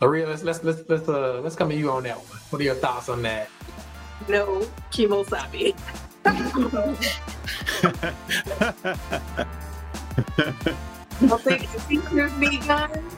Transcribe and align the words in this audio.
Maria, 0.00 0.26
let's 0.26 0.42
let's 0.42 0.64
let's 0.64 0.82
let's 0.88 1.08
uh 1.08 1.40
let's 1.42 1.56
come 1.56 1.68
to 1.68 1.76
you 1.76 1.90
on 1.90 2.04
that 2.04 2.16
one. 2.16 2.40
What 2.48 2.60
are 2.60 2.64
your 2.64 2.74
thoughts 2.74 3.10
on 3.10 3.20
that? 3.22 3.50
No 4.28 4.66
kimosabi. 4.90 5.76
don't 11.28 11.42
think 11.42 11.70
the 11.70 11.78
teachers 11.88 12.32
be 12.34 12.58
done. 12.60 13.10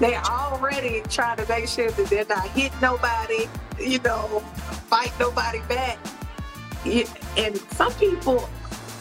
they 0.00 0.16
already 0.16 1.02
trying 1.10 1.36
to 1.36 1.46
make 1.48 1.68
sure 1.68 1.90
that 1.90 2.06
they're 2.08 2.24
not 2.24 2.48
hitting 2.48 2.80
nobody, 2.80 3.46
you 3.78 3.98
know, 4.00 4.40
fight 4.88 5.12
nobody 5.20 5.60
back. 5.68 5.98
And 7.36 7.56
some 7.72 7.92
people, 7.94 8.48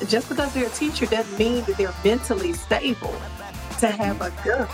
just 0.07 0.27
because 0.29 0.53
they're 0.53 0.67
a 0.67 0.69
teacher 0.69 1.05
doesn't 1.05 1.37
mean 1.39 1.63
that 1.65 1.77
they're 1.77 1.93
mentally 2.03 2.53
stable 2.53 3.15
to 3.79 3.87
have 3.87 4.21
a 4.21 4.31
gun. 4.45 4.67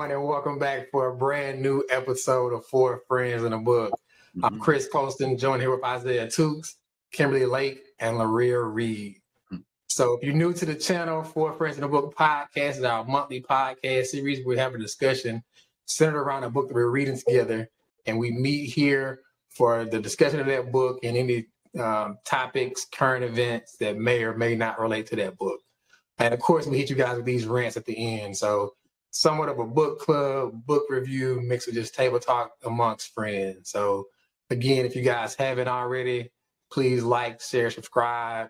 Everyone, 0.00 0.18
and 0.18 0.26
welcome 0.26 0.58
back 0.58 0.90
for 0.90 1.08
a 1.08 1.14
brand 1.14 1.60
new 1.60 1.84
episode 1.90 2.54
of 2.54 2.64
Four 2.64 3.02
Friends 3.06 3.44
in 3.44 3.52
a 3.52 3.58
Book. 3.58 3.90
Mm-hmm. 3.90 4.46
I'm 4.46 4.58
Chris 4.58 4.88
Poston, 4.90 5.36
joined 5.36 5.60
here 5.60 5.70
with 5.70 5.84
Isaiah 5.84 6.26
Tukes, 6.26 6.76
Kimberly 7.12 7.44
Lake, 7.44 7.82
and 7.98 8.16
Laria 8.16 8.62
Reed. 8.72 9.16
Mm-hmm. 9.52 9.60
So 9.88 10.14
if 10.14 10.22
you're 10.22 10.32
new 10.32 10.54
to 10.54 10.64
the 10.64 10.74
channel, 10.74 11.22
Four 11.22 11.52
Friends 11.52 11.76
in 11.76 11.84
a 11.84 11.88
Book 11.88 12.14
podcast 12.16 12.78
is 12.78 12.82
our 12.82 13.04
monthly 13.04 13.42
podcast 13.42 14.06
series. 14.06 14.42
We 14.46 14.56
have 14.56 14.74
a 14.74 14.78
discussion 14.78 15.42
centered 15.84 16.22
around 16.22 16.44
a 16.44 16.50
book 16.50 16.68
that 16.68 16.74
we're 16.74 16.88
reading 16.88 17.18
together, 17.18 17.68
and 18.06 18.18
we 18.18 18.30
meet 18.30 18.70
here 18.70 19.20
for 19.50 19.84
the 19.84 20.00
discussion 20.00 20.40
of 20.40 20.46
that 20.46 20.72
book 20.72 21.00
and 21.02 21.14
any 21.14 21.46
um, 21.78 22.16
topics, 22.24 22.86
current 22.90 23.22
events 23.22 23.76
that 23.80 23.98
may 23.98 24.22
or 24.22 24.34
may 24.34 24.54
not 24.54 24.80
relate 24.80 25.08
to 25.08 25.16
that 25.16 25.36
book. 25.36 25.60
And 26.16 26.32
of 26.32 26.40
course, 26.40 26.66
we 26.66 26.78
hit 26.78 26.88
you 26.88 26.96
guys 26.96 27.16
with 27.16 27.26
these 27.26 27.44
rants 27.44 27.76
at 27.76 27.84
the 27.84 28.22
end. 28.22 28.38
So 28.38 28.76
somewhat 29.10 29.48
of 29.48 29.58
a 29.58 29.66
book 29.66 30.00
club, 30.00 30.64
book 30.66 30.84
review 30.88 31.40
mixed 31.42 31.66
with 31.66 31.74
just 31.74 31.94
table 31.94 32.18
talk 32.18 32.52
amongst 32.64 33.12
friends. 33.12 33.70
So 33.70 34.06
again, 34.50 34.86
if 34.86 34.94
you 34.96 35.02
guys 35.02 35.34
haven't 35.34 35.68
already, 35.68 36.30
please 36.70 37.02
like, 37.02 37.40
share, 37.40 37.70
subscribe, 37.70 38.48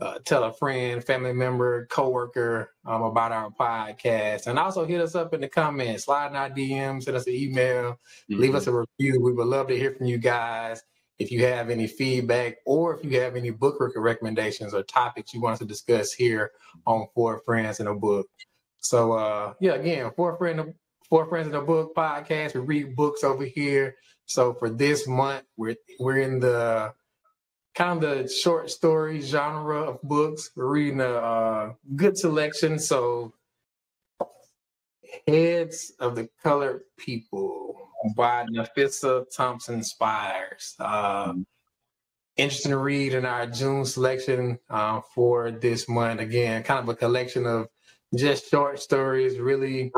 uh, 0.00 0.18
tell 0.24 0.44
a 0.44 0.52
friend, 0.52 1.04
family 1.04 1.32
member, 1.32 1.86
coworker 1.86 2.72
um, 2.86 3.02
about 3.02 3.32
our 3.32 3.50
podcast, 3.50 4.46
and 4.46 4.58
also 4.58 4.86
hit 4.86 5.00
us 5.00 5.14
up 5.14 5.34
in 5.34 5.42
the 5.42 5.48
comments, 5.48 6.04
slide 6.04 6.28
in 6.28 6.36
our 6.36 6.50
DMs, 6.50 7.04
send 7.04 7.16
us 7.16 7.26
an 7.26 7.34
email, 7.34 7.92
mm-hmm. 7.92 8.40
leave 8.40 8.54
us 8.54 8.66
a 8.66 8.72
review. 8.72 9.20
We 9.20 9.32
would 9.32 9.46
love 9.46 9.68
to 9.68 9.76
hear 9.76 9.92
from 9.92 10.06
you 10.06 10.18
guys. 10.18 10.82
If 11.18 11.30
you 11.30 11.44
have 11.44 11.68
any 11.68 11.86
feedback 11.86 12.56
or 12.64 12.96
if 12.96 13.04
you 13.04 13.20
have 13.20 13.36
any 13.36 13.50
book 13.50 13.76
recommendations 13.94 14.72
or 14.72 14.82
topics 14.82 15.34
you 15.34 15.40
want 15.42 15.52
us 15.52 15.58
to 15.58 15.66
discuss 15.66 16.14
here 16.14 16.50
on 16.86 17.08
Four 17.14 17.42
Friends 17.44 17.78
in 17.78 17.88
a 17.88 17.94
Book. 17.94 18.26
So 18.80 19.12
uh 19.12 19.54
yeah, 19.60 19.74
again, 19.74 20.10
four 20.16 20.36
friend 20.36 20.74
four 21.08 21.26
friends 21.26 21.46
in 21.46 21.52
the 21.52 21.60
book 21.60 21.94
podcast. 21.94 22.54
We 22.54 22.60
read 22.60 22.96
books 22.96 23.24
over 23.24 23.44
here. 23.44 23.96
So 24.26 24.54
for 24.54 24.70
this 24.70 25.06
month, 25.06 25.44
we're 25.56 25.76
we're 25.98 26.18
in 26.18 26.40
the 26.40 26.92
kind 27.74 28.02
of 28.02 28.18
the 28.22 28.28
short 28.28 28.70
story 28.70 29.20
genre 29.20 29.82
of 29.82 30.02
books. 30.02 30.50
We're 30.56 30.66
reading 30.66 31.00
a 31.00 31.12
uh, 31.12 31.72
good 31.96 32.16
selection. 32.16 32.78
So 32.78 33.34
Heads 35.26 35.92
of 35.98 36.14
the 36.14 36.28
Colored 36.42 36.82
People 36.96 37.88
by 38.16 38.46
Nafissa 38.46 39.24
Thompson 39.34 39.82
Spires. 39.82 40.74
Uh, 40.78 41.34
interesting 42.36 42.70
to 42.70 42.78
read 42.78 43.14
in 43.14 43.24
our 43.24 43.46
June 43.46 43.84
selection 43.84 44.58
uh, 44.70 45.00
for 45.14 45.50
this 45.50 45.88
month. 45.88 46.20
Again, 46.20 46.62
kind 46.62 46.80
of 46.80 46.88
a 46.88 46.94
collection 46.94 47.46
of 47.46 47.68
just 48.16 48.50
short 48.50 48.80
stories, 48.80 49.38
really 49.38 49.92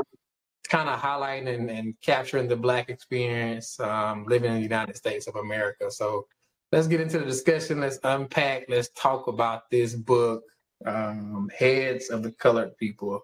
kind 0.68 0.88
of 0.88 1.00
highlighting 1.00 1.54
and, 1.54 1.70
and, 1.70 1.94
capturing 2.02 2.48
the 2.48 2.56
Black 2.56 2.88
experience 2.88 3.78
um, 3.80 4.24
living 4.26 4.50
in 4.50 4.56
the 4.56 4.62
United 4.62 4.96
States 4.96 5.26
of 5.26 5.36
America. 5.36 5.90
So 5.90 6.26
let's 6.70 6.86
get 6.86 7.00
into 7.00 7.18
the 7.18 7.24
discussion. 7.24 7.80
Let's 7.80 7.98
unpack. 8.04 8.64
Let's 8.68 8.88
talk 8.90 9.26
about 9.26 9.70
this 9.70 9.94
book, 9.94 10.42
um, 10.86 11.50
Heads 11.56 12.10
of 12.10 12.22
the 12.22 12.32
Colored 12.32 12.76
People. 12.76 13.22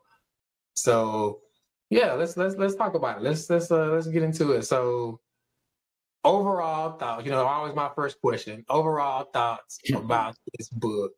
So 0.74 1.40
yeah, 1.90 2.12
let's 2.12 2.36
let's 2.36 2.56
let's 2.56 2.74
talk 2.74 2.94
about 2.94 3.18
it. 3.18 3.22
Let's 3.22 3.48
let's 3.48 3.70
uh, 3.70 3.86
let's 3.86 4.06
get 4.06 4.22
into 4.22 4.52
it. 4.52 4.62
So 4.62 5.20
overall 6.24 6.98
thoughts, 6.98 7.24
you 7.24 7.30
know, 7.30 7.46
always 7.46 7.74
my 7.74 7.90
first 7.94 8.20
question. 8.20 8.64
Overall 8.68 9.24
thoughts 9.24 9.78
about 9.94 10.36
this 10.56 10.68
book. 10.68 11.12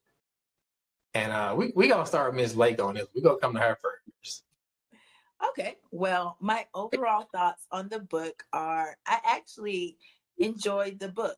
And 1.14 1.32
uh, 1.32 1.54
we 1.56 1.72
we 1.74 1.88
gonna 1.88 2.06
start 2.06 2.34
Miss 2.34 2.54
Lake 2.54 2.80
on 2.82 2.94
this. 2.94 3.06
We 3.14 3.22
gonna 3.22 3.38
come 3.38 3.54
to 3.54 3.60
her 3.60 3.78
first. 3.82 4.44
Okay. 5.48 5.76
Well, 5.90 6.36
my 6.40 6.66
overall 6.74 7.26
thoughts 7.32 7.66
on 7.72 7.88
the 7.88 8.00
book 8.00 8.44
are 8.52 8.96
I 9.06 9.18
actually 9.24 9.96
enjoyed 10.38 10.98
the 10.98 11.08
book. 11.08 11.36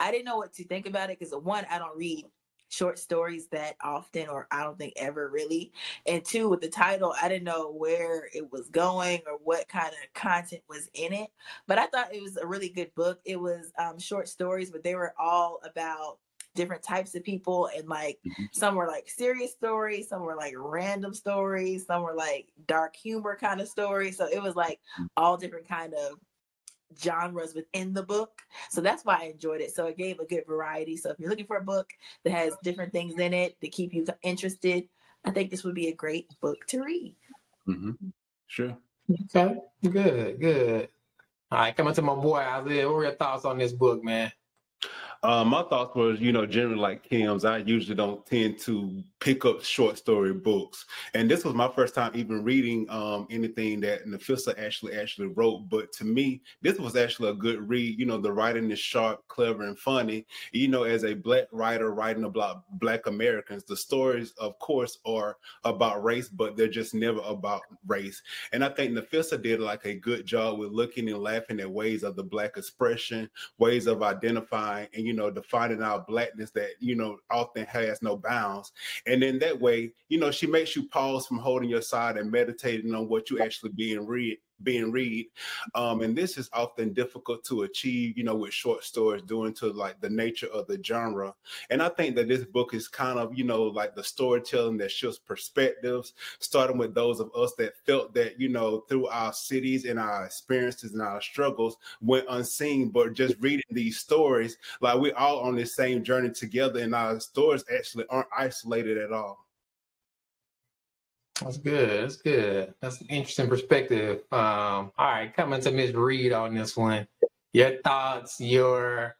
I 0.00 0.10
didn't 0.10 0.24
know 0.26 0.36
what 0.36 0.52
to 0.54 0.64
think 0.64 0.86
about 0.86 1.10
it 1.10 1.18
because 1.18 1.34
one, 1.34 1.64
I 1.70 1.78
don't 1.78 1.96
read 1.96 2.26
short 2.68 2.98
stories 2.98 3.46
that 3.48 3.76
often 3.82 4.28
or 4.28 4.48
I 4.50 4.62
don't 4.62 4.76
think 4.76 4.94
ever 4.96 5.30
really. 5.30 5.72
And 6.06 6.24
two, 6.24 6.48
with 6.48 6.60
the 6.60 6.68
title, 6.68 7.14
I 7.20 7.28
didn't 7.28 7.44
know 7.44 7.70
where 7.70 8.28
it 8.34 8.50
was 8.50 8.68
going 8.68 9.20
or 9.26 9.38
what 9.42 9.68
kind 9.68 9.88
of 9.88 10.12
content 10.14 10.62
was 10.68 10.88
in 10.94 11.12
it. 11.12 11.28
But 11.66 11.78
I 11.78 11.86
thought 11.86 12.14
it 12.14 12.22
was 12.22 12.36
a 12.36 12.46
really 12.46 12.68
good 12.68 12.94
book. 12.94 13.20
It 13.24 13.40
was 13.40 13.72
um, 13.78 13.98
short 13.98 14.28
stories, 14.28 14.70
but 14.70 14.82
they 14.82 14.96
were 14.96 15.14
all 15.18 15.60
about 15.64 16.18
different 16.56 16.82
types 16.82 17.14
of 17.14 17.22
people 17.22 17.68
and 17.76 17.88
like 17.88 18.18
mm-hmm. 18.26 18.44
some 18.52 18.74
were 18.74 18.86
like 18.86 19.08
serious 19.08 19.52
stories 19.52 20.08
some 20.08 20.22
were 20.22 20.36
like 20.36 20.54
random 20.56 21.14
stories 21.14 21.86
some 21.86 22.02
were 22.02 22.14
like 22.14 22.48
dark 22.66 22.96
humor 22.96 23.36
kind 23.38 23.60
of 23.60 23.68
stories. 23.68 24.16
So 24.16 24.26
it 24.26 24.42
was 24.42 24.56
like 24.56 24.80
mm. 25.00 25.06
all 25.16 25.36
different 25.36 25.68
kind 25.68 25.94
of 25.94 26.18
genres 26.98 27.54
within 27.54 27.92
the 27.92 28.02
book. 28.02 28.42
So 28.70 28.80
that's 28.80 29.04
why 29.04 29.18
i 29.20 29.24
enjoyed 29.24 29.60
it. 29.60 29.74
So 29.74 29.86
it 29.86 29.96
gave 29.96 30.20
a 30.20 30.24
good 30.24 30.46
variety. 30.46 30.96
So 30.96 31.10
if 31.10 31.18
you're 31.18 31.30
looking 31.30 31.46
for 31.46 31.56
a 31.56 31.64
book 31.64 31.90
that 32.24 32.32
has 32.32 32.56
different 32.62 32.92
things 32.92 33.18
in 33.18 33.34
it 33.34 33.60
to 33.60 33.68
keep 33.68 33.92
you 33.92 34.06
interested 34.22 34.88
i 35.24 35.30
think 35.30 35.50
this 35.50 35.64
would 35.64 35.74
be 35.74 35.88
a 35.88 35.94
great 35.94 36.28
book 36.40 36.66
to 36.68 36.82
read. 36.84 37.14
Mm-hmm. 37.68 37.92
sure. 38.46 38.76
Okay. 39.10 39.56
Good 39.82 40.40
good. 40.40 40.88
All 41.50 41.58
right 41.58 41.76
coming 41.76 41.94
to 41.94 42.02
my 42.02 42.14
boy 42.14 42.38
isaiah 42.38 42.88
what 42.88 42.98
are 42.98 43.02
your 43.04 43.12
thoughts 43.12 43.44
on 43.44 43.58
this 43.58 43.72
book 43.72 44.02
man 44.04 44.32
uh, 45.26 45.44
my 45.44 45.62
thoughts 45.64 45.94
were, 45.96 46.12
you 46.14 46.32
know, 46.32 46.46
generally 46.46 46.78
like 46.78 47.02
Kim's, 47.02 47.44
I 47.44 47.58
usually 47.58 47.96
don't 47.96 48.24
tend 48.24 48.58
to 48.60 49.02
pick 49.26 49.44
up 49.44 49.60
short 49.64 49.98
story 49.98 50.32
books. 50.32 50.84
And 51.14 51.28
this 51.28 51.44
was 51.44 51.52
my 51.52 51.66
first 51.66 51.96
time 51.96 52.12
even 52.14 52.44
reading 52.44 52.88
um, 52.88 53.26
anything 53.28 53.80
that 53.80 54.06
Nafissa 54.06 54.56
actually 54.56 54.94
actually 54.96 55.26
wrote. 55.26 55.68
But 55.68 55.92
to 55.94 56.04
me, 56.04 56.42
this 56.62 56.78
was 56.78 56.94
actually 56.94 57.30
a 57.30 57.34
good 57.34 57.68
read. 57.68 57.98
You 57.98 58.06
know, 58.06 58.18
the 58.18 58.32
writing 58.32 58.70
is 58.70 58.78
sharp, 58.78 59.26
clever, 59.26 59.64
and 59.64 59.76
funny. 59.76 60.26
You 60.52 60.68
know, 60.68 60.84
as 60.84 61.02
a 61.02 61.14
black 61.14 61.46
writer 61.50 61.92
writing 61.92 62.22
about 62.22 62.62
black 62.78 63.08
Americans, 63.08 63.64
the 63.64 63.76
stories, 63.76 64.30
of 64.38 64.56
course, 64.60 64.98
are 65.04 65.38
about 65.64 66.04
race, 66.04 66.28
but 66.28 66.56
they're 66.56 66.68
just 66.68 66.94
never 66.94 67.20
about 67.26 67.62
race. 67.88 68.22
And 68.52 68.62
I 68.62 68.68
think 68.68 68.92
Nafissa 68.92 69.42
did 69.42 69.58
like 69.58 69.86
a 69.86 69.94
good 69.94 70.24
job 70.24 70.60
with 70.60 70.70
looking 70.70 71.08
and 71.08 71.18
laughing 71.18 71.58
at 71.58 71.68
ways 71.68 72.04
of 72.04 72.14
the 72.14 72.22
black 72.22 72.56
expression, 72.56 73.28
ways 73.58 73.88
of 73.88 74.04
identifying 74.04 74.86
and 74.94 75.04
you 75.04 75.14
know 75.14 75.32
defining 75.32 75.82
our 75.82 76.04
blackness 76.06 76.52
that 76.52 76.70
you 76.78 76.94
know 76.94 77.18
often 77.28 77.66
has 77.66 78.00
no 78.02 78.16
bounds 78.16 78.70
and 79.15 79.15
in 79.22 79.38
that 79.38 79.58
way 79.58 79.92
you 80.08 80.18
know 80.18 80.30
she 80.30 80.46
makes 80.46 80.74
you 80.74 80.88
pause 80.88 81.26
from 81.26 81.38
holding 81.38 81.68
your 81.68 81.82
side 81.82 82.16
and 82.16 82.30
meditating 82.30 82.94
on 82.94 83.08
what 83.08 83.30
you 83.30 83.40
actually 83.40 83.70
being 83.76 84.04
read 84.06 84.36
being 84.62 84.90
read. 84.90 85.26
Um, 85.74 86.00
and 86.02 86.16
this 86.16 86.38
is 86.38 86.50
often 86.52 86.92
difficult 86.92 87.44
to 87.44 87.62
achieve 87.62 88.16
you 88.16 88.24
know 88.24 88.34
with 88.34 88.52
short 88.52 88.84
stories 88.84 89.22
due 89.22 89.52
to 89.52 89.68
like 89.72 90.00
the 90.00 90.10
nature 90.10 90.48
of 90.48 90.66
the 90.66 90.82
genre. 90.82 91.34
And 91.70 91.82
i 91.82 91.88
think 91.88 92.16
that 92.16 92.28
this 92.28 92.44
book 92.44 92.74
is 92.74 92.88
kind 92.88 93.18
of 93.18 93.36
you 93.36 93.44
know 93.44 93.64
like 93.64 93.94
the 93.94 94.04
storytelling 94.04 94.78
that 94.78 94.90
shifts 94.90 95.18
perspectives 95.18 96.14
starting 96.38 96.78
with 96.78 96.94
those 96.94 97.20
of 97.20 97.30
us 97.36 97.54
that 97.58 97.74
felt 97.84 98.14
that 98.14 98.40
you 98.40 98.48
know 98.48 98.80
through 98.88 99.06
our 99.08 99.32
cities 99.32 99.84
and 99.84 99.98
our 99.98 100.24
experiences 100.24 100.92
and 100.92 101.02
our 101.02 101.20
struggles 101.20 101.76
went 102.00 102.26
unseen. 102.28 102.88
But 102.90 103.14
just 103.14 103.36
reading 103.40 103.64
these 103.70 103.98
stories 103.98 104.56
like 104.80 104.98
we're 104.98 105.16
all 105.16 105.40
on 105.40 105.56
this 105.56 105.74
same 105.74 106.02
journey 106.02 106.30
together 106.30 106.80
and 106.80 106.94
our 106.94 107.20
stories 107.20 107.64
actually 107.74 108.04
aren't 108.08 108.28
isolated 108.36 108.98
at 108.98 109.12
all 109.12 109.45
that's 111.40 111.58
good. 111.58 112.02
That's 112.02 112.16
good. 112.16 112.74
That's 112.80 113.00
an 113.00 113.08
interesting 113.08 113.48
perspective. 113.48 114.20
Um, 114.32 114.92
all 114.98 115.10
right, 115.12 115.32
coming 115.34 115.60
to 115.60 115.70
Ms. 115.70 115.94
Reed 115.94 116.32
on 116.32 116.54
this 116.54 116.76
one. 116.76 117.06
Your 117.52 117.80
thoughts, 117.82 118.40
your 118.40 119.16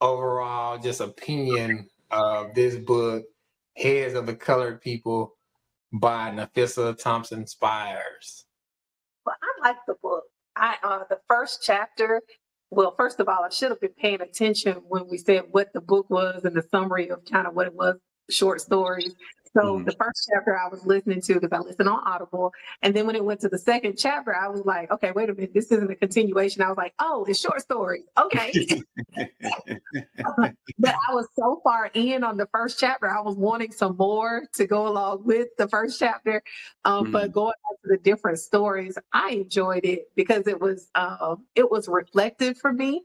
overall 0.00 0.78
just 0.78 1.00
opinion 1.00 1.88
of 2.10 2.54
this 2.54 2.76
book 2.76 3.24
Heads 3.76 4.14
of 4.14 4.26
the 4.26 4.34
Colored 4.34 4.80
People 4.80 5.34
by 5.92 6.30
Nafissa 6.30 6.96
Thompson 6.98 7.46
Spires. 7.46 8.44
Well, 9.24 9.36
I 9.42 9.68
like 9.68 9.76
the 9.86 9.94
book. 10.02 10.24
I 10.56 10.76
uh 10.82 11.04
the 11.08 11.18
first 11.28 11.62
chapter. 11.64 12.20
Well, 12.70 12.94
first 12.96 13.20
of 13.20 13.28
all, 13.28 13.44
I 13.44 13.50
should 13.50 13.70
have 13.70 13.80
been 13.80 13.94
paying 13.98 14.20
attention 14.20 14.74
when 14.88 15.06
we 15.08 15.18
said 15.18 15.44
what 15.50 15.72
the 15.74 15.80
book 15.80 16.08
was 16.10 16.44
and 16.44 16.56
the 16.56 16.62
summary 16.70 17.10
of 17.10 17.20
kind 17.30 17.46
of 17.46 17.54
what 17.54 17.66
it 17.66 17.74
was, 17.74 17.96
short 18.30 18.60
stories. 18.60 19.14
So 19.54 19.76
mm-hmm. 19.76 19.84
the 19.84 19.92
first 19.92 20.30
chapter 20.32 20.58
I 20.58 20.68
was 20.68 20.86
listening 20.86 21.20
to 21.22 21.34
because 21.34 21.50
I 21.52 21.58
listened 21.58 21.88
on 21.88 22.00
Audible, 22.06 22.52
and 22.82 22.94
then 22.94 23.06
when 23.06 23.16
it 23.16 23.24
went 23.24 23.40
to 23.40 23.48
the 23.48 23.58
second 23.58 23.96
chapter, 23.98 24.34
I 24.34 24.48
was 24.48 24.64
like, 24.64 24.90
okay, 24.90 25.10
wait 25.12 25.28
a 25.28 25.34
minute, 25.34 25.52
this 25.52 25.70
isn't 25.70 25.90
a 25.90 25.94
continuation. 25.94 26.62
I 26.62 26.68
was 26.68 26.78
like, 26.78 26.94
oh, 26.98 27.24
it's 27.28 27.38
short 27.38 27.60
stories. 27.60 28.04
Okay. 28.18 28.52
but 29.16 30.94
I 31.08 31.14
was 31.14 31.26
so 31.38 31.60
far 31.62 31.90
in 31.92 32.24
on 32.24 32.36
the 32.36 32.48
first 32.52 32.80
chapter, 32.80 33.08
I 33.08 33.20
was 33.20 33.36
wanting 33.36 33.72
some 33.72 33.96
more 33.96 34.44
to 34.54 34.66
go 34.66 34.88
along 34.88 35.24
with 35.24 35.48
the 35.58 35.68
first 35.68 35.98
chapter. 35.98 36.42
Um, 36.84 37.04
mm-hmm. 37.04 37.12
But 37.12 37.32
going 37.32 37.54
to 37.84 37.88
the 37.90 37.98
different 37.98 38.38
stories, 38.38 38.96
I 39.12 39.30
enjoyed 39.30 39.84
it 39.84 40.10
because 40.16 40.46
it 40.46 40.60
was 40.60 40.88
uh, 40.94 41.36
it 41.54 41.70
was 41.70 41.88
reflective 41.88 42.58
for 42.58 42.72
me. 42.72 43.02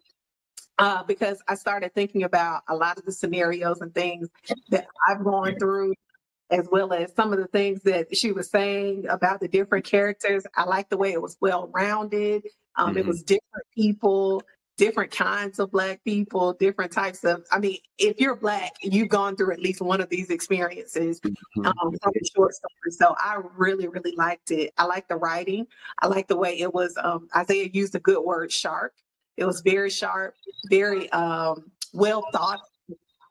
Uh, 0.80 1.02
because 1.02 1.42
I 1.48 1.56
started 1.56 1.96
thinking 1.96 2.22
about 2.22 2.62
a 2.68 2.76
lot 2.76 3.00
of 3.00 3.06
the 3.06 3.12
scenarios 3.12 3.82
and 3.82 3.92
things 3.96 4.30
that 4.70 4.86
I've 5.10 5.24
gone 5.24 5.58
through 5.58 5.96
as 6.50 6.68
well 6.72 6.94
as 6.94 7.14
some 7.16 7.34
of 7.34 7.40
the 7.40 7.48
things 7.48 7.82
that 7.84 8.16
she 8.16 8.32
was 8.32 8.50
saying 8.50 9.06
about 9.10 9.40
the 9.40 9.48
different 9.48 9.86
characters. 9.86 10.44
I 10.56 10.64
like 10.64 10.90
the 10.90 10.98
way 10.98 11.12
it 11.12 11.22
was 11.22 11.38
well 11.42 11.70
rounded. 11.74 12.44
Um, 12.76 12.90
mm-hmm. 12.90 13.00
It 13.00 13.06
was 13.06 13.24
different 13.24 13.66
people, 13.76 14.42
different 14.78 15.12
kinds 15.12 15.60
of 15.60 15.72
Black 15.72 16.02
people, 16.06 16.54
different 16.54 16.92
types 16.92 17.24
of. 17.26 17.46
I 17.52 17.60
mean, 17.60 17.78
if 17.98 18.20
you're 18.20 18.36
Black, 18.36 18.74
you've 18.82 19.10
gone 19.10 19.36
through 19.36 19.52
at 19.54 19.60
least 19.60 19.82
one 19.82 20.00
of 20.00 20.10
these 20.10 20.30
experiences. 20.30 21.20
Mm-hmm. 21.20 21.66
Um, 21.66 21.98
short 22.36 22.54
stories. 22.54 22.98
So 22.98 23.16
I 23.18 23.42
really, 23.58 23.88
really 23.88 24.16
liked 24.16 24.52
it. 24.52 24.74
I 24.78 24.86
like 24.86 25.08
the 25.08 25.18
writing. 25.18 25.68
I 26.02 26.08
like 26.08 26.28
the 26.28 26.38
way 26.38 26.60
it 26.60 26.74
was. 26.74 26.98
Um, 27.04 27.28
Isaiah 27.36 27.70
used 27.74 27.96
a 27.96 28.00
good 28.00 28.22
word, 28.22 28.52
sharp. 28.52 28.94
It 29.36 29.46
was 29.46 29.62
very 29.62 29.90
sharp, 29.90 30.34
very 30.70 31.12
um, 31.12 31.72
well 31.94 32.24
thought 32.32 32.60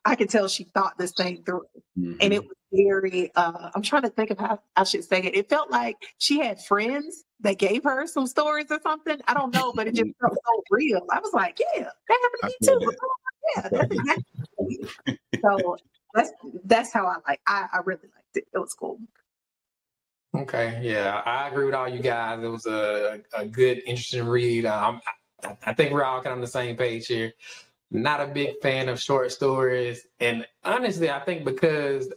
I 0.06 0.14
could 0.14 0.30
tell 0.30 0.46
she 0.46 0.64
thought 0.64 0.96
this 0.96 1.12
thing 1.12 1.42
through. 1.44 1.64
Mm-hmm. 1.98 2.12
And 2.20 2.32
it 2.32 2.40
mm-hmm. 2.40 2.48
was 2.48 2.56
very, 2.72 3.32
uh, 3.36 3.70
I'm 3.74 3.82
trying 3.82 4.02
to 4.02 4.10
think 4.10 4.30
of 4.30 4.38
how 4.38 4.60
I 4.76 4.84
should 4.84 5.04
say 5.04 5.18
it. 5.18 5.34
It 5.34 5.48
felt 5.48 5.70
like 5.70 5.96
she 6.18 6.40
had 6.40 6.62
friends 6.62 7.24
that 7.40 7.58
gave 7.58 7.84
her 7.84 8.06
some 8.06 8.26
stories 8.26 8.66
or 8.70 8.80
something. 8.82 9.20
I 9.26 9.34
don't 9.34 9.52
know, 9.54 9.72
but 9.74 9.86
it 9.86 9.94
just 9.94 10.10
felt 10.20 10.34
so 10.34 10.62
real. 10.70 11.00
I 11.10 11.20
was 11.20 11.32
like, 11.32 11.58
yeah, 11.58 11.88
that 12.08 12.18
happened 12.22 12.54
to 12.60 12.78
me 12.78 12.80
too. 12.80 12.96
yeah, 13.56 13.68
that's 13.68 13.94
exactly. 13.94 15.18
so 15.40 15.76
that's 16.14 16.30
that's 16.64 16.92
how 16.92 17.06
I 17.06 17.16
like. 17.28 17.40
I, 17.46 17.66
I 17.72 17.78
really 17.84 18.00
liked 18.02 18.36
it. 18.36 18.46
It 18.52 18.58
was 18.58 18.74
cool. 18.74 18.98
Okay, 20.34 20.80
yeah, 20.82 21.22
I 21.24 21.48
agree 21.48 21.64
with 21.64 21.74
all 21.74 21.88
you 21.88 22.00
guys. 22.00 22.42
It 22.42 22.48
was 22.48 22.66
a, 22.66 23.20
a 23.34 23.46
good, 23.46 23.78
interesting 23.86 24.26
read. 24.26 24.66
Um, 24.66 25.00
I, 25.42 25.56
I 25.64 25.72
think 25.72 25.92
we're 25.92 26.04
all 26.04 26.18
kind 26.18 26.32
of 26.32 26.34
on 26.34 26.40
the 26.40 26.46
same 26.46 26.76
page 26.76 27.06
here 27.06 27.32
not 27.90 28.20
a 28.20 28.26
big 28.26 28.60
fan 28.62 28.88
of 28.88 29.00
short 29.00 29.32
stories. 29.32 30.06
And 30.20 30.46
honestly, 30.64 31.10
I 31.10 31.20
think 31.20 31.44
because, 31.44 32.12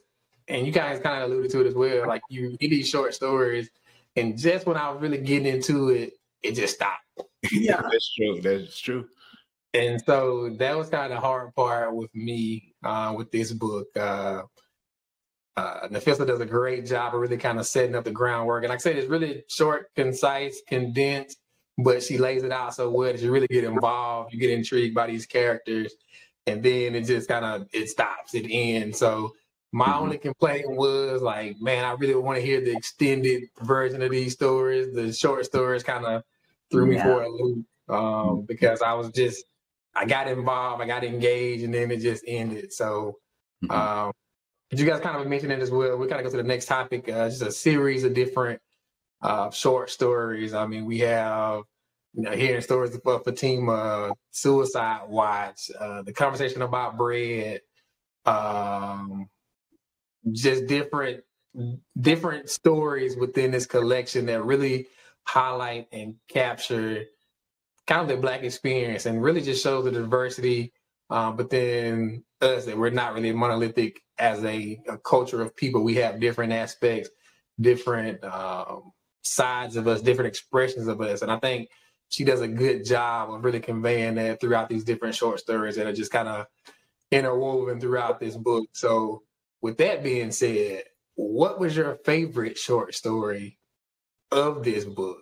and 0.50 0.66
you 0.66 0.72
guys 0.72 1.00
kind 1.00 1.24
of 1.24 1.32
alluded 1.32 1.52
to 1.52 1.62
it 1.62 1.68
as 1.68 1.76
well, 1.76 2.08
like 2.08 2.22
you 2.30 2.58
read 2.60 2.72
these 2.72 2.90
short 2.90 3.14
stories, 3.14 3.70
and 4.16 4.38
just 4.38 4.66
when 4.66 4.78
I 4.78 4.90
was 4.90 5.02
really 5.02 5.20
getting 5.20 5.46
into 5.46 5.90
it, 5.90 6.14
it 6.42 6.54
just 6.54 6.76
stopped. 6.76 7.04
Yeah, 7.52 7.82
that's 7.90 8.14
true. 8.16 8.42
That's 8.42 8.78
true. 8.78 9.08
And 9.74 10.02
so 10.02 10.50
that 10.60 10.78
was 10.78 10.90
kind 10.90 11.06
of 11.06 11.12
the 11.12 11.22
hard 11.22 11.56
part 11.56 11.96
with 11.96 12.14
me 12.14 12.74
uh, 12.84 13.14
with 13.16 13.32
this 13.32 13.54
book. 13.54 13.88
Uh, 13.96 14.42
uh, 15.56 15.88
Nafissa 15.88 16.26
does 16.28 16.40
a 16.40 16.46
great 16.46 16.86
job 16.86 17.14
of 17.14 17.22
really 17.22 17.38
kind 17.38 17.60
of 17.60 17.66
setting 17.66 17.96
up 17.96 18.04
the 18.04 18.12
groundwork. 18.12 18.64
And 18.64 18.70
like 18.70 18.80
I 18.80 18.82
said, 18.82 18.98
it's 18.98 19.08
really 19.08 19.44
short, 19.48 19.90
concise, 19.96 20.62
condensed, 20.68 21.38
but 21.78 22.04
she 22.04 22.18
lays 22.18 22.44
it 22.44 22.52
out 22.52 22.74
so 22.74 22.90
well 22.90 23.12
that 23.12 23.22
you 23.22 23.32
really 23.32 23.48
get 23.48 23.64
involved, 23.64 24.34
you 24.34 24.40
get 24.40 24.50
intrigued 24.50 24.96
by 24.96 25.08
these 25.08 25.26
characters, 25.26 25.94
and 26.46 26.64
then 26.64 26.96
it 26.96 27.02
just 27.06 27.28
kind 27.28 27.46
of 27.46 27.68
it 27.72 27.90
stops, 27.90 28.34
it 28.34 28.48
ends. 28.50 29.00
So 29.00 29.34
my 29.72 29.86
mm-hmm. 29.86 30.04
only 30.04 30.18
complaint 30.18 30.70
was 30.70 31.22
like, 31.22 31.60
man, 31.62 31.86
I 31.86 31.92
really 31.92 32.16
want 32.16 32.38
to 32.38 32.46
hear 32.46 32.62
the 32.62 32.76
extended 32.76 33.44
version 33.62 34.02
of 34.02 34.12
these 34.12 34.34
stories. 34.34 34.94
The 34.94 35.14
short 35.14 35.46
stories 35.46 35.84
kind 35.84 36.06
of 36.06 36.24
threw 36.72 36.86
me 36.86 36.96
yeah. 36.96 37.04
for 37.04 37.24
a 37.24 37.30
loop 37.30 37.66
um, 37.88 38.46
because 38.48 38.82
I 38.82 38.94
was 38.94 39.10
just 39.12 39.44
I 39.96 40.06
got 40.06 40.28
involved, 40.28 40.82
I 40.82 40.88
got 40.88 41.04
engaged, 41.04 41.64
and 41.64 41.74
then 41.74 41.92
it 41.92 42.00
just 42.00 42.24
ended. 42.28 42.74
So. 42.74 43.18
Mm-hmm. 43.64 43.72
Um, 43.72 44.14
you 44.72 44.86
guys 44.86 45.02
kind 45.02 45.18
of 45.18 45.26
mentioned 45.28 45.52
it 45.52 45.62
as 45.62 45.72
well. 45.72 45.98
We 45.98 46.08
kind 46.08 46.20
of 46.20 46.26
go 46.26 46.38
to 46.38 46.44
the 46.44 46.48
next 46.48 46.68
topic. 46.68 47.10
Uh, 47.10 47.28
just 47.28 47.42
a 47.42 47.52
series 47.52 48.04
of 48.04 48.14
different 48.14 48.62
uh, 49.22 49.50
short 49.52 49.90
stories. 49.90 50.54
I 50.54 50.68
mean, 50.68 50.86
we 50.86 51.00
have 51.00 51.64
you 52.14 52.24
know 52.24 52.32
hearing 52.32 52.62
stories 52.62 52.96
of 52.96 53.24
Fatima, 53.24 54.12
Suicide 54.32 55.02
Watch, 55.08 55.72
uh, 55.80 56.04
the 56.04 56.14
conversation 56.14 56.62
about 56.62 56.98
bread, 56.98 57.62
um, 58.26 59.28
just 60.32 60.68
different 60.68 61.24
different 62.00 62.50
stories 62.50 63.16
within 63.18 63.52
this 63.52 63.66
collection 63.66 64.26
that 64.28 64.44
really 64.44 64.88
highlight 65.24 65.88
and 65.92 66.16
capture 66.28 67.04
kind 67.88 68.02
of 68.02 68.08
the 68.08 68.18
black 68.18 68.44
experience 68.44 69.06
and 69.06 69.22
really 69.24 69.42
just 69.42 69.64
shows 69.64 69.84
the 69.84 69.92
diversity 69.92 70.72
um, 71.10 71.36
but 71.36 71.50
then 71.50 72.24
us 72.42 72.66
that 72.66 72.78
we're 72.78 72.92
not 72.92 73.16
really 73.16 73.32
monolithic 73.32 74.00
as 74.20 74.44
a, 74.44 74.80
a, 74.88 74.98
culture 75.00 75.42
of 75.42 75.56
people 75.56 75.84
we 75.84 75.96
have 75.96 76.20
different 76.20 76.54
aspects 76.54 77.10
different 77.60 78.24
um, 78.24 78.92
sides 79.22 79.76
of 79.76 79.88
us, 79.88 80.02
different 80.02 80.28
expressions 80.28 80.88
of 80.88 81.02
us. 81.02 81.22
And 81.22 81.32
I 81.32 81.38
think 81.40 81.70
she 82.10 82.24
does 82.24 82.42
a 82.42 82.48
good 82.48 82.86
job 82.86 83.32
of 83.32 83.44
really 83.44 83.60
conveying 83.60 84.16
that 84.16 84.42
throughout 84.42 84.70
these 84.70 84.84
different 84.84 85.16
short 85.16 85.40
stories 85.40 85.76
that 85.76 85.88
are 85.88 85.94
just 85.94 86.12
kind 86.12 86.28
of 86.28 86.48
interwoven 87.12 87.80
throughout 87.80 88.20
this 88.20 88.36
book. 88.36 88.68
So, 88.74 89.24
with 89.62 89.78
that 89.78 90.04
being 90.04 90.32
said, 90.32 90.84
what 91.16 91.60
was 91.60 91.76
your 91.76 91.96
favorite 92.06 92.58
short 92.58 92.96
story 92.96 93.58
of 94.32 94.64
this 94.64 94.86
book? 94.86 95.20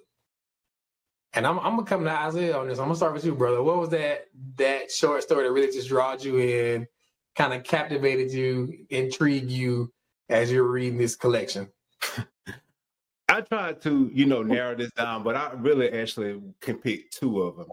And 1.34 1.46
I'm, 1.46 1.60
I'm 1.60 1.76
gonna 1.76 1.84
come 1.84 2.04
to 2.04 2.12
Isaiah 2.12 2.58
on 2.58 2.68
this. 2.68 2.80
I'm 2.80 2.86
gonna 2.86 2.96
start 2.96 3.14
with 3.14 3.26
you, 3.26 3.36
brother. 3.36 3.62
What 3.62 3.78
was 3.78 3.90
that 3.90 4.26
that 4.56 4.92
short 4.92 5.24
story 5.24 5.44
that 5.44 5.52
really 5.52 5.72
just 5.72 5.88
drawed 5.88 6.24
you 6.24 6.40
in, 6.40 6.88
kind 7.36 7.54
of 7.54 7.64
captivated 7.64 8.32
you, 8.32 8.86
intrigued 8.90 9.52
you 9.52 9.92
as 10.30 10.52
you're 10.52 10.64
reading 10.64 10.98
this 10.98 11.16
collection? 11.16 11.70
I 13.30 13.42
tried 13.42 13.82
to, 13.82 14.10
you 14.14 14.26
know, 14.26 14.42
narrow 14.42 14.76
this 14.76 14.92
down, 14.92 15.22
but 15.24 15.36
I 15.36 15.52
really 15.54 15.92
actually 15.92 16.42
can 16.62 16.78
pick 16.78 17.12
two 17.12 17.42
of 17.42 17.58
them. 17.58 17.68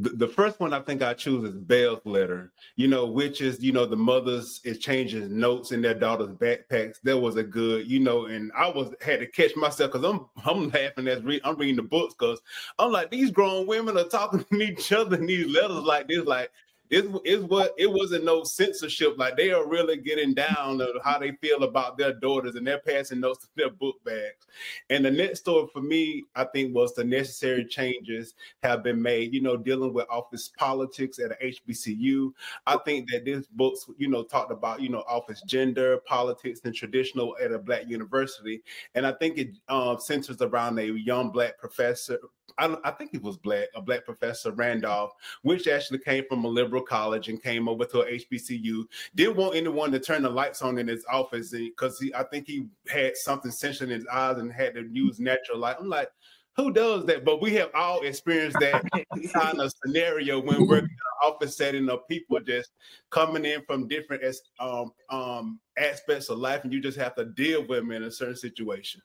The, 0.00 0.28
first 0.28 0.60
one 0.60 0.72
I 0.72 0.80
think 0.80 1.02
I 1.02 1.14
choose 1.14 1.44
is 1.44 1.56
Belle's 1.56 2.04
letter, 2.04 2.52
you 2.76 2.88
know, 2.88 3.06
which 3.06 3.40
is, 3.40 3.62
you 3.62 3.72
know, 3.72 3.86
the 3.86 3.96
mothers 3.96 4.60
is 4.64 4.78
changing 4.78 5.38
notes 5.38 5.72
in 5.72 5.82
their 5.82 5.94
daughters' 5.94 6.28
backpacks. 6.28 7.00
That 7.02 7.18
was 7.18 7.36
a 7.36 7.42
good, 7.42 7.90
you 7.90 8.00
know, 8.00 8.26
and 8.26 8.52
I 8.56 8.68
was 8.68 8.94
had 9.00 9.20
to 9.20 9.26
catch 9.26 9.56
myself 9.56 9.92
because 9.92 10.08
I'm 10.08 10.26
I'm 10.44 10.70
laughing 10.70 11.08
as 11.08 11.22
I'm 11.44 11.56
reading 11.56 11.76
the 11.76 11.82
books 11.82 12.14
because 12.14 12.40
I'm 12.78 12.92
like 12.92 13.10
these 13.10 13.30
grown 13.30 13.66
women 13.66 13.96
are 13.96 14.04
talking 14.04 14.44
to 14.44 14.62
each 14.62 14.92
other 14.92 15.16
in 15.16 15.26
these 15.26 15.46
letters 15.46 15.82
like 15.82 16.08
this, 16.08 16.24
like 16.24 16.50
it 16.90 17.04
is 17.24 17.44
what 17.44 17.74
it 17.76 17.90
wasn't 17.90 18.24
no 18.24 18.44
censorship. 18.44 19.18
Like 19.18 19.36
they 19.36 19.50
are 19.50 19.66
really 19.66 19.96
getting 19.96 20.34
down 20.34 20.78
to 20.78 21.00
how 21.04 21.18
they 21.18 21.32
feel 21.32 21.64
about 21.64 21.98
their 21.98 22.12
daughters, 22.12 22.54
and 22.54 22.66
they're 22.66 22.80
passing 22.80 23.20
notes 23.20 23.38
to 23.42 23.48
their 23.56 23.70
book 23.70 23.96
bags. 24.04 24.46
And 24.90 25.04
the 25.04 25.10
next 25.10 25.40
story 25.40 25.68
for 25.72 25.82
me, 25.82 26.24
I 26.34 26.44
think, 26.44 26.74
was 26.74 26.94
the 26.94 27.04
necessary 27.04 27.64
changes 27.64 28.34
have 28.62 28.82
been 28.82 29.00
made. 29.00 29.34
You 29.34 29.42
know, 29.42 29.56
dealing 29.56 29.92
with 29.92 30.06
office 30.10 30.50
politics 30.56 31.18
at 31.18 31.40
HBCU. 31.40 32.32
I 32.66 32.78
think 32.84 33.10
that 33.10 33.24
this 33.24 33.46
book's, 33.46 33.86
you 33.98 34.08
know, 34.08 34.22
talked 34.22 34.52
about 34.52 34.80
you 34.80 34.88
know 34.88 35.04
office 35.08 35.42
gender 35.42 35.98
politics 36.06 36.60
and 36.64 36.74
traditional 36.74 37.36
at 37.42 37.52
a 37.52 37.58
black 37.58 37.88
university, 37.88 38.62
and 38.94 39.06
I 39.06 39.12
think 39.12 39.38
it 39.38 39.50
um, 39.68 39.98
centers 40.00 40.40
around 40.40 40.78
a 40.78 40.84
young 40.84 41.30
black 41.30 41.58
professor 41.58 42.18
I, 42.56 42.76
I, 42.84 42.90
think 42.92 43.10
he 43.12 43.18
was 43.18 43.36
black, 43.36 43.68
a 43.74 43.82
black 43.82 44.04
professor, 44.04 44.52
Randolph, 44.52 45.12
which 45.42 45.68
actually 45.68 45.98
came 45.98 46.24
from 46.28 46.44
a 46.44 46.48
liberal 46.48 46.82
college 46.82 47.28
and 47.28 47.42
came 47.42 47.68
over 47.68 47.84
to 47.84 48.00
a 48.00 48.18
HBCU. 48.18 48.84
Didn't 49.14 49.36
want 49.36 49.56
anyone 49.56 49.92
to 49.92 50.00
turn 50.00 50.22
the 50.22 50.30
lights 50.30 50.62
on 50.62 50.78
in 50.78 50.88
his 50.88 51.04
office 51.10 51.50
because 51.50 52.02
I 52.16 52.22
think 52.24 52.46
he 52.46 52.66
had 52.88 53.16
something 53.16 53.50
central 53.50 53.90
in 53.90 53.96
his 53.96 54.06
eyes 54.06 54.38
and 54.38 54.52
had 54.52 54.74
to 54.74 54.88
use 54.90 55.20
natural 55.20 55.58
light. 55.58 55.76
I'm 55.78 55.88
like, 55.88 56.10
who 56.58 56.72
does 56.72 57.06
that? 57.06 57.24
But 57.24 57.40
we 57.40 57.54
have 57.54 57.70
all 57.72 58.00
experienced 58.00 58.58
that 58.58 58.82
kind 59.32 59.60
of 59.60 59.72
scenario 59.84 60.40
when 60.40 60.66
we're 60.66 60.78
in 60.78 60.84
an 60.84 60.90
office 61.24 61.56
setting 61.56 61.88
of 61.88 62.06
people 62.08 62.40
just 62.40 62.72
coming 63.10 63.44
in 63.44 63.62
from 63.62 63.86
different 63.86 64.24
um, 64.58 64.92
um, 65.08 65.60
aspects 65.78 66.28
of 66.28 66.38
life, 66.38 66.64
and 66.64 66.72
you 66.72 66.80
just 66.80 66.98
have 66.98 67.14
to 67.14 67.26
deal 67.26 67.60
with 67.60 67.78
them 67.78 67.92
in 67.92 68.02
a 68.02 68.10
certain 68.10 68.36
situation. 68.36 69.00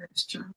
That's 0.00 0.26
true. 0.26 0.52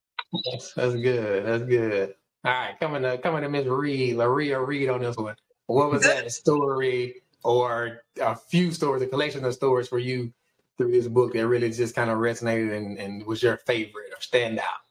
That's, 0.51 0.73
that's 0.73 0.95
good. 0.95 1.45
That's 1.45 1.63
good. 1.63 2.15
All 2.43 2.51
right, 2.51 2.79
coming 2.79 3.01
to 3.01 3.17
coming 3.17 3.41
to 3.41 3.49
Miss 3.49 3.65
Reed, 3.65 4.15
Laria 4.15 4.65
Reed 4.65 4.89
on 4.89 5.01
this 5.01 5.17
one. 5.17 5.35
What 5.67 5.91
was 5.91 6.03
that 6.03 6.31
story 6.31 7.23
or 7.43 8.03
a 8.21 8.35
few 8.35 8.71
stories, 8.71 9.01
a 9.01 9.07
collection 9.07 9.43
of 9.45 9.53
stories 9.53 9.87
for 9.87 9.99
you 9.99 10.31
through 10.77 10.91
this 10.91 11.07
book 11.07 11.33
that 11.33 11.47
really 11.47 11.71
just 11.71 11.95
kind 11.95 12.09
of 12.09 12.17
resonated 12.17 12.75
and, 12.75 12.97
and 12.97 13.25
was 13.25 13.41
your 13.41 13.57
favorite 13.57 14.11
or 14.11 14.21
stand 14.21 14.59
out? 14.59 14.81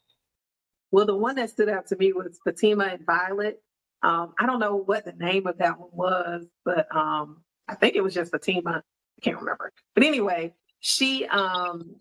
Well, 0.91 1.07
the 1.07 1.17
one 1.17 1.37
that 1.37 1.51
stood 1.51 1.69
out 1.69 1.87
to 1.89 1.97
me 1.97 2.13
was 2.13 2.39
Fatima 2.45 2.85
and 2.85 3.05
Violet. 3.05 3.61
Um, 4.03 4.35
I 4.39 4.47
don't 4.47 4.61
know 4.61 4.77
what 4.77 5.05
the 5.05 5.13
name 5.13 5.47
of 5.47 5.59
that 5.59 5.79
one 5.79 5.91
was, 5.93 6.47
but 6.65 6.87
um, 6.95 7.43
I 7.69 7.75
think 7.75 7.97
it 7.97 8.03
was 8.03 8.15
just 8.15 8.31
Fatima. 8.31 8.83
I 8.83 9.21
can't 9.21 9.39
remember. 9.39 9.73
But 9.95 10.05
anyway, 10.05 10.55
she 10.81 11.27
um, 11.27 11.97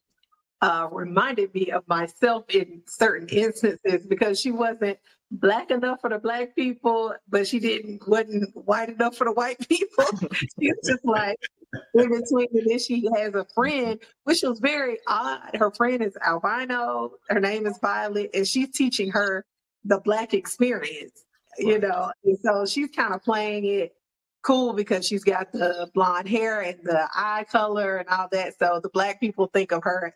uh, 0.63 0.87
reminded 0.93 1.53
me 1.53 1.71
of 1.71 1.85
myself 1.89 2.45
in 2.47 2.81
certain 2.87 3.27
instances 3.27 4.07
because 4.07 4.39
she 4.39 4.49
wasn't 4.49 4.97
black 5.29 5.71
enough 5.71 5.99
for 5.99 6.09
the 6.09 6.17
black 6.17 6.55
people, 6.55 7.13
but 7.27 7.45
she 7.45 7.59
didn't 7.59 8.07
wasn't 8.07 8.49
white 8.55 8.87
enough 8.87 9.17
for 9.17 9.25
the 9.25 9.33
white 9.33 9.59
people. 9.67 10.05
She's 10.57 10.73
just 10.87 11.03
like 11.03 11.37
in 11.95 12.09
between. 12.09 12.47
And 12.53 12.65
then 12.65 12.79
she 12.79 13.05
has 13.13 13.35
a 13.35 13.45
friend, 13.53 13.99
which 14.23 14.41
was 14.41 14.59
very 14.59 14.99
odd. 15.05 15.53
Her 15.53 15.69
friend 15.69 16.01
is 16.01 16.15
albino. 16.25 17.11
Her 17.27 17.41
name 17.41 17.65
is 17.65 17.77
Violet, 17.79 18.29
and 18.33 18.47
she's 18.47 18.71
teaching 18.71 19.11
her 19.11 19.45
the 19.83 19.99
black 19.99 20.33
experience. 20.33 21.25
You 21.57 21.77
know, 21.77 22.09
and 22.23 22.37
so 22.41 22.65
she's 22.65 22.89
kind 22.95 23.13
of 23.13 23.21
playing 23.21 23.65
it 23.65 23.91
cool 24.43 24.71
because 24.71 25.05
she's 25.05 25.25
got 25.25 25.51
the 25.51 25.89
blonde 25.93 26.29
hair 26.29 26.61
and 26.61 26.79
the 26.83 27.09
eye 27.13 27.45
color 27.51 27.97
and 27.97 28.07
all 28.07 28.29
that. 28.31 28.57
So 28.57 28.79
the 28.81 28.89
black 28.89 29.19
people 29.19 29.47
think 29.47 29.73
of 29.73 29.83
her 29.83 30.13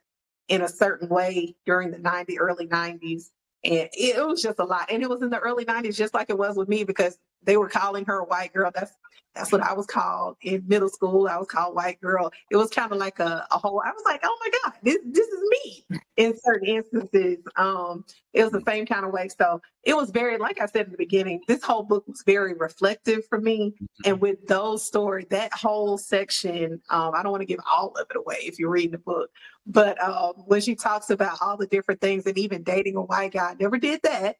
in 0.47 0.61
a 0.61 0.67
certain 0.67 1.09
way 1.09 1.55
during 1.65 1.91
the 1.91 1.97
90s, 1.97 2.37
early 2.39 2.67
90s. 2.67 3.29
And 3.63 3.89
it 3.93 4.25
was 4.25 4.41
just 4.41 4.59
a 4.59 4.63
lot. 4.63 4.91
And 4.91 5.03
it 5.03 5.09
was 5.09 5.21
in 5.21 5.29
the 5.29 5.39
early 5.39 5.65
90s, 5.65 5.95
just 5.95 6.13
like 6.13 6.29
it 6.29 6.37
was 6.37 6.55
with 6.55 6.69
me, 6.69 6.83
because 6.83 7.17
they 7.47 7.57
were 7.57 7.69
calling 7.69 8.05
her 8.05 8.19
a 8.19 8.25
white 8.25 8.53
girl. 8.53 8.71
That's 8.75 8.91
that's 9.37 9.51
what 9.51 9.61
I 9.61 9.73
was 9.73 9.85
called 9.85 10.35
in 10.41 10.63
middle 10.67 10.89
school. 10.89 11.27
I 11.27 11.37
was 11.37 11.47
called 11.47 11.75
white 11.75 12.01
girl. 12.01 12.31
It 12.49 12.55
was 12.55 12.69
kind 12.69 12.91
of 12.91 12.97
like 12.97 13.19
a, 13.19 13.45
a 13.51 13.57
whole, 13.57 13.81
I 13.85 13.91
was 13.91 14.01
like, 14.03 14.21
oh 14.23 14.37
my 14.41 14.49
God, 14.63 14.73
this, 14.81 14.97
this 15.05 15.27
is 15.27 15.39
me 15.49 15.85
in 16.17 16.33
certain 16.43 16.67
instances. 16.67 17.37
Um, 17.55 18.03
it 18.33 18.43
was 18.43 18.51
the 18.51 18.63
same 18.65 18.85
kind 18.85 19.05
of 19.05 19.11
way. 19.11 19.29
So 19.37 19.61
it 19.83 19.95
was 19.95 20.09
very, 20.09 20.37
like 20.37 20.59
I 20.59 20.65
said 20.65 20.87
in 20.87 20.91
the 20.91 20.97
beginning, 20.97 21.41
this 21.47 21.63
whole 21.63 21.83
book 21.83 22.07
was 22.07 22.23
very 22.25 22.53
reflective 22.55 23.27
for 23.27 23.39
me. 23.39 23.75
And 24.05 24.15
mm-hmm. 24.15 24.21
with 24.21 24.47
those 24.47 24.85
stories, 24.85 25.27
that 25.29 25.53
whole 25.53 25.99
section, 25.99 26.81
um, 26.89 27.11
I 27.15 27.21
don't 27.21 27.31
want 27.31 27.41
to 27.41 27.45
give 27.45 27.59
all 27.71 27.91
of 27.99 28.07
it 28.09 28.17
away 28.17 28.37
if 28.41 28.57
you're 28.57 28.71
reading 28.71 28.91
the 28.91 28.97
book, 28.97 29.29
but 29.67 30.01
um, 30.01 30.33
when 30.47 30.61
she 30.61 30.75
talks 30.75 31.11
about 31.11 31.37
all 31.41 31.57
the 31.57 31.67
different 31.67 32.01
things 32.01 32.25
and 32.25 32.37
even 32.37 32.63
dating 32.63 32.95
a 32.95 33.01
white 33.01 33.33
guy, 33.33 33.51
I 33.51 33.55
never 33.59 33.77
did 33.77 34.01
that. 34.03 34.37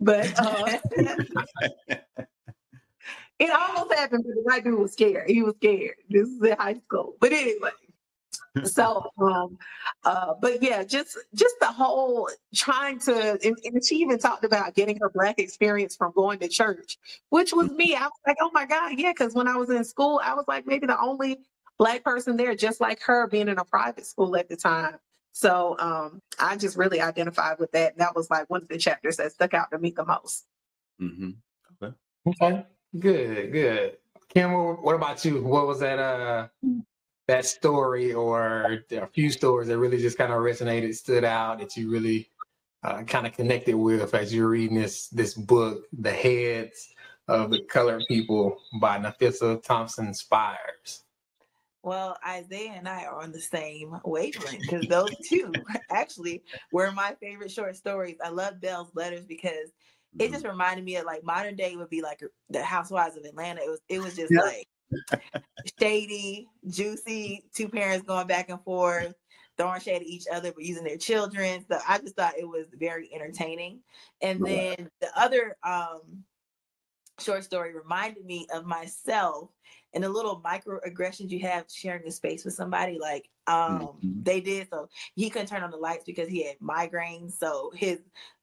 But 0.00 0.32
uh, 0.38 0.78
It 3.40 3.50
almost 3.50 3.94
happened, 3.94 4.24
but 4.26 4.34
the 4.34 4.42
white 4.42 4.64
dude 4.64 4.78
was 4.78 4.92
scared. 4.92 5.28
He 5.28 5.42
was 5.42 5.54
scared. 5.56 5.94
This 6.10 6.28
is 6.28 6.42
in 6.42 6.56
high 6.56 6.74
school. 6.74 7.16
But 7.20 7.32
anyway. 7.32 7.70
so 8.64 9.08
um 9.20 9.56
uh 10.04 10.34
but 10.40 10.60
yeah 10.60 10.82
just 10.82 11.16
just 11.34 11.54
the 11.60 11.66
whole 11.66 12.28
trying 12.54 12.98
to 12.98 13.38
and, 13.44 13.56
and, 13.64 13.84
she 13.84 13.96
even 13.96 14.18
talked 14.18 14.44
about 14.44 14.74
getting 14.74 14.98
her 15.00 15.08
black 15.08 15.38
experience 15.38 15.94
from 15.94 16.12
going 16.16 16.38
to 16.38 16.48
church 16.48 16.98
which 17.28 17.52
was 17.52 17.70
me 17.70 17.94
i 17.94 18.02
was 18.02 18.10
like 18.26 18.36
oh 18.40 18.50
my 18.52 18.66
god 18.66 18.92
yeah 18.98 19.12
because 19.12 19.34
when 19.34 19.46
i 19.46 19.56
was 19.56 19.70
in 19.70 19.84
school 19.84 20.20
i 20.24 20.34
was 20.34 20.44
like 20.48 20.66
maybe 20.66 20.86
the 20.86 21.00
only 21.00 21.38
black 21.78 22.02
person 22.02 22.36
there 22.36 22.54
just 22.54 22.80
like 22.80 23.00
her 23.00 23.28
being 23.28 23.48
in 23.48 23.58
a 23.58 23.64
private 23.64 24.06
school 24.06 24.36
at 24.36 24.48
the 24.48 24.56
time 24.56 24.96
so 25.32 25.76
um 25.78 26.20
i 26.40 26.56
just 26.56 26.76
really 26.76 27.00
identified 27.00 27.56
with 27.60 27.70
that 27.70 27.92
and 27.92 28.00
that 28.00 28.16
was 28.16 28.30
like 28.30 28.50
one 28.50 28.62
of 28.62 28.68
the 28.68 28.78
chapters 28.78 29.16
that 29.16 29.30
stuck 29.30 29.54
out 29.54 29.70
to 29.70 29.78
me 29.78 29.90
the 29.90 30.04
most 30.04 30.44
mm-hmm. 31.00 31.30
okay 31.82 31.94
okay 32.26 32.66
Good, 32.98 33.52
good. 33.52 33.96
Kim, 34.28 34.52
what 34.52 34.94
about 34.94 35.24
you? 35.24 35.42
What 35.42 35.66
was 35.66 35.80
that 35.80 35.98
uh 35.98 36.48
that 37.28 37.44
story 37.44 38.12
or 38.12 38.82
a 38.90 39.06
few 39.06 39.30
stories 39.30 39.68
that 39.68 39.78
really 39.78 39.98
just 39.98 40.18
kind 40.18 40.32
of 40.32 40.38
resonated, 40.38 40.92
stood 40.94 41.24
out 41.24 41.60
that 41.60 41.76
you 41.76 41.88
really 41.88 42.28
uh, 42.82 43.02
kind 43.02 43.26
of 43.26 43.32
connected 43.32 43.76
with 43.76 44.12
as 44.14 44.34
you're 44.34 44.48
reading 44.48 44.76
this 44.76 45.08
this 45.08 45.34
book, 45.34 45.84
The 45.92 46.10
Heads 46.10 46.92
of 47.28 47.50
the 47.50 47.62
Colored 47.64 48.02
People 48.08 48.58
by 48.80 48.98
Nafissa 48.98 49.62
Thompson 49.62 50.12
Spires? 50.12 51.04
Well, 51.82 52.18
Isaiah 52.26 52.72
and 52.72 52.88
I 52.88 53.04
are 53.04 53.22
on 53.22 53.32
the 53.32 53.40
same 53.40 53.98
wavelength 54.04 54.60
because 54.62 54.86
those 54.86 55.14
two 55.24 55.52
actually 55.90 56.42
were 56.72 56.90
my 56.92 57.14
favorite 57.20 57.50
short 57.52 57.76
stories. 57.76 58.16
I 58.22 58.28
love 58.30 58.60
Belle's 58.60 58.90
letters 58.94 59.24
because 59.24 59.70
it 60.18 60.24
mm-hmm. 60.24 60.32
just 60.32 60.46
reminded 60.46 60.84
me 60.84 60.96
of 60.96 61.04
like 61.04 61.24
modern 61.24 61.56
day 61.56 61.76
would 61.76 61.90
be 61.90 62.02
like 62.02 62.22
the 62.48 62.62
Housewives 62.62 63.16
of 63.16 63.24
Atlanta. 63.24 63.62
It 63.62 63.70
was 63.70 63.80
it 63.88 63.98
was 64.00 64.16
just 64.16 64.34
like 64.34 64.68
shady, 65.80 66.48
juicy, 66.68 67.44
two 67.54 67.68
parents 67.68 68.06
going 68.06 68.26
back 68.26 68.50
and 68.50 68.62
forth, 68.62 69.14
throwing 69.56 69.80
shade 69.80 69.96
at 69.96 70.02
each 70.02 70.24
other, 70.32 70.52
but 70.52 70.64
using 70.64 70.84
their 70.84 70.96
children. 70.96 71.64
So 71.70 71.78
I 71.86 71.98
just 71.98 72.16
thought 72.16 72.38
it 72.38 72.48
was 72.48 72.66
very 72.78 73.10
entertaining. 73.14 73.80
And 74.20 74.44
then 74.44 74.90
the 75.00 75.08
other 75.16 75.56
um 75.62 76.24
short 77.20 77.44
story 77.44 77.74
reminded 77.74 78.24
me 78.24 78.46
of 78.52 78.64
myself 78.64 79.50
and 79.92 80.04
the 80.04 80.08
little 80.08 80.40
microaggressions 80.44 81.30
you 81.30 81.40
have 81.40 81.64
sharing 81.68 82.04
the 82.04 82.10
space 82.10 82.44
with 82.44 82.54
somebody 82.54 82.98
like 82.98 83.28
um 83.46 83.80
mm-hmm. 83.80 84.22
they 84.22 84.40
did 84.40 84.68
so 84.70 84.88
he 85.14 85.28
couldn't 85.30 85.48
turn 85.48 85.62
on 85.62 85.70
the 85.70 85.76
lights 85.76 86.04
because 86.04 86.28
he 86.28 86.44
had 86.44 86.58
migraines 86.60 87.32
so 87.38 87.72
his 87.74 87.98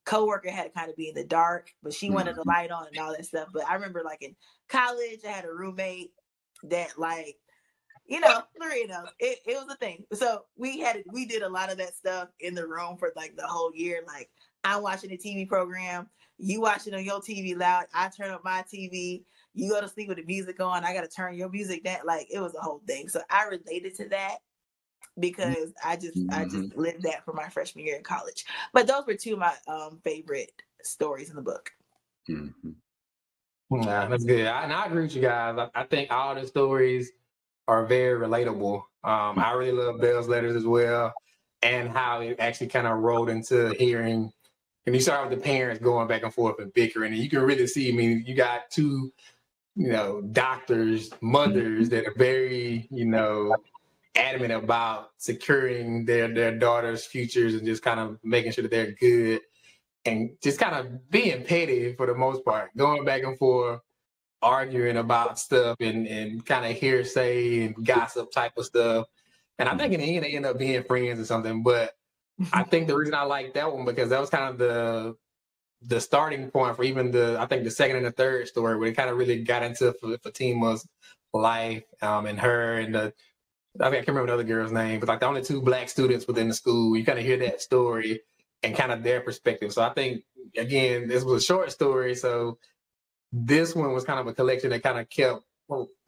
coworker 0.08 0.50
had 0.50 0.64
to 0.64 0.70
kind 0.70 0.90
of 0.90 0.96
be 0.96 1.10
in 1.10 1.16
the 1.16 1.24
dark, 1.24 1.70
but 1.84 1.94
she 1.94 2.10
wanted 2.10 2.36
the 2.36 2.42
mm-hmm. 2.42 2.50
light 2.50 2.72
on 2.72 2.88
and 2.88 2.98
all 2.98 3.12
that 3.12 3.26
stuff. 3.26 3.50
But 3.54 3.68
I 3.68 3.76
remember 3.76 4.02
like 4.04 4.24
in 4.24 4.36
college, 4.70 5.20
I 5.28 5.32
had 5.32 5.46
a 5.46 5.54
roommate 5.54 6.12
that 6.64 6.98
like, 6.98 7.36
you 8.08 8.22
know, 8.22 8.42
you 8.74 8.88
know, 8.88 9.04
it, 9.20 9.40
it 9.46 9.56
was 9.56 9.68
a 9.70 9.76
thing. 9.76 10.06
So 10.14 10.46
we 10.56 10.80
had 10.80 11.04
we 11.12 11.26
did 11.26 11.44
a 11.44 11.50
lot 11.50 11.72
of 11.72 11.78
that 11.78 11.94
stuff 11.94 12.30
in 12.40 12.56
the 12.56 12.66
room 12.66 12.98
for 12.98 13.12
like 13.16 13.36
the 13.36 13.46
whole 13.46 13.72
year. 13.76 14.02
Like 14.08 14.30
I'm 14.64 14.82
watching 14.82 15.12
a 15.12 15.18
TV 15.18 15.48
program, 15.48 16.10
you 16.38 16.62
watching 16.62 16.94
on 16.94 17.04
your 17.04 17.20
TV 17.20 17.58
loud, 17.58 17.86
I 17.94 18.08
turn 18.08 18.32
up 18.32 18.46
my 18.46 18.64
TV, 18.74 19.24
you 19.54 19.70
go 19.70 19.82
to 19.82 19.88
sleep 19.88 20.10
with 20.10 20.18
the 20.18 20.24
music 20.24 20.60
on, 20.60 20.84
I 20.84 20.94
gotta 20.94 21.08
turn 21.08 21.36
your 21.36 21.50
music 21.50 21.84
down. 21.84 22.00
Like 22.06 22.28
it 22.32 22.40
was 22.40 22.56
a 22.56 22.62
whole 22.62 22.82
thing. 22.88 23.10
So 23.10 23.22
I 23.30 23.46
related 23.46 23.96
to 23.96 24.10
that 24.10 24.38
Mm-hmm. 25.18 25.22
because 25.22 25.74
I 25.84 25.96
just 25.96 26.18
mm-hmm. 26.18 26.34
I 26.34 26.46
just 26.46 26.76
lived 26.76 27.04
that 27.04 27.26
for 27.26 27.34
my 27.34 27.50
freshman 27.50 27.86
year 27.86 27.98
in 27.98 28.04
college. 28.04 28.46
But 28.74 28.88
those 28.88 29.06
were 29.08 29.16
two 29.16 29.34
of 29.34 29.40
my 29.40 29.54
um, 29.68 30.00
favorite 30.04 30.52
stories 30.84 31.30
in 31.30 31.36
the 31.36 31.42
book. 31.42 31.72
Mm-hmm. 32.30 32.72
Yeah, 33.82 34.06
that's 34.08 34.24
good. 34.24 34.46
I, 34.46 34.64
and 34.64 34.74
I 34.74 34.86
agree 34.86 35.04
with 35.04 35.16
you 35.16 35.22
guys. 35.22 35.58
I, 35.58 35.82
I, 35.82 35.84
think 35.84 36.10
all 36.10 36.34
the 36.36 36.48
stories 36.48 37.12
are 37.68 37.86
very 37.86 38.18
relatable. 38.18 38.78
Um, 39.04 39.40
I 39.40 39.52
really 39.54 39.74
love 39.74 40.00
Belle's 40.00 40.30
letters 40.30 40.56
as 40.56 40.66
well, 40.66 41.14
and 41.64 41.90
how 41.90 42.22
it 42.22 42.38
actually 42.40 42.68
kind 42.68 42.88
of 42.88 43.00
rolled 43.00 43.30
into 43.30 43.74
hearing. 43.78 44.32
And 44.86 44.96
you 44.96 45.02
start 45.02 45.30
with 45.30 45.38
the 45.38 45.44
parents 45.44 45.82
going 45.82 46.08
back 46.08 46.24
and 46.24 46.34
forth 46.34 46.60
and 46.60 46.74
bickering, 46.74 47.12
and 47.14 47.22
you 47.22 47.30
can 47.30 47.42
really 47.42 47.68
see. 47.68 47.92
I 47.92 47.96
mean, 47.96 48.24
you 48.26 48.36
got 48.36 48.70
two, 48.70 49.12
you 49.78 49.92
know, 49.92 50.22
doctors, 50.22 51.12
mothers 51.22 51.90
that 51.90 52.08
are 52.08 52.14
very, 52.18 52.88
you 52.90 53.06
know, 53.06 53.56
adamant 54.16 54.52
about 54.52 55.12
securing 55.18 56.04
their 56.04 56.34
their 56.34 56.58
daughters' 56.58 57.06
futures 57.06 57.54
and 57.54 57.66
just 57.66 57.84
kind 57.84 58.00
of 58.00 58.18
making 58.24 58.52
sure 58.52 58.64
that 58.64 58.72
they're 58.72 58.94
good 58.94 59.42
and 60.06 60.32
just 60.42 60.60
kind 60.60 60.76
of 60.76 61.10
being 61.12 61.44
petty 61.44 61.94
for 61.94 62.08
the 62.08 62.16
most 62.16 62.44
part, 62.44 62.76
going 62.76 63.06
back 63.06 63.22
and 63.24 63.38
forth, 63.38 63.80
arguing 64.42 64.98
about 64.98 65.38
stuff 65.38 65.78
and, 65.80 66.08
and 66.08 66.44
kind 66.46 66.66
of 66.66 66.72
hearsay 66.72 67.66
and 67.66 67.86
gossip 67.86 68.32
type 68.32 68.54
of 68.58 68.66
stuff. 68.66 69.06
And 69.60 69.70
I 69.70 69.78
think 69.78 69.94
in 69.94 70.00
the 70.00 70.16
end 70.16 70.26
they 70.26 70.36
end 70.36 70.46
up 70.46 70.58
being 70.58 70.84
friends 70.84 71.20
or 71.20 71.26
something. 71.26 71.62
But 71.62 71.92
I 72.52 72.64
think 72.64 72.88
the 72.88 72.98
reason 72.98 73.14
I 73.14 73.24
like 73.24 73.54
that 73.54 73.72
one 73.72 73.86
because 73.86 74.10
that 74.10 74.22
was 74.22 74.32
kind 74.32 74.50
of 74.50 74.58
the 74.58 75.16
the 75.82 76.02
starting 76.02 76.50
point 76.50 76.76
for 76.76 76.84
even 76.84 77.12
the 77.12 77.38
I 77.40 77.46
think 77.46 77.64
the 77.64 77.72
second 77.72 77.98
and 77.98 78.06
the 78.06 78.12
third 78.12 78.48
story 78.48 78.78
where 78.78 78.90
it 78.90 78.96
kind 78.96 79.10
of 79.10 79.18
really 79.18 79.44
got 79.44 79.64
into 79.64 79.94
Fatima's 80.24 80.88
life 81.34 81.84
um, 82.02 82.26
and 82.26 82.40
her 82.40 82.78
and 82.80 82.96
the 82.96 83.14
I, 83.80 83.86
mean, 83.86 83.94
I 83.94 83.98
can't 83.98 84.08
remember 84.08 84.28
the 84.28 84.34
other 84.34 84.44
girl's 84.44 84.72
name, 84.72 85.00
but 85.00 85.08
like 85.08 85.20
the 85.20 85.28
only 85.28 85.44
two 85.44 85.62
black 85.62 85.88
students 85.90 86.26
within 86.26 86.48
the 86.48 86.54
school, 86.56 86.98
you 86.98 87.06
kind 87.06 87.20
of 87.20 87.26
hear 87.26 87.38
that 87.38 87.62
story 87.62 88.22
and 88.64 88.76
kind 88.76 88.92
of 88.92 89.04
their 89.04 89.22
perspective. 89.22 89.72
So 89.72 89.84
I 89.84 89.94
think 89.94 90.24
again, 90.58 91.08
this 91.08 91.24
was 91.24 91.44
a 91.44 91.46
short 91.46 91.72
story, 91.72 92.16
so 92.16 92.58
this 93.32 93.76
one 93.76 93.94
was 93.94 94.04
kind 94.04 94.20
of 94.20 94.28
a 94.28 94.34
collection 94.34 94.72
that 94.72 94.82
kind 94.82 95.00
of 95.00 95.10
kept, 95.10 95.42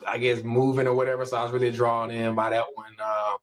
I 0.07 0.17
guess, 0.17 0.43
moving 0.43 0.87
or 0.87 0.95
whatever. 0.95 1.25
So 1.25 1.37
I 1.37 1.43
was 1.43 1.51
really 1.51 1.71
drawn 1.71 2.09
in 2.09 2.33
by 2.33 2.49
that 2.49 2.65
one. 2.73 2.95
Uh, 3.01 3.33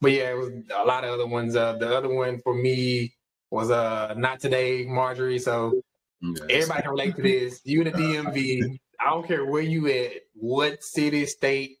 but 0.00 0.12
yeah, 0.12 0.30
it 0.30 0.38
was 0.38 0.50
a 0.74 0.84
lot 0.84 1.04
of 1.04 1.10
other 1.10 1.26
ones. 1.26 1.54
Uh, 1.56 1.74
the 1.74 1.94
other 1.94 2.12
one 2.12 2.40
for 2.42 2.54
me 2.54 3.12
was 3.54 3.70
uh, 3.70 4.14
not 4.16 4.40
today, 4.40 4.84
Marjorie. 4.84 5.38
So 5.38 5.80
yes. 6.20 6.40
everybody 6.50 6.82
can 6.82 6.90
relate 6.90 7.16
to 7.16 7.22
this. 7.22 7.60
You 7.64 7.82
in 7.82 7.84
the 7.86 7.92
DMV. 7.98 8.78
I 9.00 9.10
don't 9.10 9.26
care 9.26 9.44
where 9.44 9.62
you 9.62 9.86
at, 9.88 10.12
what 10.34 10.82
city, 10.82 11.26
state, 11.26 11.78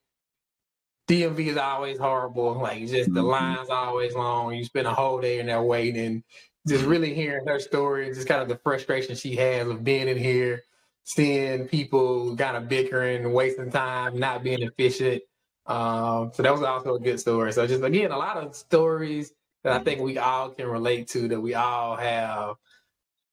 DMV 1.08 1.48
is 1.48 1.56
always 1.56 1.98
horrible. 1.98 2.54
Like 2.54 2.80
just 2.86 3.12
the 3.12 3.20
mm-hmm. 3.20 3.28
lines 3.28 3.70
always 3.70 4.14
long. 4.14 4.54
You 4.54 4.64
spend 4.64 4.86
a 4.86 4.94
whole 4.94 5.20
day 5.20 5.40
in 5.40 5.46
there 5.46 5.62
waiting. 5.62 6.22
Just 6.66 6.84
really 6.84 7.12
hearing 7.12 7.46
her 7.46 7.58
story, 7.58 8.08
just 8.14 8.26
kind 8.26 8.40
of 8.40 8.48
the 8.48 8.56
frustration 8.56 9.14
she 9.16 9.36
has 9.36 9.68
of 9.68 9.84
being 9.84 10.08
in 10.08 10.16
here, 10.16 10.62
seeing 11.02 11.68
people 11.68 12.34
kind 12.36 12.56
of 12.56 12.68
bickering, 12.68 13.32
wasting 13.32 13.70
time, 13.70 14.18
not 14.18 14.42
being 14.42 14.62
efficient. 14.62 15.22
Um, 15.66 16.30
so 16.32 16.42
that 16.42 16.52
was 16.52 16.62
also 16.62 16.94
a 16.94 17.00
good 17.00 17.20
story. 17.20 17.52
So 17.52 17.66
just 17.66 17.82
again, 17.82 18.12
a 18.12 18.18
lot 18.18 18.38
of 18.38 18.56
stories 18.56 19.32
that 19.64 19.72
I 19.72 19.82
think 19.82 20.00
we 20.00 20.18
all 20.18 20.50
can 20.50 20.66
relate 20.66 21.08
to, 21.08 21.26
that 21.28 21.40
we 21.40 21.54
all 21.54 21.96
have 21.96 22.56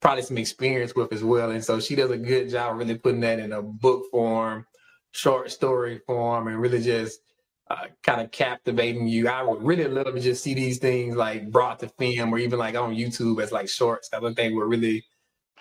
probably 0.02 0.24
some 0.24 0.38
experience 0.38 0.96
with 0.96 1.14
as 1.14 1.24
well. 1.24 1.52
And 1.52 1.64
so 1.64 1.80
she 1.80 1.96
does 1.96 2.10
a 2.10 2.18
good 2.18 2.50
job 2.50 2.78
really 2.78 2.98
putting 2.98 3.20
that 3.22 3.40
in 3.40 3.52
a 3.52 3.62
book 3.62 4.06
form, 4.10 4.66
short 5.12 5.52
story 5.52 6.00
form, 6.08 6.48
and 6.48 6.60
really 6.60 6.82
just 6.82 7.20
uh, 7.70 7.88
kind 8.02 8.22
of 8.22 8.32
captivating 8.32 9.08
you. 9.08 9.28
I 9.28 9.44
would 9.44 9.62
really 9.62 9.88
love 9.88 10.14
to 10.14 10.20
just 10.20 10.44
see 10.44 10.54
these 10.54 10.80
things 10.80 11.16
like 11.16 11.52
brought 11.52 11.80
to 11.82 11.90
film 11.90 12.34
or 12.34 12.40
even 12.40 12.58
like 12.58 12.76
on 12.76 12.96
YouTube 12.96 13.42
as 13.44 13.52
like 13.52 13.70
shorts. 13.70 14.10
I 14.14 14.20
think 14.20 14.36
they 14.38 14.52
would 14.52 14.68
really 14.68 15.06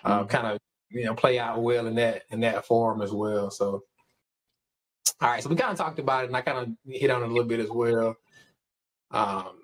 uh, 0.03 0.19
mm-hmm. 0.19 0.27
kind 0.27 0.47
of 0.47 0.59
you 0.89 1.05
know 1.05 1.13
play 1.13 1.37
out 1.37 1.61
well 1.61 1.87
in 1.87 1.95
that 1.95 2.23
in 2.31 2.39
that 2.41 2.65
form 2.65 3.01
as 3.01 3.11
well. 3.11 3.51
So 3.51 3.83
all 5.21 5.29
right, 5.29 5.43
so 5.43 5.49
we 5.49 5.55
kind 5.55 5.71
of 5.71 5.77
talked 5.77 5.99
about 5.99 6.23
it, 6.23 6.27
and 6.27 6.35
I 6.35 6.41
kind 6.41 6.57
of 6.57 6.69
hit 6.91 7.11
on 7.11 7.21
it 7.21 7.25
a 7.25 7.27
little 7.27 7.43
bit 7.43 7.59
as 7.59 7.69
well. 7.69 8.15
Um, 9.11 9.60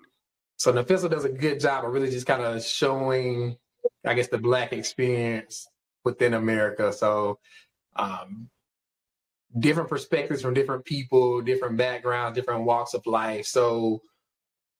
so 0.58 0.72
Nafissa 0.72 1.08
does 1.08 1.24
a 1.24 1.28
good 1.28 1.60
job 1.60 1.84
of 1.84 1.92
really 1.92 2.10
just 2.10 2.26
kind 2.26 2.42
of 2.42 2.64
showing, 2.64 3.56
I 4.04 4.14
guess, 4.14 4.26
the 4.26 4.38
Black 4.38 4.72
experience 4.72 5.68
within 6.04 6.34
America. 6.34 6.92
So 6.92 7.38
um, 7.94 8.50
different 9.56 9.88
perspectives 9.88 10.42
from 10.42 10.54
different 10.54 10.84
people, 10.84 11.40
different 11.42 11.76
backgrounds, 11.76 12.36
different 12.36 12.64
walks 12.64 12.94
of 12.94 13.06
life. 13.06 13.46
So 13.46 14.02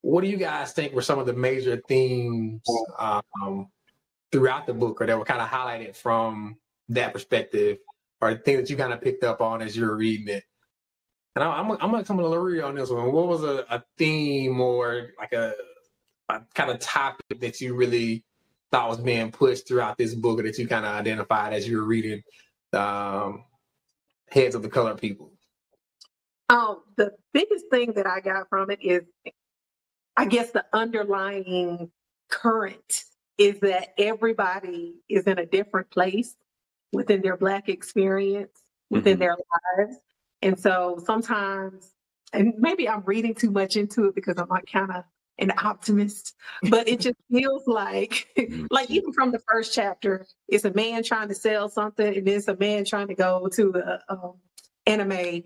what 0.02 0.23
do 0.23 0.28
you 0.28 0.37
guys 0.37 0.73
think 0.73 0.92
were 0.92 1.02
some 1.02 1.20
of 1.20 1.26
the 1.26 1.32
major 1.32 1.80
themes 1.88 2.62
um, 2.99 3.68
throughout 4.32 4.66
the 4.66 4.75
book 4.75 5.00
or 5.00 5.06
that 5.06 5.16
were 5.18 5.25
kind 5.25 5.40
of 5.40 5.49
highlighted 5.49 5.94
from 5.94 6.56
that 6.88 7.12
perspective 7.12 7.78
or 8.20 8.35
things 8.35 8.61
that 8.61 8.70
you 8.70 8.76
kind 8.76 8.92
of 8.92 9.00
picked 9.00 9.23
up 9.23 9.40
on 9.40 9.62
as 9.62 9.76
you 9.76 9.85
were 9.85 9.97
reading 9.97 10.28
it? 10.28 10.44
And 11.37 11.44
I, 11.44 11.61
am 11.61 11.70
I'm 11.70 11.92
gonna 11.92 12.02
come 12.02 12.18
to 12.18 12.26
Larry 12.26 12.61
on 12.62 12.75
this 12.75 12.90
one. 12.90 13.12
What 13.12 13.28
was 13.28 13.44
a, 13.44 13.64
a 13.70 13.85
theme 13.97 14.61
or 14.61 15.11
like 15.20 15.32
a 15.32 15.54
kind 16.54 16.70
of 16.70 16.78
topic 16.78 17.40
that 17.40 17.61
you 17.61 17.75
really 17.75 18.25
thought 18.70 18.88
was 18.88 18.99
being 18.99 19.30
pushed 19.30 19.66
throughout 19.66 19.97
this 19.97 20.14
book, 20.14 20.42
that 20.42 20.58
you 20.58 20.66
kind 20.66 20.85
of 20.85 20.94
identified 20.94 21.52
as 21.52 21.66
you 21.66 21.78
were 21.78 21.85
reading 21.85 22.23
um, 22.73 23.44
Heads 24.30 24.54
of 24.54 24.62
the 24.62 24.68
Colored 24.68 25.00
People? 25.00 25.32
Um, 26.50 26.80
the 26.97 27.12
biggest 27.32 27.66
thing 27.70 27.92
that 27.94 28.06
I 28.06 28.20
got 28.20 28.49
from 28.49 28.70
it 28.70 28.78
is, 28.82 29.02
I 30.16 30.26
guess, 30.26 30.50
the 30.50 30.64
underlying 30.73 31.90
current 32.28 33.04
is 33.37 33.61
that 33.61 33.94
everybody 33.99 34.97
is 35.08 35.25
in 35.25 35.38
a 35.38 35.47
different 35.47 35.90
place 35.90 36.37
within 36.92 37.23
their 37.23 37.37
Black 37.37 37.68
experience, 37.68 38.62
within 38.90 39.14
mm-hmm. 39.14 39.20
their 39.20 39.37
lives. 39.78 39.99
And 40.42 40.58
so 40.58 41.00
sometimes, 41.04 41.92
and 42.32 42.54
maybe 42.58 42.88
I'm 42.88 43.02
reading 43.04 43.35
too 43.35 43.50
much 43.50 43.76
into 43.76 44.06
it 44.06 44.14
because 44.14 44.38
I'm 44.38 44.49
like 44.49 44.70
kind 44.70 44.90
of 44.90 45.04
an 45.38 45.52
optimist, 45.62 46.35
but 46.68 46.88
it 46.88 47.00
just 47.00 47.16
feels 47.30 47.66
like, 47.66 48.28
like 48.71 48.90
even 48.90 49.12
from 49.12 49.30
the 49.30 49.40
first 49.49 49.75
chapter, 49.75 50.26
it's 50.49 50.64
a 50.64 50.73
man 50.75 51.02
trying 51.02 51.28
to 51.28 51.35
sell 51.35 51.68
something, 51.68 52.16
and 52.16 52.28
it's 52.28 52.49
a 52.49 52.57
man 52.57 52.85
trying 52.85 53.09
to 53.09 53.14
go 53.14 53.49
to 53.49 53.73
the 53.73 54.00
um, 54.09 54.35
anime 54.87 55.45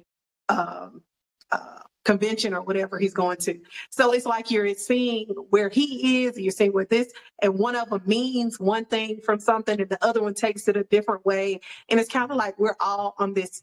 um, 0.49 1.03
uh, 1.51 1.81
convention 2.05 2.53
or 2.55 2.63
whatever 2.63 2.99
he's 2.99 3.15
going 3.15 3.37
to. 3.37 3.59
So 3.91 4.13
it's 4.13 4.27
like 4.27 4.51
you're 4.51 4.75
seeing 4.75 5.29
where 5.51 5.69
he 5.69 6.25
is, 6.25 6.39
you're 6.39 6.53
seeing 6.53 6.73
where 6.73 6.85
this, 6.85 7.13
and 7.41 7.59
one 7.59 7.77
of 7.77 7.91
them 7.91 8.03
means 8.07 8.59
one 8.59 8.85
thing 8.85 9.21
from 9.25 9.39
something, 9.39 9.81
and 9.81 9.91
the 9.91 10.03
other 10.05 10.23
one 10.23 10.35
takes 10.35 10.69
it 10.69 10.77
a 10.77 10.85
different 10.85 11.25
way. 11.25 11.61
And 11.89 12.01
it's 12.01 12.11
kind 12.11 12.31
of 12.31 12.37
like 12.37 12.59
we're 12.59 12.77
all 12.81 13.15
on 13.19 13.35
this 13.35 13.63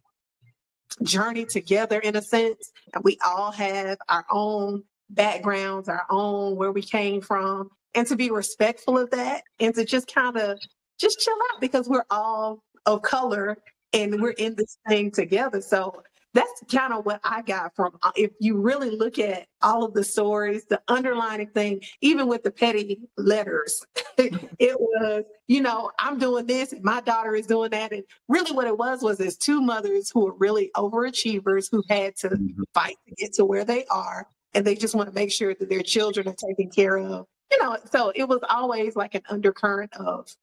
journey 1.03 1.45
together 1.45 1.99
in 1.99 2.15
a 2.15 2.21
sense. 2.21 2.71
And 2.93 3.03
we 3.03 3.17
all 3.25 3.51
have 3.51 3.97
our 4.07 4.25
own 4.31 4.83
backgrounds, 5.09 5.89
our 5.89 6.05
own 6.09 6.55
where 6.55 6.71
we 6.71 6.81
came 6.81 7.21
from, 7.21 7.69
and 7.95 8.07
to 8.07 8.15
be 8.15 8.31
respectful 8.31 8.97
of 8.97 9.09
that 9.11 9.43
and 9.59 9.73
to 9.75 9.85
just 9.85 10.13
kind 10.13 10.37
of 10.37 10.59
just 10.99 11.19
chill 11.19 11.37
out 11.51 11.61
because 11.61 11.87
we're 11.87 12.05
all 12.09 12.63
of 12.85 13.01
color 13.01 13.57
and 13.93 14.21
we're 14.21 14.31
in 14.31 14.55
this 14.55 14.77
thing 14.87 15.11
together. 15.11 15.61
So 15.61 16.03
that's 16.33 16.63
kind 16.71 16.93
of 16.93 17.05
what 17.05 17.19
I 17.23 17.41
got 17.41 17.75
from 17.75 17.97
uh, 18.03 18.11
if 18.15 18.31
you 18.39 18.57
really 18.57 18.91
look 18.91 19.17
at 19.17 19.47
all 19.63 19.83
of 19.83 19.93
the 19.93 20.03
stories, 20.03 20.65
the 20.65 20.79
underlining 20.87 21.49
thing, 21.49 21.81
even 22.01 22.27
with 22.27 22.43
the 22.43 22.51
petty 22.51 22.99
letters, 23.17 23.83
it 24.17 24.79
was, 24.79 25.23
you 25.47 25.61
know, 25.61 25.89
I'm 25.97 26.19
doing 26.19 26.45
this 26.45 26.71
and 26.71 26.83
my 26.83 27.01
daughter 27.01 27.35
is 27.35 27.47
doing 27.47 27.71
that. 27.71 27.91
And 27.91 28.03
really 28.27 28.51
what 28.51 28.67
it 28.67 28.77
was 28.77 29.01
was 29.01 29.17
there's 29.17 29.37
two 29.37 29.59
mothers 29.59 30.11
who 30.13 30.25
were 30.25 30.35
really 30.35 30.69
overachievers 30.75 31.67
who 31.71 31.83
had 31.89 32.15
to 32.17 32.29
mm-hmm. 32.29 32.63
fight 32.75 32.97
to 33.07 33.15
get 33.15 33.33
to 33.33 33.45
where 33.45 33.65
they 33.65 33.85
are. 33.85 34.27
And 34.53 34.65
they 34.65 34.75
just 34.75 34.95
want 34.95 35.09
to 35.09 35.15
make 35.15 35.31
sure 35.31 35.53
that 35.53 35.69
their 35.69 35.81
children 35.81 36.27
are 36.27 36.35
taken 36.35 36.69
care 36.69 36.97
of. 36.97 37.27
You 37.51 37.63
know, 37.63 37.77
so 37.91 38.11
it 38.15 38.27
was 38.27 38.39
always 38.49 38.95
like 38.95 39.15
an 39.15 39.23
undercurrent 39.29 39.93
of, 39.93 40.35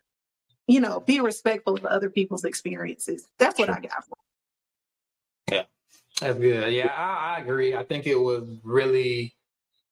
you 0.66 0.81
know, 0.81 1.01
be 1.01 1.21
respectful 1.21 1.75
of 1.75 1.85
other 1.85 2.11
people's 2.11 2.45
experiences. 2.45 3.29
That's 3.38 3.59
what 3.59 3.71
I 3.71 3.81
got 3.81 4.05
from 4.05 4.19
yeah. 5.51 5.62
That's 6.21 6.38
good. 6.38 6.73
Yeah, 6.73 6.92
I, 6.97 7.37
I, 7.37 7.40
agree. 7.40 7.77
I 7.77 7.85
think 7.85 8.07
it 8.07 8.16
was 8.16 8.49
really 8.62 9.35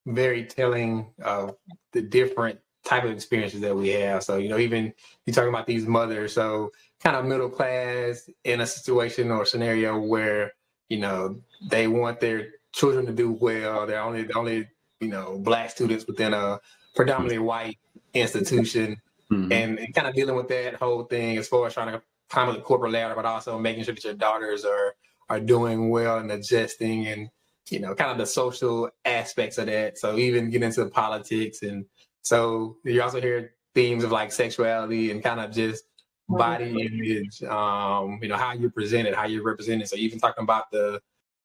very 0.06 0.44
telling 0.44 1.06
of 1.22 1.56
the 1.92 2.02
different 2.02 2.58
type 2.84 3.04
of 3.04 3.10
experiences 3.10 3.60
that 3.60 3.76
we 3.76 3.90
have. 3.90 4.22
So, 4.22 4.36
you 4.36 4.48
know, 4.48 4.58
even 4.58 4.92
you're 5.24 5.34
talking 5.34 5.48
about 5.48 5.66
these 5.66 5.86
mothers, 5.86 6.34
so 6.34 6.72
kind 7.00 7.16
of 7.16 7.24
middle 7.24 7.48
class 7.48 8.28
in 8.44 8.60
a 8.60 8.66
situation 8.66 9.30
or 9.30 9.46
scenario 9.46 9.98
where, 9.98 10.52
you 10.88 10.98
know, 10.98 11.40
they 11.68 11.86
want 11.86 12.20
their 12.20 12.48
children 12.74 13.06
to 13.06 13.12
do 13.12 13.32
well. 13.32 13.86
They're 13.86 14.02
only 14.02 14.24
the 14.24 14.34
only, 14.34 14.68
you 15.00 15.08
know, 15.08 15.38
black 15.38 15.70
students 15.70 16.06
within 16.06 16.34
a 16.34 16.60
predominantly 16.94 17.38
white 17.38 17.78
institution. 18.12 19.00
Mm-hmm. 19.30 19.52
And, 19.52 19.78
and 19.78 19.94
kind 19.94 20.06
of 20.06 20.14
dealing 20.14 20.36
with 20.36 20.48
that 20.48 20.74
whole 20.74 21.04
thing 21.04 21.38
as 21.38 21.48
far 21.48 21.66
as 21.66 21.74
trying 21.74 21.92
to 21.92 22.02
climb 22.28 22.52
the 22.52 22.60
corporate 22.60 22.92
ladder, 22.92 23.14
but 23.14 23.24
also 23.24 23.58
making 23.58 23.84
sure 23.84 23.94
that 23.94 24.04
your 24.04 24.14
daughters 24.14 24.64
are 24.64 24.94
are 25.30 25.40
doing 25.40 25.88
well 25.88 26.18
and 26.18 26.30
adjusting 26.30 27.06
and 27.06 27.28
you 27.70 27.80
know 27.80 27.94
kind 27.94 28.10
of 28.10 28.18
the 28.18 28.26
social 28.26 28.90
aspects 29.04 29.58
of 29.58 29.66
that 29.66 29.98
so 29.98 30.18
even 30.18 30.50
get 30.50 30.62
into 30.62 30.84
politics 30.86 31.62
and 31.62 31.84
so 32.22 32.76
you 32.84 33.00
also 33.02 33.20
hear 33.20 33.54
themes 33.74 34.04
of 34.04 34.12
like 34.12 34.30
sexuality 34.30 35.10
and 35.10 35.22
kind 35.22 35.40
of 35.40 35.50
just 35.50 35.84
body 36.28 36.70
image 36.70 37.42
um 37.44 38.18
you 38.22 38.28
know 38.28 38.36
how 38.36 38.52
you 38.52 38.70
present 38.70 39.08
it 39.08 39.14
how 39.14 39.26
you 39.26 39.42
represent 39.42 39.82
it 39.82 39.88
so 39.88 39.96
even 39.96 40.18
talking 40.18 40.42
about 40.42 40.70
the 40.70 41.00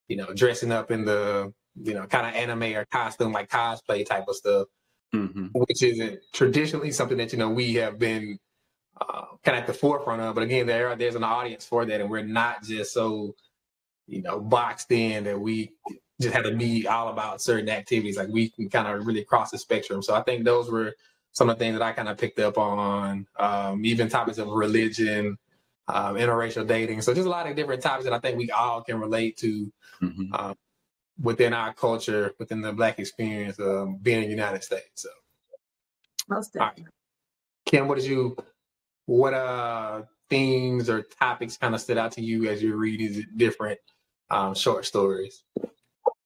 you 0.10 0.18
know 0.18 0.34
dressing 0.34 0.72
up 0.72 0.92
in 0.92 1.06
the 1.06 1.54
you 1.82 1.94
know 1.94 2.06
kind 2.06 2.28
of 2.28 2.34
anime 2.34 2.76
or 2.76 2.86
costume 2.86 3.32
like 3.32 3.50
cosplay 3.50 4.06
type 4.06 4.26
of 4.28 4.36
stuff 4.36 4.68
mm-hmm. 5.16 5.48
which 5.54 5.82
isn't 5.82 6.20
traditionally 6.34 6.92
something 6.92 7.18
that 7.18 7.32
you 7.32 7.40
know 7.40 7.50
we 7.50 7.76
have 7.76 7.98
been 7.98 8.38
uh, 9.00 9.24
kind 9.46 9.58
of 9.58 9.62
at 9.62 9.68
the 9.68 9.74
forefront 9.74 10.22
of 10.22 10.36
but 10.36 10.44
again 10.44 10.68
there 10.68 10.90
are, 10.90 10.96
there's 10.98 11.16
an 11.16 11.24
audience 11.24 11.66
for 11.66 11.86
that 11.86 12.02
and 12.02 12.10
we're 12.10 12.22
not 12.22 12.62
just 12.64 12.94
so 12.94 13.34
you 14.10 14.22
know, 14.22 14.40
boxed 14.40 14.92
in 14.92 15.24
that 15.26 15.40
we 15.40 15.72
just 16.20 16.34
have 16.34 16.44
to 16.44 16.56
be 16.56 16.88
all 16.88 17.10
about 17.10 17.42
certain 17.42 17.70
activities. 17.70 18.18
Like 18.18 18.28
we 18.30 18.50
can 18.50 18.70
kind 18.70 18.88
of 18.88 19.06
really 19.06 19.24
cross 19.24 19.52
the 19.52 19.58
spectrum. 19.58 20.02
So 20.02 20.16
I 20.16 20.24
think 20.24 20.44
those 20.44 20.70
were 20.70 20.96
some 21.32 21.50
of 21.50 21.58
the 21.58 21.64
things 21.64 21.78
that 21.78 21.86
I 21.86 21.92
kind 21.94 22.10
of 22.10 22.18
picked 22.18 22.40
up 22.40 22.58
on, 22.58 23.28
um, 23.38 23.86
even 23.86 24.10
topics 24.10 24.40
of 24.40 24.50
religion, 24.50 25.38
um, 25.88 26.16
interracial 26.16 26.68
dating. 26.68 27.02
So 27.02 27.14
just 27.14 27.28
a 27.28 27.30
lot 27.30 27.48
of 27.48 27.56
different 27.56 27.84
topics 27.84 28.06
that 28.06 28.14
I 28.14 28.20
think 28.20 28.38
we 28.38 28.52
all 28.52 28.82
can 28.82 29.00
relate 29.00 29.38
to 29.38 29.72
mm-hmm. 30.02 30.34
um, 30.34 30.56
within 31.22 31.54
our 31.54 31.74
culture, 31.74 32.34
within 32.40 32.62
the 32.62 32.74
Black 32.74 33.00
experience 33.00 33.60
of 33.60 34.02
being 34.02 34.24
in 34.24 34.30
the 34.30 34.36
United 34.36 34.64
States. 34.64 35.04
So, 35.04 35.10
most 36.30 36.54
definitely. 36.54 36.84
Right. 36.84 36.94
Kim, 37.66 37.88
what 37.88 37.98
did 37.98 38.08
you, 38.08 38.36
what 39.06 39.34
uh 39.34 40.04
themes 40.30 40.90
or 40.90 41.02
topics 41.02 41.58
kind 41.58 41.76
of 41.76 41.82
stood 41.82 41.98
out 41.98 42.12
to 42.14 42.22
you 42.22 42.48
as 42.48 42.62
you 42.62 42.76
read 42.76 43.00
these 43.00 43.26
different 43.36 43.80
um, 44.30 44.54
short 44.54 44.86
stories? 44.86 45.44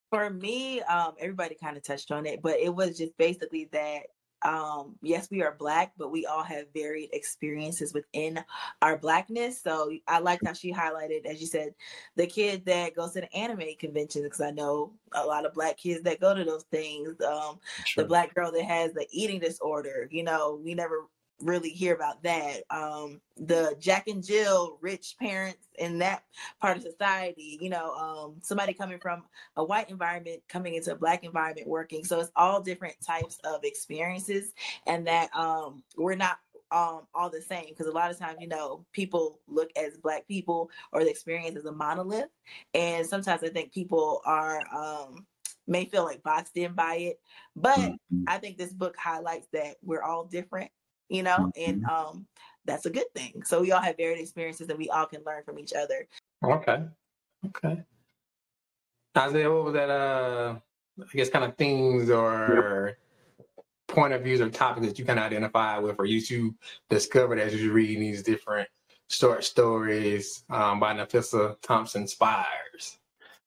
For 0.10 0.30
me, 0.30 0.82
um, 0.82 1.14
everybody 1.20 1.56
kind 1.56 1.76
of 1.76 1.84
touched 1.84 2.12
on 2.12 2.26
it, 2.26 2.42
but 2.42 2.60
it 2.60 2.74
was 2.74 2.98
just 2.98 3.18
basically 3.18 3.70
that 3.72 4.04
um, 4.44 4.96
yes, 5.02 5.30
we 5.32 5.42
are 5.42 5.56
black, 5.58 5.94
but 5.98 6.12
we 6.12 6.26
all 6.26 6.44
have 6.44 6.66
varied 6.74 7.10
experiences 7.14 7.94
within 7.94 8.44
our 8.82 8.98
blackness. 8.98 9.62
So 9.62 9.92
I 10.08 10.20
liked 10.20 10.46
how 10.46 10.54
she 10.54 10.72
highlighted, 10.72 11.26
as 11.26 11.40
you 11.40 11.48
said, 11.48 11.74
the 12.16 12.28
kid 12.28 12.66
that 12.66 12.96
goes 12.96 13.14
to 13.14 13.22
the 13.22 13.34
anime 13.36 13.76
conventions, 13.80 14.24
because 14.24 14.42
I 14.42 14.52
know 14.52 14.92
a 15.14 15.26
lot 15.26 15.46
of 15.46 15.54
black 15.54 15.78
kids 15.78 16.04
that 16.04 16.20
go 16.20 16.34
to 16.34 16.44
those 16.44 16.64
things. 16.72 17.20
Um, 17.22 17.60
sure. 17.86 18.04
The 18.04 18.08
black 18.08 18.34
girl 18.34 18.52
that 18.52 18.66
has 18.66 18.94
the 18.94 19.08
eating 19.12 19.40
disorder, 19.40 20.08
you 20.12 20.24
know, 20.24 20.60
we 20.64 20.74
never 20.74 21.08
really 21.42 21.70
hear 21.70 21.94
about 21.94 22.24
that. 22.24 22.62
Um, 22.70 23.22
the 23.38 23.76
Jack 23.80 24.08
and 24.08 24.24
Jill 24.24 24.78
rich 24.82 25.16
parents 25.20 25.68
in 25.78 26.00
that 26.00 26.24
part 26.62 26.78
of 26.78 26.84
society, 26.84 27.58
you 27.62 27.70
know, 27.70 27.92
um, 27.94 28.36
somebody 28.42 28.74
coming 28.74 29.00
from 29.00 29.24
a 29.56 29.64
white 29.64 29.90
environment 29.90 30.42
coming 30.48 30.76
into 30.76 30.92
a 30.92 30.96
black 30.96 31.24
environment 31.24 31.68
working. 31.68 32.04
So 32.04 32.20
it's 32.20 32.32
all 32.36 32.62
different 32.62 32.96
types 33.06 33.38
of 33.44 33.64
experiences, 33.64 34.54
and 34.88 35.08
that 35.08 35.36
um, 35.36 35.84
we're 35.98 36.16
not 36.16 36.38
um 36.72 37.02
all 37.14 37.30
the 37.30 37.42
same 37.42 37.66
because 37.70 37.86
a 37.86 37.92
lot 37.92 38.10
of 38.10 38.18
times 38.18 38.38
you 38.42 38.48
know 38.48 38.84
people 38.94 39.40
look 39.48 39.70
as 39.76 39.96
black 39.98 40.28
people 40.28 40.72
or 40.92 41.04
the 41.04 41.10
experience 41.10 41.56
as 41.56 41.66
a 41.66 41.72
monolith 41.72 42.30
and 42.74 43.06
sometimes 43.06 43.44
i 43.44 43.50
think 43.50 43.72
people 43.72 44.22
are 44.26 44.60
um 44.76 45.26
may 45.68 45.86
feel 45.86 46.04
like 46.04 46.24
boxed 46.24 46.58
in 46.58 46.74
by 46.74 46.96
it 46.96 47.20
but 47.56 47.78
mm-hmm. 47.78 48.24
i 48.28 48.38
think 48.38 48.58
this 48.58 48.74
book 48.74 48.96
highlights 48.98 49.48
that 49.54 49.76
we're 49.84 50.02
all 50.02 50.26
different 50.26 50.72
you 51.10 51.24
know 51.24 51.38
mm-hmm. 51.38 51.72
and 51.72 51.86
um 51.86 52.26
that's 52.66 52.86
a 52.86 52.90
good 52.90 53.12
thing. 53.14 53.44
So 53.46 53.62
we 53.62 53.72
all 53.74 53.82
have 53.82 53.98
varied 53.98 54.20
experiences 54.20 54.70
and 54.70 54.80
we 54.80 54.90
all 54.90 55.06
can 55.06 55.22
learn 55.26 55.44
from 55.44 55.60
each 55.60 55.74
other. 55.74 56.08
Okay. 56.44 56.84
Okay. 57.48 57.84
Isaiah 59.18 59.52
what 59.52 59.66
was 59.66 59.74
that 59.74 59.90
uh 59.90 60.56
i 61.00 61.18
guess 61.18 61.30
kind 61.30 61.46
of 61.46 61.56
things 61.56 62.10
or 62.10 62.98
point 63.88 64.14
of 64.14 64.24
views 64.24 64.42
or 64.42 64.50
topics 64.50 64.88
that 64.88 64.98
you 64.98 65.06
can 65.06 65.20
identify 65.20 65.78
with 65.78 65.96
or 66.00 66.06
you 66.06 66.22
two 66.22 66.56
discovered 66.90 67.40
as 67.40 67.54
you 67.54 67.72
read 67.72 68.00
these 68.00 68.24
different 68.24 68.68
short 69.10 69.44
stories 69.44 70.44
um, 70.50 70.80
by 70.80 70.94
Nafissa 70.94 71.60
Thompson 71.62 72.08
Spires? 72.08 72.98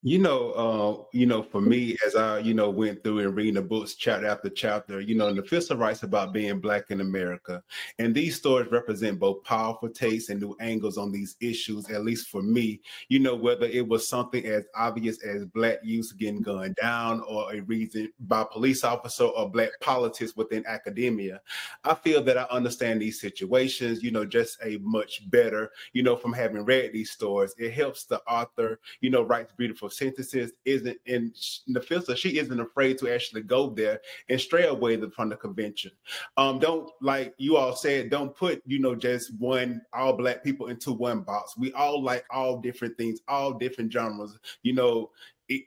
You 0.03 0.21
know, 0.21 0.51
uh, 0.53 1.05
you 1.13 1.27
know, 1.27 1.43
for 1.43 1.61
me, 1.61 1.97
as 2.07 2.15
I, 2.15 2.39
you 2.39 2.55
know, 2.55 2.71
went 2.71 3.03
through 3.03 3.21
and 3.21 3.35
reading 3.35 3.55
the 3.55 3.63
books 3.63 3.97
chapter 3.97 4.27
after 4.29 4.49
chapter, 4.49 5.01
you 5.01 5.17
know, 5.17 5.33
Nafissa 5.33 5.77
writes 5.77 6.05
about 6.05 6.33
being 6.33 6.61
black 6.61 6.91
in 6.91 7.01
America. 7.01 7.61
And 7.99 8.15
these 8.15 8.37
stories 8.37 8.71
represent 8.71 9.19
both 9.19 9.43
powerful 9.43 9.89
takes 9.89 10.29
and 10.29 10.41
new 10.41 10.55
angles 10.61 10.97
on 10.97 11.11
these 11.11 11.35
issues, 11.41 11.91
at 11.91 12.05
least 12.05 12.29
for 12.29 12.41
me, 12.41 12.81
you 13.09 13.19
know, 13.19 13.35
whether 13.35 13.67
it 13.67 13.89
was 13.89 14.07
something 14.07 14.47
as 14.47 14.65
obvious 14.77 15.21
as 15.25 15.45
black 15.47 15.79
youth 15.83 16.13
getting 16.17 16.41
gunned 16.43 16.77
down 16.77 17.21
or 17.27 17.53
a 17.53 17.61
reason 17.63 18.13
by 18.21 18.45
police 18.53 18.85
officer 18.85 19.25
or 19.25 19.51
black 19.51 19.71
politics 19.81 20.37
within 20.37 20.65
academia. 20.67 21.41
I 21.85 21.95
feel 21.95 22.23
that 22.25 22.39
I 22.39 22.43
understand 22.45 23.01
these 23.01 23.21
situations, 23.21 24.03
you 24.03 24.11
know, 24.11 24.25
just 24.25 24.59
a 24.63 24.79
much 24.83 25.29
better, 25.31 25.71
you 25.93 26.03
know, 26.03 26.17
from 26.17 26.33
having 26.33 26.65
read 26.65 26.93
these 26.93 27.11
stories. 27.11 27.55
It 27.59 27.73
helps 27.73 28.05
the 28.05 28.21
author, 28.23 28.79
you 29.01 29.11
know, 29.11 29.23
write 29.23 29.49
beautiful 29.57 29.86
synthesis 29.89 30.53
isn't 30.65 30.99
in 31.07 31.33
Nafissa, 31.69 32.17
she 32.17 32.39
isn't 32.39 32.61
afraid 32.61 32.99
to 32.99 33.13
actually 33.13 33.43
go 33.43 33.71
there 33.71 34.01
and 34.29 34.41
stray 34.41 34.67
away 34.67 35.01
from 35.11 35.29
the 35.29 35.37
convention. 35.37 35.93
Um, 36.37 36.59
don't 36.59 36.91
like 37.01 37.35
you 37.39 37.57
all 37.57 37.75
said, 37.75 38.11
don't 38.11 38.35
put, 38.35 38.63
you 38.67 38.79
know, 38.79 38.95
just 38.95 39.35
one 39.39 39.81
all 39.93 40.13
black 40.13 40.43
people 40.45 40.69
into 40.69 40.93
one 40.93 41.21
box. 41.21 41.57
We 41.57 41.73
all 41.73 42.03
like 42.03 42.25
all 42.31 42.59
different 42.59 42.97
things, 42.97 43.21
all 43.29 43.53
different 43.53 43.93
genres. 43.93 44.39
You 44.63 44.75
know, 44.75 45.11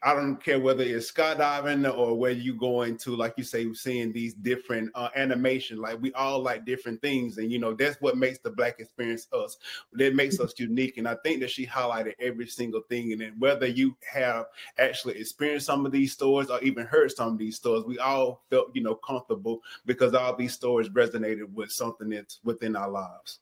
I 0.04 0.14
don't 0.14 0.44
care 0.44 0.60
whether 0.60 0.84
it's 0.84 1.10
skydiving 1.10 1.90
or 1.98 2.18
whether 2.18 2.38
you 2.38 2.54
go 2.54 2.82
into, 2.82 3.16
like 3.16 3.36
you 3.38 3.46
say, 3.46 3.72
seeing 3.74 4.12
these 4.12 4.34
different 4.34 4.92
uh, 4.94 5.08
animation. 5.16 5.78
Like 5.78 6.02
we 6.02 6.12
all 6.14 6.42
like 6.42 6.66
different 6.66 7.02
things, 7.02 7.38
and 7.38 7.50
you 7.50 7.60
know 7.60 7.74
that's 7.74 8.00
what 8.02 8.18
makes 8.18 8.40
the 8.40 8.50
black 8.50 8.80
experience 8.80 9.28
us. 9.32 9.58
That 9.94 10.16
makes 10.16 10.38
us 10.42 10.54
unique. 10.58 10.98
And 10.98 11.08
I 11.08 11.16
think 11.24 11.40
that 11.40 11.50
she 11.50 11.66
highlighted 11.66 12.16
every 12.20 12.48
single 12.48 12.82
thing. 12.90 13.14
And 13.14 13.22
then 13.22 13.36
whether 13.40 13.68
you 13.68 13.96
have 14.12 14.48
actually 14.78 15.18
experienced 15.18 15.68
some 15.68 15.86
of 15.86 15.94
these 15.94 16.12
stories 16.12 16.50
or 16.50 16.60
even 16.62 16.86
heard 16.86 17.12
some 17.12 17.34
of 17.34 17.38
these 17.38 17.56
stories, 17.56 17.86
we 17.86 18.00
all 18.00 18.44
felt 18.50 18.76
you 18.76 18.84
know 18.84 18.96
comfortable 18.96 19.62
because 19.86 20.14
all 20.14 20.36
these 20.36 20.54
stories 20.54 20.90
resonated 20.90 21.50
with 21.54 21.72
something 21.72 22.10
that's 22.10 22.40
within 22.44 22.76
our 22.76 22.90
lives. 22.90 23.40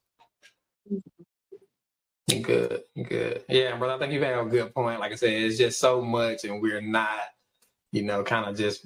Good, 2.30 2.84
good. 3.08 3.44
Yeah, 3.48 3.78
brother. 3.78 3.94
I 3.94 4.00
think 4.00 4.14
you've 4.14 4.24
had 4.24 4.38
a 4.38 4.46
good 4.46 4.74
point. 4.74 5.00
Like 5.00 5.14
I 5.14 5.16
said, 5.16 5.32
it's 5.32 5.58
just 5.58 5.80
so 5.80 6.02
much, 6.02 6.44
and 6.44 6.62
we're 6.62 6.82
not, 6.82 7.20
you 7.92 8.04
know, 8.04 8.24
kind 8.24 8.46
of 8.50 8.58
just 8.58 8.86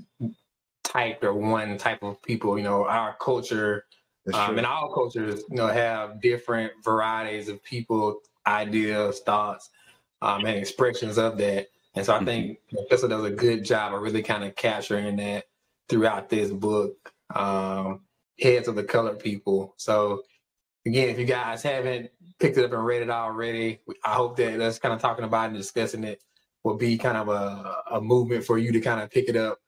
typed 0.84 1.24
or 1.24 1.34
one 1.34 1.78
type 1.78 2.04
of 2.04 2.22
people. 2.22 2.58
You 2.58 2.64
know, 2.64 2.86
our 2.86 3.16
culture 3.20 3.86
um, 4.34 4.58
and 4.58 4.68
all 4.68 4.94
cultures, 4.94 5.42
you 5.50 5.56
know, 5.56 5.68
have 5.68 6.22
different 6.22 6.72
varieties 6.84 7.50
of 7.50 7.64
people, 7.64 8.20
ideas, 8.46 9.20
thoughts, 9.22 9.70
um, 10.22 10.46
and 10.46 10.58
expressions 10.58 11.18
of 11.18 11.38
that. 11.40 11.68
And 11.96 12.06
so 12.06 12.16
I 12.16 12.24
think 12.24 12.60
Nafissa 12.72 13.10
does 13.10 13.26
a 13.26 13.32
good 13.32 13.66
job 13.66 13.94
of 13.94 14.02
really 14.02 14.22
kind 14.22 14.44
of 14.44 14.56
capturing 14.56 15.16
that 15.18 15.46
throughout 15.90 16.30
this 16.30 16.52
book, 16.52 17.12
um, 17.36 18.02
Heads 18.40 18.68
of 18.68 18.76
the 18.76 18.84
Colored 18.84 19.20
People. 19.20 19.74
So 19.78 20.22
again, 20.86 21.10
if 21.10 21.20
you 21.20 21.26
guys 21.26 21.64
haven't 21.64 22.12
picked 22.40 22.58
it 22.58 22.66
up 22.66 22.74
and 22.74 22.86
read 22.86 23.02
it 23.02 23.10
already, 23.10 23.80
I 24.04 24.14
hope 24.14 24.38
that 24.38 24.60
us 24.60 24.80
kind 24.80 24.94
of 24.94 25.02
talking 25.02 25.26
about 25.26 25.50
and 25.50 25.58
discussing 25.58 26.04
it 26.04 26.22
will 26.64 26.78
be 26.78 26.98
kind 26.98 27.18
of 27.18 27.30
a, 27.30 27.76
a 27.92 28.02
movement 28.02 28.46
for 28.46 28.58
you 28.58 28.72
to 28.72 28.82
kind 28.82 29.02
of 29.02 29.10
pick 29.10 29.30
it 29.30 29.36
up 29.36 29.60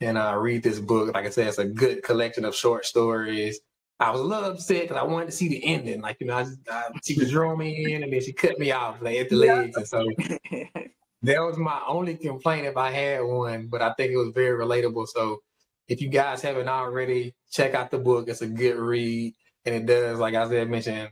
and 0.00 0.18
uh, 0.18 0.36
read 0.36 0.62
this 0.62 0.78
book. 0.78 1.14
Like 1.14 1.26
I 1.26 1.30
said, 1.30 1.48
it's 1.48 1.58
a 1.58 1.64
good 1.64 2.02
collection 2.02 2.44
of 2.44 2.54
short 2.54 2.84
stories. 2.84 3.60
I 4.00 4.10
was 4.10 4.20
a 4.20 4.24
little 4.24 4.50
upset 4.50 4.82
because 4.82 4.96
I 4.96 5.04
wanted 5.04 5.26
to 5.26 5.32
see 5.32 5.48
the 5.48 5.64
ending. 5.64 6.00
Like, 6.00 6.16
you 6.20 6.26
know, 6.26 6.34
I, 6.34 6.46
I, 6.70 6.88
she 7.04 7.18
was 7.18 7.30
drawing 7.30 7.58
me 7.58 7.94
in 7.94 8.02
and 8.02 8.12
then 8.12 8.20
she 8.20 8.32
cut 8.32 8.58
me 8.58 8.72
off 8.72 9.00
like, 9.00 9.16
at 9.16 9.28
the 9.28 9.36
legs. 9.36 9.76
And 9.76 9.86
so 9.86 10.04
that 11.22 11.38
was 11.38 11.56
my 11.56 11.80
only 11.86 12.16
complaint 12.16 12.66
if 12.66 12.76
I 12.76 12.90
had 12.90 13.20
one, 13.20 13.68
but 13.68 13.80
I 13.80 13.92
think 13.92 14.12
it 14.12 14.16
was 14.16 14.32
very 14.34 14.58
relatable. 14.58 15.06
So 15.08 15.42
if 15.86 16.00
you 16.00 16.08
guys 16.08 16.42
haven't 16.42 16.68
already, 16.68 17.34
check 17.50 17.74
out 17.74 17.90
the 17.90 17.98
book. 17.98 18.28
It's 18.28 18.42
a 18.42 18.46
good 18.48 18.76
read 18.76 19.34
and 19.64 19.74
it 19.74 19.86
does, 19.86 20.18
like 20.18 20.34
Isaiah 20.34 20.66
mentioned, 20.66 21.10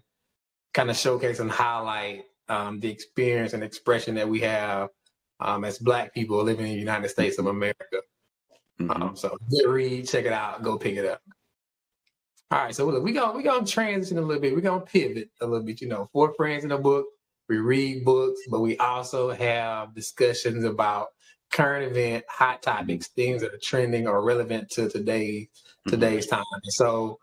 kind 0.74 0.90
of 0.90 0.96
showcase 0.96 1.40
and 1.40 1.50
highlight 1.50 2.24
um, 2.48 2.80
the 2.80 2.90
experience 2.90 3.52
and 3.52 3.62
expression 3.62 4.14
that 4.16 4.28
we 4.28 4.40
have 4.40 4.88
um, 5.40 5.64
as 5.64 5.78
Black 5.78 6.12
people 6.14 6.42
living 6.42 6.66
in 6.66 6.72
the 6.72 6.78
United 6.78 7.08
States 7.08 7.38
of 7.38 7.46
America. 7.46 8.00
Mm-hmm. 8.80 9.02
Um, 9.02 9.16
so 9.16 9.36
good 9.50 9.68
read, 9.68 10.08
check 10.08 10.24
it 10.24 10.32
out, 10.32 10.62
go 10.62 10.78
pick 10.78 10.96
it 10.96 11.06
up. 11.06 11.20
All 12.50 12.58
right, 12.58 12.74
so 12.74 12.84
look, 12.86 13.04
we 13.04 13.12
gonna 13.12 13.36
we 13.36 13.44
gonna 13.44 13.64
transition 13.64 14.18
a 14.18 14.22
little 14.22 14.42
bit. 14.42 14.54
We're 14.54 14.60
gonna 14.60 14.80
pivot 14.80 15.30
a 15.40 15.46
little 15.46 15.64
bit. 15.64 15.80
You 15.80 15.88
know, 15.88 16.08
four 16.12 16.34
friends 16.34 16.64
in 16.64 16.72
a 16.72 16.78
book. 16.78 17.06
We 17.48 17.58
read 17.58 18.04
books, 18.04 18.40
but 18.50 18.60
we 18.60 18.76
also 18.78 19.30
have 19.30 19.94
discussions 19.94 20.64
about 20.64 21.08
current 21.52 21.90
event, 21.90 22.24
hot 22.28 22.62
topics, 22.62 23.08
things 23.08 23.42
that 23.42 23.54
are 23.54 23.60
trending 23.62 24.08
or 24.08 24.22
relevant 24.24 24.70
to 24.70 24.88
today 24.88 25.48
mm-hmm. 25.52 25.90
today's 25.90 26.26
time. 26.26 26.44
And 26.52 26.72
so 26.72 27.18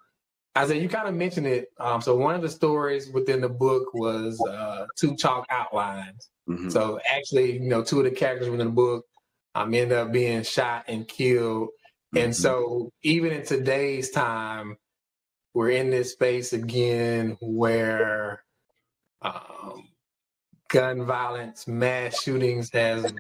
I 0.58 0.68
said 0.68 0.82
you 0.82 0.90
kind 0.90 1.08
of 1.08 1.14
mentioned 1.14 1.46
it. 1.46 1.72
Um, 1.80 2.02
so 2.02 2.16
one 2.16 2.34
of 2.34 2.42
the 2.42 2.50
stories 2.50 3.10
within 3.12 3.42
the 3.42 3.50
book 3.50 3.94
was 3.94 4.42
uh, 4.42 4.88
two 4.98 5.16
chalk 5.16 5.46
outlines. 5.52 6.30
Mm-hmm. 6.50 6.70
So 6.70 7.00
actually, 7.08 7.60
you 7.60 7.70
know, 7.70 7.84
two 7.84 8.00
of 8.00 8.06
the 8.06 8.12
characters 8.12 8.50
within 8.50 8.68
the 8.68 8.74
book 8.74 9.06
um, 9.54 9.74
end 9.74 9.92
up 9.92 10.12
being 10.12 10.42
shot 10.42 10.86
and 10.88 11.08
killed. 11.08 11.70
Mm-hmm. 12.16 12.26
And 12.26 12.36
so 12.36 12.92
even 13.04 13.34
in 13.34 13.46
today's 13.46 14.10
time, 14.10 14.78
we're 15.54 15.72
in 15.72 15.92
this 15.92 16.14
space 16.14 16.54
again 16.54 17.38
where 17.40 18.44
um, 19.22 19.88
gun 20.70 21.06
violence, 21.06 21.68
mass 21.68 22.22
shootings 22.22 22.72
has 22.74 23.14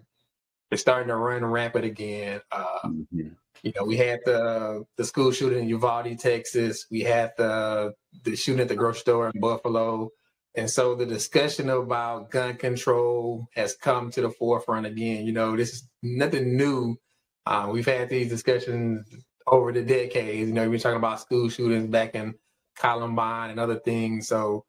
they're 0.69 0.78
starting 0.78 1.08
to 1.10 1.15
run 1.15 1.45
rampant 1.45 1.86
again. 1.86 2.41
Uh, 2.52 2.80
mm-hmm. 2.86 3.30
You 3.63 3.73
know, 3.75 3.85
we 3.85 3.97
had 3.97 4.19
the 4.25 4.85
the 4.97 5.05
school 5.05 5.31
shooting 5.31 5.59
in 5.59 5.69
Uvalde, 5.69 6.17
Texas. 6.19 6.85
We 6.89 7.01
had 7.01 7.33
the 7.37 7.93
the 8.23 8.35
shooting 8.35 8.61
at 8.61 8.67
the 8.67 8.75
grocery 8.75 8.99
store 9.01 9.31
in 9.33 9.39
Buffalo. 9.39 10.09
And 10.55 10.69
so 10.69 10.95
the 10.95 11.05
discussion 11.05 11.69
about 11.69 12.31
gun 12.31 12.55
control 12.57 13.47
has 13.53 13.75
come 13.75 14.09
to 14.11 14.21
the 14.21 14.31
forefront 14.31 14.87
again. 14.87 15.25
You 15.25 15.31
know, 15.31 15.55
this 15.55 15.71
is 15.71 15.87
nothing 16.01 16.57
new. 16.57 16.97
Uh, 17.45 17.69
we've 17.71 17.85
had 17.85 18.09
these 18.09 18.29
discussions 18.29 19.05
over 19.45 19.71
the 19.71 19.83
decades. 19.83 20.49
You 20.49 20.55
know, 20.55 20.67
we're 20.67 20.79
talking 20.79 20.97
about 20.97 21.21
school 21.21 21.47
shootings 21.49 21.89
back 21.89 22.15
in 22.15 22.33
Columbine 22.75 23.51
and 23.51 23.59
other 23.59 23.79
things. 23.79 24.27
So 24.27 24.65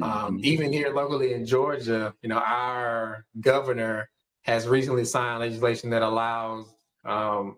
um, 0.00 0.36
mm-hmm. 0.36 0.44
even 0.44 0.72
here 0.72 0.92
locally 0.94 1.34
in 1.34 1.44
Georgia, 1.44 2.14
you 2.22 2.28
know, 2.28 2.38
our 2.38 3.26
governor 3.40 4.10
has 4.42 4.66
recently 4.66 5.04
signed 5.04 5.40
legislation 5.40 5.90
that 5.90 6.02
allows 6.02 6.66
um, 7.04 7.56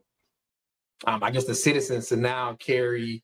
um, 1.07 1.23
I 1.23 1.31
guess 1.31 1.45
the 1.45 1.55
citizens 1.55 2.09
to 2.09 2.17
now 2.17 2.55
carry 2.55 3.23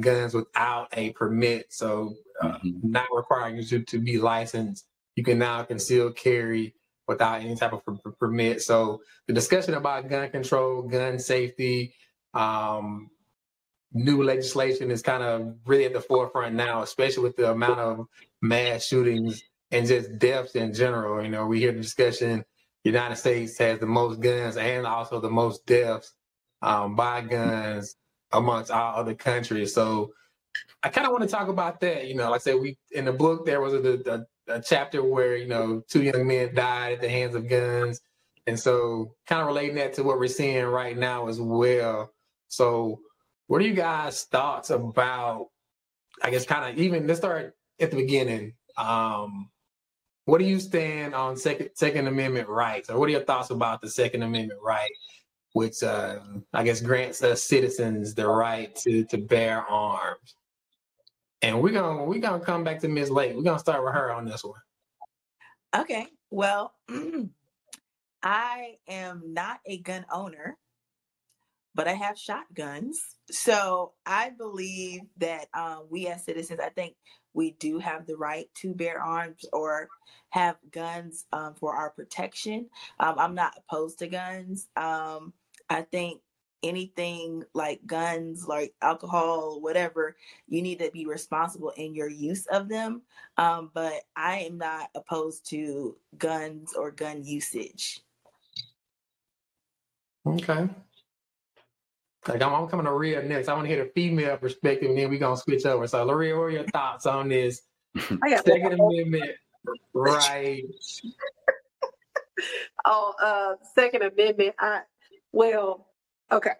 guns 0.00 0.34
without 0.34 0.88
a 0.92 1.10
permit. 1.12 1.72
So, 1.72 2.14
uh, 2.40 2.58
mm-hmm. 2.58 2.90
not 2.90 3.06
requiring 3.14 3.56
you 3.56 3.64
to, 3.64 3.84
to 3.84 3.98
be 3.98 4.18
licensed, 4.18 4.86
you 5.16 5.24
can 5.24 5.38
now 5.38 5.62
conceal 5.62 6.12
carry 6.12 6.74
without 7.08 7.40
any 7.40 7.56
type 7.56 7.72
of 7.72 7.82
permit. 8.18 8.62
So, 8.62 9.00
the 9.26 9.32
discussion 9.32 9.74
about 9.74 10.08
gun 10.08 10.30
control, 10.30 10.82
gun 10.82 11.18
safety, 11.18 11.94
um, 12.34 13.10
new 13.92 14.22
legislation 14.22 14.90
is 14.90 15.02
kind 15.02 15.22
of 15.22 15.54
really 15.66 15.84
at 15.84 15.92
the 15.92 16.00
forefront 16.00 16.54
now, 16.54 16.82
especially 16.82 17.22
with 17.22 17.36
the 17.36 17.50
amount 17.50 17.78
of 17.78 18.06
mass 18.40 18.86
shootings 18.86 19.42
and 19.70 19.86
just 19.86 20.18
deaths 20.18 20.54
in 20.54 20.72
general. 20.72 21.22
You 21.22 21.30
know, 21.30 21.46
we 21.46 21.58
hear 21.58 21.72
the 21.72 21.80
discussion. 21.80 22.44
United 22.84 23.16
States 23.16 23.58
has 23.58 23.78
the 23.78 23.86
most 23.86 24.20
guns 24.20 24.56
and 24.56 24.86
also 24.86 25.20
the 25.20 25.30
most 25.30 25.64
deaths 25.66 26.12
um, 26.62 26.94
buy 26.94 27.20
guns 27.22 27.96
amongst 28.32 28.70
all 28.70 28.96
other 28.96 29.14
countries. 29.14 29.74
So 29.74 30.12
I 30.82 30.88
kind 30.88 31.06
of 31.06 31.12
want 31.12 31.24
to 31.24 31.28
talk 31.28 31.48
about 31.48 31.80
that. 31.80 32.06
You 32.06 32.14
know, 32.14 32.30
like 32.30 32.40
I 32.40 32.44
said, 32.44 32.60
we 32.60 32.76
in 32.90 33.04
the 33.04 33.12
book 33.12 33.46
there 33.46 33.60
was 33.60 33.74
a, 33.74 34.24
a, 34.48 34.54
a, 34.54 34.60
chapter 34.60 35.02
where 35.02 35.36
you 35.36 35.48
know 35.48 35.82
two 35.88 36.02
young 36.02 36.26
men 36.26 36.54
died 36.54 36.94
at 36.94 37.00
the 37.00 37.08
hands 37.08 37.34
of 37.34 37.48
guns, 37.48 38.00
and 38.46 38.58
so 38.58 39.14
kind 39.26 39.40
of 39.40 39.46
relating 39.46 39.76
that 39.76 39.94
to 39.94 40.02
what 40.02 40.18
we're 40.18 40.28
seeing 40.28 40.64
right 40.64 40.96
now 40.96 41.28
as 41.28 41.40
well. 41.40 42.12
So, 42.48 43.00
what 43.46 43.62
are 43.62 43.66
you 43.66 43.74
guys' 43.74 44.24
thoughts 44.24 44.70
about 44.70 45.48
I 46.22 46.30
guess 46.30 46.44
kind 46.44 46.70
of 46.70 46.78
even 46.78 47.06
let's 47.06 47.20
start 47.20 47.54
at 47.80 47.90
the 47.90 47.96
beginning. 47.96 48.54
Um, 48.76 49.50
what 50.24 50.38
do 50.38 50.44
you 50.44 50.60
stand 50.60 51.14
on 51.14 51.36
second 51.36 51.70
Second 51.74 52.06
Amendment 52.06 52.48
rights, 52.48 52.90
or 52.90 52.98
what 52.98 53.08
are 53.08 53.12
your 53.12 53.24
thoughts 53.24 53.50
about 53.50 53.80
the 53.80 53.90
Second 53.90 54.22
Amendment 54.22 54.60
right, 54.62 54.90
which 55.52 55.82
uh, 55.82 56.20
I 56.52 56.64
guess 56.64 56.80
grants 56.80 57.22
us 57.22 57.42
citizens 57.42 58.14
the 58.14 58.26
right 58.26 58.74
to 58.76 59.04
to 59.04 59.18
bear 59.18 59.62
arms? 59.62 60.36
And 61.42 61.60
we're 61.60 61.72
gonna 61.72 62.04
we're 62.04 62.20
gonna 62.20 62.44
come 62.44 62.64
back 62.64 62.80
to 62.80 62.88
Ms. 62.88 63.10
Lake. 63.10 63.34
We're 63.34 63.42
gonna 63.42 63.58
start 63.58 63.84
with 63.84 63.94
her 63.94 64.12
on 64.12 64.24
this 64.24 64.44
one. 64.44 64.60
Okay. 65.74 66.06
Well, 66.30 66.74
I 68.22 68.76
am 68.88 69.22
not 69.34 69.60
a 69.66 69.78
gun 69.78 70.06
owner, 70.10 70.56
but 71.74 71.88
I 71.88 71.94
have 71.94 72.18
shotguns. 72.18 73.00
So 73.30 73.92
I 74.06 74.30
believe 74.30 75.02
that 75.18 75.46
um, 75.54 75.86
we 75.90 76.06
as 76.06 76.24
citizens, 76.24 76.60
I 76.60 76.68
think 76.68 76.94
we 77.34 77.52
do 77.52 77.78
have 77.78 78.06
the 78.06 78.16
right 78.16 78.48
to 78.56 78.74
bear 78.74 79.00
arms 79.00 79.44
or 79.52 79.88
have 80.30 80.56
guns 80.70 81.26
um, 81.32 81.54
for 81.54 81.74
our 81.74 81.90
protection. 81.90 82.68
Um, 83.00 83.18
I'm 83.18 83.34
not 83.34 83.54
opposed 83.58 83.98
to 84.00 84.06
guns. 84.06 84.68
Um, 84.76 85.32
I 85.72 85.82
think 85.82 86.20
anything 86.62 87.44
like 87.54 87.84
guns, 87.86 88.46
like 88.46 88.74
alcohol, 88.82 89.60
whatever, 89.60 90.16
you 90.46 90.62
need 90.62 90.78
to 90.78 90.90
be 90.92 91.06
responsible 91.06 91.70
in 91.70 91.94
your 91.94 92.08
use 92.08 92.46
of 92.46 92.68
them. 92.68 93.02
Um, 93.36 93.70
but 93.74 94.02
I 94.14 94.40
am 94.40 94.58
not 94.58 94.90
opposed 94.94 95.48
to 95.50 95.96
guns 96.18 96.74
or 96.74 96.90
gun 96.90 97.24
usage. 97.24 98.00
Okay. 100.26 100.68
Like 102.28 102.42
I'm, 102.42 102.54
I'm 102.54 102.68
coming 102.68 102.86
to 102.86 102.92
Rhea 102.92 103.22
next. 103.22 103.48
I 103.48 103.54
want 103.54 103.64
to 103.64 103.74
hear 103.74 103.84
the 103.84 103.90
female 103.90 104.36
perspective, 104.36 104.90
and 104.90 104.98
then 104.98 105.10
we're 105.10 105.18
gonna 105.18 105.36
switch 105.36 105.66
over. 105.66 105.88
So, 105.88 106.06
Laria, 106.06 106.36
what 106.36 106.44
are 106.44 106.50
your 106.50 106.64
thoughts 106.64 107.06
on 107.06 107.28
this 107.28 107.62
Second 107.98 108.74
Amendment 108.74 109.32
right? 109.94 110.62
oh, 112.84 113.14
uh, 113.22 113.64
Second 113.74 114.02
Amendment. 114.02 114.54
I 114.58 114.82
well, 115.32 115.88
okay. 116.30 116.52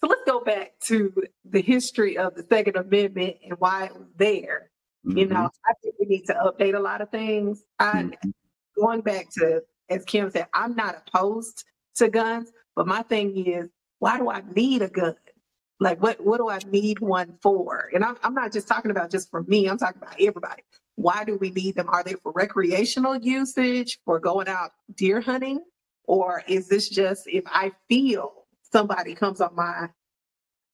So 0.00 0.08
let's 0.08 0.22
go 0.26 0.40
back 0.40 0.72
to 0.84 1.12
the 1.44 1.62
history 1.62 2.18
of 2.18 2.34
the 2.34 2.44
Second 2.48 2.76
Amendment 2.76 3.36
and 3.44 3.54
why 3.58 3.86
it 3.86 3.94
was 3.94 4.08
there. 4.16 4.70
Mm-hmm. 5.06 5.18
You 5.18 5.26
know, 5.26 5.50
I 5.66 5.72
think 5.82 5.94
we 6.00 6.06
need 6.06 6.26
to 6.26 6.34
update 6.34 6.74
a 6.74 6.80
lot 6.80 7.00
of 7.00 7.10
things. 7.10 7.62
I 7.78 7.92
mm-hmm. 7.92 8.30
going 8.76 9.00
back 9.02 9.26
to 9.38 9.62
as 9.92 10.04
Kim 10.04 10.30
said, 10.30 10.46
I'm 10.54 10.74
not 10.74 11.02
opposed 11.06 11.64
to 11.96 12.08
guns, 12.08 12.50
but 12.74 12.86
my 12.86 13.02
thing 13.02 13.46
is 13.46 13.68
why 13.98 14.18
do 14.18 14.30
I 14.30 14.42
need 14.54 14.82
a 14.82 14.88
gun? 14.88 15.14
Like, 15.78 16.02
what, 16.02 16.24
what 16.24 16.38
do 16.38 16.48
I 16.48 16.58
need 16.70 17.00
one 17.00 17.38
for? 17.42 17.90
And 17.94 18.04
I'm, 18.04 18.16
I'm 18.22 18.34
not 18.34 18.52
just 18.52 18.68
talking 18.68 18.90
about 18.90 19.10
just 19.10 19.30
for 19.30 19.42
me, 19.44 19.68
I'm 19.68 19.78
talking 19.78 20.00
about 20.00 20.20
everybody. 20.20 20.62
Why 20.94 21.24
do 21.24 21.36
we 21.36 21.50
need 21.50 21.74
them? 21.74 21.88
Are 21.88 22.04
they 22.04 22.14
for 22.14 22.32
recreational 22.32 23.16
usage, 23.16 23.98
for 24.04 24.20
going 24.20 24.48
out 24.48 24.70
deer 24.94 25.20
hunting? 25.20 25.60
Or 26.06 26.42
is 26.48 26.68
this 26.68 26.88
just 26.88 27.26
if 27.26 27.44
I 27.46 27.72
feel 27.88 28.32
somebody 28.72 29.14
comes 29.14 29.40
on 29.40 29.54
my 29.54 29.88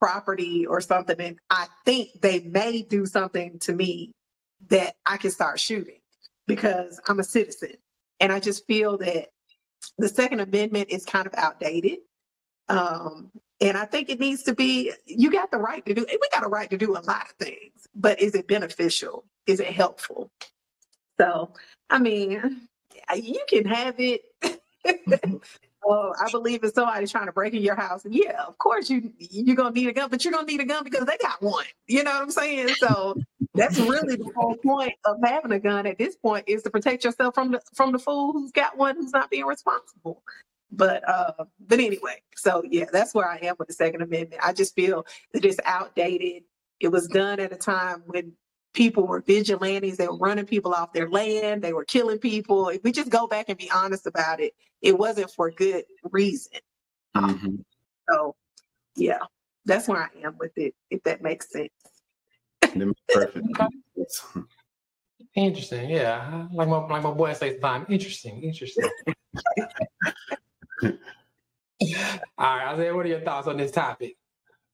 property 0.01 0.67
or 0.67 0.81
something 0.81 1.21
and 1.21 1.39
I 1.51 1.67
think 1.85 2.21
they 2.21 2.41
may 2.41 2.83
do 2.83 3.05
something 3.05 3.59
to 3.61 3.73
me 3.73 4.13
that 4.69 4.95
I 5.07 5.17
can 5.17 5.31
start 5.31 5.61
shooting 5.61 6.01
because 6.47 7.01
I'm 7.09 7.21
a 7.21 7.25
citizen. 7.25 7.75
And 8.21 8.33
I 8.33 8.41
just 8.41 8.67
feel 8.67 8.99
that 8.99 9.29
the 9.99 10.09
Second 10.09 10.41
Amendment 10.41 10.91
is 10.91 11.05
kind 11.05 11.27
of 11.27 11.35
outdated. 11.37 11.99
Um, 12.69 13.31
and 13.61 13.77
I 13.77 13.85
think 13.85 14.09
it 14.09 14.21
needs 14.21 14.43
to 14.45 14.55
be, 14.55 14.93
you 15.07 15.31
got 15.31 15.51
the 15.51 15.59
right 15.59 15.85
to 15.87 15.95
do, 15.95 16.07
we 16.09 16.29
got 16.33 16.45
a 16.45 16.49
right 16.49 16.71
to 16.71 16.79
do 16.79 16.93
a 16.93 17.01
lot 17.01 17.23
of 17.31 17.33
things, 17.39 17.87
but 17.95 18.21
is 18.21 18.35
it 18.35 18.47
beneficial? 18.49 19.25
Is 19.47 19.61
it 19.61 19.69
helpful? 19.69 20.31
So, 21.21 21.53
I 21.91 21.99
mean, 21.99 22.69
you 23.17 23.45
can 23.49 23.65
have 23.67 23.97
it. 23.99 24.23
oh, 25.85 26.13
I 26.21 26.31
believe 26.31 26.65
if 26.65 26.75
somebody's 26.75 27.11
trying 27.11 27.27
to 27.27 27.33
break 27.33 27.55
in 27.55 27.63
your 27.63 27.75
house, 27.75 28.05
And 28.05 28.15
yeah, 28.15 28.43
of 28.47 28.59
course 28.59 28.91
you 28.91 29.13
you're 29.19 29.57
gonna 29.57 29.75
need 29.75 29.89
a 29.89 29.93
gun, 29.93 30.11
but 30.11 30.25
you're 30.25 30.33
gonna 30.33 30.47
need 30.47 30.61
a 30.61 30.65
gun 30.65 30.85
because 30.85 31.05
they 31.05 31.17
got 31.19 31.43
one. 31.43 31.65
You 31.87 32.05
know 32.05 32.13
what 32.13 32.23
I'm 32.23 32.31
saying? 32.31 32.69
So 32.79 33.17
that's 33.55 33.79
really 33.79 34.17
the 34.17 34.31
whole 34.37 34.57
point 34.57 34.95
of 35.05 35.17
having 35.25 35.53
a 35.53 35.59
gun 35.59 35.87
at 35.87 35.99
this 35.99 36.17
point 36.17 36.45
is 36.47 36.63
to 36.63 36.71
protect 36.71 37.05
yourself 37.05 37.35
from 37.35 37.53
the 37.53 37.61
from 37.75 37.93
the 37.93 37.99
fool 37.99 38.33
who's 38.33 38.53
got 38.53 38.77
one 38.77 38.97
who's 38.97 39.13
not 39.13 39.31
being 39.31 39.47
responsible. 39.47 40.23
But 40.71 41.09
uh, 41.09 41.45
but 41.67 41.81
anyway, 41.81 42.23
so 42.37 42.63
yeah, 42.69 42.87
that's 42.93 43.15
where 43.15 43.29
I 43.29 43.39
am 43.43 43.57
with 43.59 43.69
the 43.69 43.75
Second 43.75 44.03
Amendment. 44.03 44.43
I 44.45 44.53
just 44.53 44.75
feel 44.75 45.07
that 45.33 45.45
it's 45.45 45.59
outdated. 45.65 46.45
It 46.81 46.89
was 46.89 47.09
done 47.09 47.41
at 47.41 47.53
a 47.53 47.57
time 47.57 48.03
when 48.07 48.33
people 48.75 49.07
were 49.07 49.21
vigilantes. 49.21 49.97
They 49.97 50.07
were 50.07 50.17
running 50.17 50.47
people 50.47 50.75
off 50.75 50.93
their 50.93 51.09
land. 51.09 51.63
They 51.63 51.73
were 51.73 51.85
killing 51.85 52.19
people. 52.19 52.69
If 52.69 52.83
we 52.83 52.93
just 52.93 53.11
go 53.11 53.27
back 53.27 53.49
and 53.49 53.59
be 53.59 53.71
honest 53.71 54.07
about 54.07 54.41
it, 54.41 54.55
it 54.83 54.99
wasn't 54.99 55.31
for 55.31 55.51
good 55.51 55.85
reason. 56.05 56.61
Mm-hmm. 57.17 57.57
So 58.11 58.37
yeah, 58.97 59.19
that's 59.65 59.89
where 59.89 60.03
I 60.03 60.27
am 60.27 60.37
with 60.39 60.57
it. 60.57 60.75
If 60.91 61.03
that 61.05 61.23
makes 61.23 61.51
sense. 61.51 61.71
Perfect. 62.61 63.47
Interesting. 65.35 65.91
Yeah, 65.91 66.47
like 66.53 66.69
my 66.69 66.79
like 66.87 67.03
my 67.03 67.11
boy 67.11 67.33
says, 67.33 67.61
time. 67.61 67.87
Interesting. 67.89 68.43
Interesting. 68.43 68.89
All 70.83 72.57
right, 72.57 72.73
Isaiah, 72.73 72.95
what 72.95 73.07
are 73.07 73.09
your 73.09 73.21
thoughts 73.21 73.47
on 73.47 73.57
this 73.57 73.71
topic? 73.71 74.17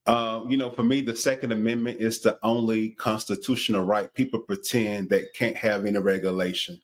Uh, 0.07 0.43
you 0.47 0.59
know, 0.59 0.71
for 0.71 0.83
me, 0.83 1.01
the 1.01 1.17
Second 1.17 1.51
Amendment 1.51 1.99
is 1.99 2.21
the 2.21 2.39
only 2.43 2.91
constitutional 2.91 3.85
right 3.85 4.13
people 4.13 4.39
pretend 4.39 5.09
that 5.09 5.33
can't 5.33 5.57
have 5.57 5.87
any 5.87 5.99
regulation. 5.99 6.79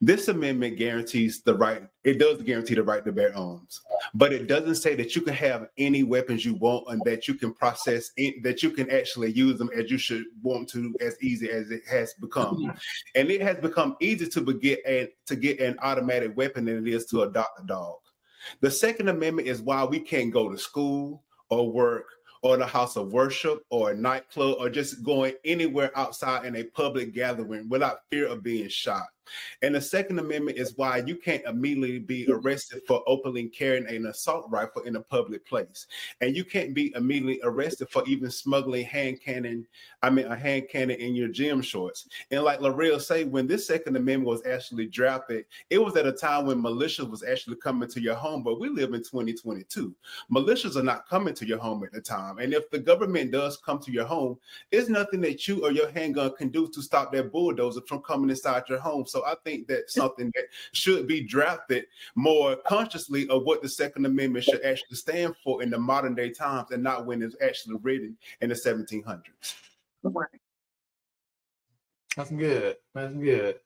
This 0.00 0.28
amendment 0.28 0.78
guarantees 0.78 1.42
the 1.42 1.54
right, 1.54 1.82
it 2.02 2.18
does 2.18 2.40
guarantee 2.40 2.74
the 2.74 2.82
right 2.82 3.04
to 3.04 3.12
bear 3.12 3.36
arms, 3.36 3.82
but 4.14 4.32
it 4.32 4.46
doesn't 4.46 4.76
say 4.76 4.94
that 4.94 5.14
you 5.14 5.20
can 5.20 5.34
have 5.34 5.68
any 5.76 6.02
weapons 6.02 6.46
you 6.46 6.54
want 6.54 6.86
and 6.88 7.02
that 7.04 7.28
you 7.28 7.34
can 7.34 7.52
process, 7.52 8.10
that 8.42 8.62
you 8.62 8.70
can 8.70 8.90
actually 8.90 9.32
use 9.32 9.58
them 9.58 9.68
as 9.76 9.90
you 9.90 9.98
should 9.98 10.24
want 10.42 10.66
to, 10.70 10.94
as 11.02 11.22
easy 11.22 11.50
as 11.50 11.70
it 11.70 11.82
has 11.86 12.14
become. 12.14 12.72
And 13.14 13.30
it 13.30 13.42
has 13.42 13.58
become 13.58 13.96
easier 14.00 14.28
to 14.28 14.54
get, 14.54 15.14
to 15.26 15.36
get 15.36 15.60
an 15.60 15.76
automatic 15.82 16.34
weapon 16.38 16.64
than 16.64 16.86
it 16.86 16.90
is 16.90 17.04
to 17.06 17.22
adopt 17.24 17.60
a 17.62 17.66
dog. 17.66 17.98
The 18.60 18.70
Second 18.70 19.08
Amendment 19.08 19.46
is 19.46 19.60
why 19.60 19.84
we 19.84 20.00
can't 20.00 20.32
go 20.32 20.48
to 20.48 20.56
school 20.56 21.22
or 21.50 21.70
work 21.70 22.06
or 22.42 22.56
the 22.56 22.66
house 22.66 22.96
of 22.96 23.12
worship 23.12 23.64
or 23.70 23.92
a 23.92 23.96
nightclub 23.96 24.56
or 24.58 24.68
just 24.68 25.02
going 25.02 25.34
anywhere 25.44 25.90
outside 25.96 26.44
in 26.44 26.56
a 26.56 26.64
public 26.64 27.14
gathering 27.14 27.68
without 27.68 28.00
fear 28.10 28.26
of 28.26 28.42
being 28.42 28.68
shot. 28.68 29.06
And 29.62 29.74
the 29.74 29.80
Second 29.80 30.18
Amendment 30.18 30.58
is 30.58 30.76
why 30.76 30.98
you 31.06 31.16
can't 31.16 31.44
immediately 31.44 31.98
be 31.98 32.26
arrested 32.30 32.82
for 32.86 33.02
openly 33.06 33.48
carrying 33.48 33.86
an 33.86 34.06
assault 34.06 34.46
rifle 34.50 34.82
in 34.82 34.96
a 34.96 35.00
public 35.00 35.46
place. 35.46 35.86
And 36.20 36.36
you 36.36 36.44
can't 36.44 36.74
be 36.74 36.92
immediately 36.94 37.40
arrested 37.42 37.88
for 37.90 38.02
even 38.06 38.30
smuggling 38.30 38.84
hand 38.84 39.20
cannon, 39.20 39.66
I 40.02 40.10
mean, 40.10 40.26
a 40.26 40.36
hand 40.36 40.68
cannon 40.70 40.96
in 40.96 41.14
your 41.14 41.28
gym 41.28 41.62
shorts. 41.62 42.08
And 42.30 42.42
like 42.42 42.60
Laria 42.60 43.00
say, 43.00 43.24
when 43.24 43.46
this 43.46 43.66
Second 43.66 43.96
Amendment 43.96 44.28
was 44.28 44.46
actually 44.46 44.86
drafted, 44.86 45.44
it 45.70 45.78
was 45.78 45.96
at 45.96 46.06
a 46.06 46.12
time 46.12 46.46
when 46.46 46.62
militias 46.62 47.10
was 47.10 47.22
actually 47.22 47.56
coming 47.56 47.88
to 47.88 48.00
your 48.00 48.14
home, 48.14 48.42
but 48.42 48.60
we 48.60 48.68
live 48.68 48.94
in 48.94 49.02
2022. 49.02 49.94
Militias 50.30 50.76
are 50.76 50.82
not 50.82 51.08
coming 51.08 51.34
to 51.34 51.46
your 51.46 51.58
home 51.58 51.84
at 51.84 51.92
the 51.92 52.00
time. 52.00 52.38
And 52.38 52.52
if 52.52 52.70
the 52.70 52.78
government 52.78 53.32
does 53.32 53.56
come 53.56 53.78
to 53.80 53.92
your 53.92 54.04
home, 54.04 54.38
there's 54.70 54.88
nothing 54.88 55.20
that 55.22 55.46
you 55.46 55.64
or 55.64 55.72
your 55.72 55.90
handgun 55.90 56.34
can 56.36 56.48
do 56.48 56.68
to 56.68 56.82
stop 56.82 57.12
that 57.12 57.32
bulldozer 57.32 57.80
from 57.86 58.00
coming 58.00 58.30
inside 58.30 58.64
your 58.68 58.78
home. 58.78 59.06
So 59.06 59.21
I 59.26 59.34
think 59.44 59.68
that's 59.68 59.94
something 59.94 60.32
that 60.34 60.44
should 60.72 61.06
be 61.06 61.22
drafted 61.22 61.86
more 62.14 62.56
consciously 62.66 63.28
of 63.28 63.44
what 63.44 63.62
the 63.62 63.68
Second 63.68 64.06
Amendment 64.06 64.44
should 64.44 64.64
actually 64.64 64.96
stand 64.96 65.34
for 65.42 65.62
in 65.62 65.70
the 65.70 65.78
modern 65.78 66.14
day 66.14 66.30
times 66.30 66.70
and 66.70 66.82
not 66.82 67.06
when 67.06 67.22
it's 67.22 67.36
actually 67.42 67.76
written 67.82 68.16
in 68.40 68.48
the 68.48 68.54
1700s. 68.54 69.54
That's 72.16 72.30
good. 72.30 72.76
That's 72.94 73.14
good. 73.14 73.56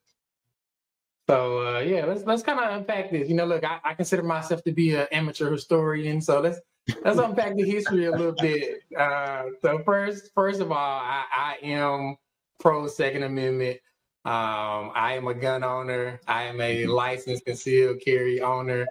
So 1.29 1.77
uh, 1.77 1.81
yeah, 1.81 2.05
let's 2.05 2.25
let's 2.25 2.43
kind 2.43 2.61
of 2.61 2.77
unpack 2.77 3.11
this. 3.11 3.29
You 3.29 3.35
know, 3.35 3.47
look, 3.47 3.65
I, 3.65 3.81
I 3.85 3.95
consider 3.95 4.23
myself 4.23 4.63
to 4.63 4.73
be 4.73 4.95
an 4.95 5.09
amateur 5.11 5.51
historian, 5.51 6.21
so 6.21 6.41
let's 6.41 6.61
let's 7.05 7.19
unpack 7.19 7.57
the 7.57 7.69
history 7.69 8.05
a 8.05 8.13
little 8.13 8.35
bit. 8.41 8.83
Uh, 8.97 9.47
so 9.61 9.81
first, 9.85 10.31
first 10.35 10.61
of 10.61 10.71
all, 10.71 10.79
I, 10.79 11.25
I 11.33 11.67
am 11.67 12.17
pro 12.61 12.87
Second 12.87 13.25
Amendment. 13.25 13.79
Um, 14.27 14.91
I 14.95 15.15
am 15.17 15.29
a 15.29 15.35
gun 15.35 15.63
owner. 15.63 16.21
I 16.27 16.45
am 16.45 16.61
a 16.61 16.83
mm-hmm. 16.83 16.91
licensed 16.91 17.45
concealed 17.45 18.01
carry 18.05 18.41
owner. 18.41 18.83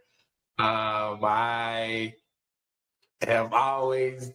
Um, 0.58 1.20
I 1.24 2.14
have 3.22 3.52
always 3.52 4.32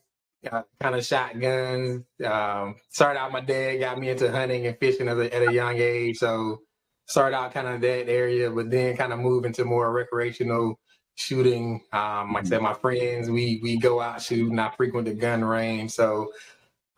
uh, 0.53 0.63
kind 0.81 0.95
of 0.95 1.05
shot 1.05 1.41
guns. 1.41 2.05
Um, 2.25 2.77
started 2.91 3.19
out, 3.19 3.33
my 3.33 3.41
dad 3.41 3.79
got 3.79 3.99
me 3.99 4.11
into 4.11 4.31
hunting 4.31 4.67
and 4.67 4.79
fishing 4.79 5.09
at 5.09 5.17
a, 5.17 5.35
at 5.35 5.49
a 5.49 5.53
young 5.53 5.79
age. 5.79 6.19
So 6.19 6.61
started 7.07 7.37
out 7.37 7.55
kind 7.55 7.69
of 7.69 7.81
that 7.81 8.11
area, 8.11 8.51
but 8.51 8.71
then 8.71 8.97
kind 8.97 9.13
of 9.13 9.21
moved 9.21 9.47
into 9.47 9.65
more 9.65 9.91
recreational 9.93 10.79
shooting. 11.15 11.83
Um, 11.93 12.35
like 12.35 12.45
I 12.45 12.49
said, 12.49 12.57
mm-hmm. 12.57 12.65
my 12.65 12.75
friends, 12.75 13.31
we 13.31 13.59
we 13.63 13.79
go 13.79 14.01
out 14.01 14.23
shooting. 14.23 14.59
I 14.59 14.71
frequent 14.77 15.07
the 15.07 15.15
gun 15.15 15.45
range. 15.45 15.93
So 15.93 16.31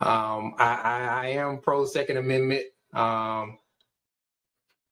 Um, 0.01 0.55
I, 0.59 0.75
I, 0.83 0.99
I 1.23 1.27
am 1.39 1.59
pro 1.59 1.85
Second 1.85 2.17
Amendment. 2.17 2.63
Um, 2.93 3.57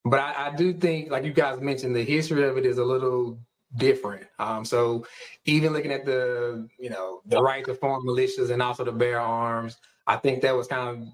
but 0.06 0.20
I, 0.20 0.48
I, 0.48 0.56
do 0.56 0.74
think, 0.74 1.12
like 1.12 1.24
you 1.24 1.34
guys 1.34 1.62
mentioned, 1.62 1.96
the 1.96 2.04
history 2.04 2.48
of 2.48 2.58
it 2.58 2.66
is 2.66 2.80
a 2.80 2.84
little 2.84 3.38
different. 3.78 4.26
Um, 4.40 4.66
so 4.66 5.06
even 5.46 5.74
looking 5.74 5.92
at 5.92 6.06
the, 6.06 6.68
you 6.80 6.90
know, 6.90 7.22
the 7.26 7.40
right 7.42 7.64
to 7.66 7.76
form 7.76 8.06
militias 8.06 8.50
and 8.50 8.62
also 8.62 8.84
the 8.84 8.92
bear 8.92 9.20
arms, 9.20 9.78
I 10.08 10.18
think 10.18 10.42
that 10.42 10.56
was 10.56 10.68
kind 10.68 10.90
of 10.90 11.08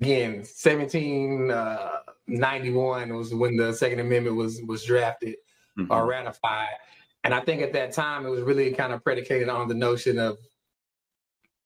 again 0.00 0.36
1791 0.36 3.10
uh, 3.10 3.14
was 3.14 3.34
when 3.34 3.56
the 3.56 3.72
Second 3.72 3.98
Amendment 4.00 4.36
was 4.36 4.60
was 4.66 4.84
drafted 4.84 5.36
mm-hmm. 5.78 5.92
or 5.92 6.06
ratified, 6.06 6.76
and 7.24 7.34
I 7.34 7.40
think 7.40 7.62
at 7.62 7.72
that 7.74 7.92
time 7.92 8.24
it 8.24 8.30
was 8.30 8.42
really 8.42 8.72
kind 8.72 8.92
of 8.92 9.04
predicated 9.04 9.48
on 9.48 9.68
the 9.68 9.74
notion 9.74 10.18
of 10.18 10.38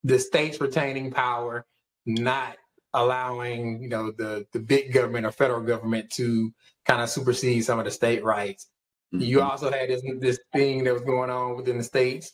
the 0.03 0.19
states 0.19 0.61
retaining 0.61 1.11
power, 1.11 1.65
not 2.07 2.57
allowing 2.95 3.83
you 3.83 3.89
know 3.89 4.13
the 4.13 4.47
the 4.53 4.61
big 4.61 4.93
government 4.93 5.27
or 5.27 5.33
federal 5.33 5.61
government 5.61 6.11
to 6.11 6.53
kind 6.87 7.03
of 7.03 7.11
supersede 7.11 7.65
some 7.65 7.79
of 7.79 7.85
the 7.85 7.91
state 7.91 8.25
rights. 8.25 8.69
Mm-hmm. 9.13 9.25
You 9.25 9.43
also 9.43 9.71
had 9.71 9.91
this 9.91 10.03
this 10.21 10.39
thing 10.53 10.85
that 10.85 10.95
was 10.95 11.03
going 11.03 11.31
on 11.31 11.57
within 11.57 11.77
the 11.77 11.85
states. 11.85 12.33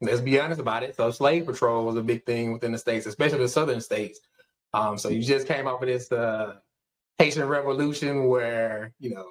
Let's 0.00 0.20
be 0.20 0.38
honest 0.38 0.60
about 0.60 0.82
it. 0.82 0.96
So 0.96 1.10
slave 1.10 1.46
patrol 1.46 1.86
was 1.86 1.96
a 1.96 2.02
big 2.02 2.26
thing 2.26 2.52
within 2.52 2.72
the 2.72 2.78
states, 2.78 3.06
especially 3.06 3.38
the 3.38 3.48
southern 3.48 3.80
states. 3.80 4.20
Um, 4.74 4.98
so 4.98 5.08
you 5.08 5.22
just 5.22 5.46
came 5.46 5.66
up 5.68 5.80
with 5.80 5.88
this 5.88 6.10
uh, 6.10 6.56
Haitian 7.18 7.46
Revolution, 7.46 8.26
where 8.26 8.92
you 8.98 9.14
know 9.14 9.26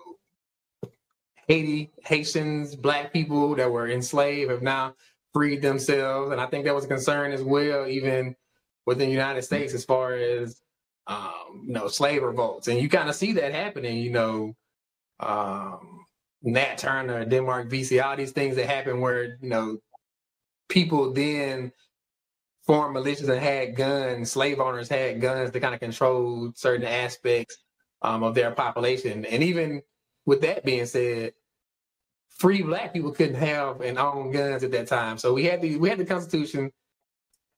Haiti, 1.47 1.91
Haitians, 2.06 2.76
Black 2.76 3.12
people 3.12 3.56
that 3.56 3.69
were 3.69 3.89
enslaved 3.89 4.49
have 4.49 4.62
now 4.62 4.95
freed 5.34 5.62
themselves, 5.62 6.32
and 6.32 6.39
I 6.39 6.45
think 6.45 6.63
that 6.65 6.73
was 6.73 6.86
a 6.86 6.88
concern 6.88 7.34
as 7.34 7.43
well, 7.43 7.88
even 7.88 8.36
within 8.86 9.08
the 9.08 9.13
United 9.13 9.43
States, 9.43 9.74
as 9.74 9.86
far 9.86 10.13
as 10.13 10.62
um, 11.08 11.63
you 11.65 11.74
know, 11.74 11.88
slave 11.88 12.24
revolts, 12.24 12.67
and 12.67 12.80
you 12.80 12.89
kind 12.89 13.10
of 13.10 13.15
see 13.15 13.34
that 13.34 13.54
happening. 13.54 13.98
You 13.98 14.12
know, 14.12 14.56
um, 15.19 16.06
Nat 16.41 16.78
Turner, 16.78 17.26
Denmark 17.26 17.69
Vesey, 17.69 18.00
all 18.00 18.15
these 18.15 18.32
things 18.32 18.56
that 18.56 18.67
happen 18.67 19.02
where 19.02 19.38
you 19.41 19.50
know 19.50 19.78
people 20.69 21.13
then 21.13 21.72
formed 22.65 22.96
militias 22.96 23.30
and 23.30 23.39
had 23.39 23.76
guns, 23.76 24.32
slave 24.32 24.60
owners 24.60 24.88
had 24.88 25.19
guns 25.19 25.52
to 25.52 25.60
kind 25.60 25.74
of 25.74 25.82
control 25.82 26.52
certain 26.56 26.88
aspects 26.88 27.58
um, 28.02 28.24
of 28.24 28.36
their 28.36 28.52
population. 28.52 29.26
And 29.26 29.43
even 29.43 29.82
with 30.26 30.41
that 30.41 30.63
being 30.63 30.86
said, 30.86 31.34
free 32.30 32.62
black 32.62 32.93
people 32.93 33.12
couldn't 33.12 33.36
have 33.36 33.82
and 33.82 33.98
own 33.98 34.32
guns 34.32 34.63
at 34.63 34.72
that 34.72 34.88
time. 34.88 35.17
So 35.17 35.34
we 35.34 35.43
had 35.46 35.62
the 35.62 35.78
we 35.78 35.89
had 35.89 35.98
the 35.98 36.06
Constitution. 36.06 36.72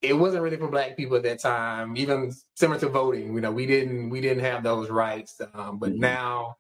It 0.10 0.18
wasn't 0.18 0.44
really 0.44 0.58
for 0.58 0.70
black 0.70 0.96
people 0.98 1.18
at 1.18 1.24
that 1.24 1.42
time, 1.42 1.98
even 1.98 2.34
similar 2.56 2.80
to 2.80 2.90
voting. 2.90 3.34
You 3.34 3.42
know, 3.42 3.52
we 3.52 3.66
didn't 3.66 4.10
we 4.10 4.22
didn't 4.22 4.44
have 4.44 4.64
those 4.64 4.90
rights. 4.90 5.40
Um, 5.54 5.80
but 5.80 5.92
mm-hmm. 5.92 6.02
now 6.02 6.56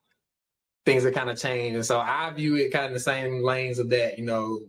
things 0.86 1.04
have 1.04 1.14
kind 1.14 1.30
of 1.30 1.40
changed. 1.40 1.76
And 1.76 1.86
so 1.86 2.00
I 2.00 2.32
view 2.32 2.56
it 2.56 2.72
kind 2.72 2.86
of 2.86 2.94
the 2.94 3.00
same 3.00 3.44
lanes 3.44 3.80
of 3.80 3.90
that. 3.90 4.18
You 4.20 4.26
know, 4.26 4.60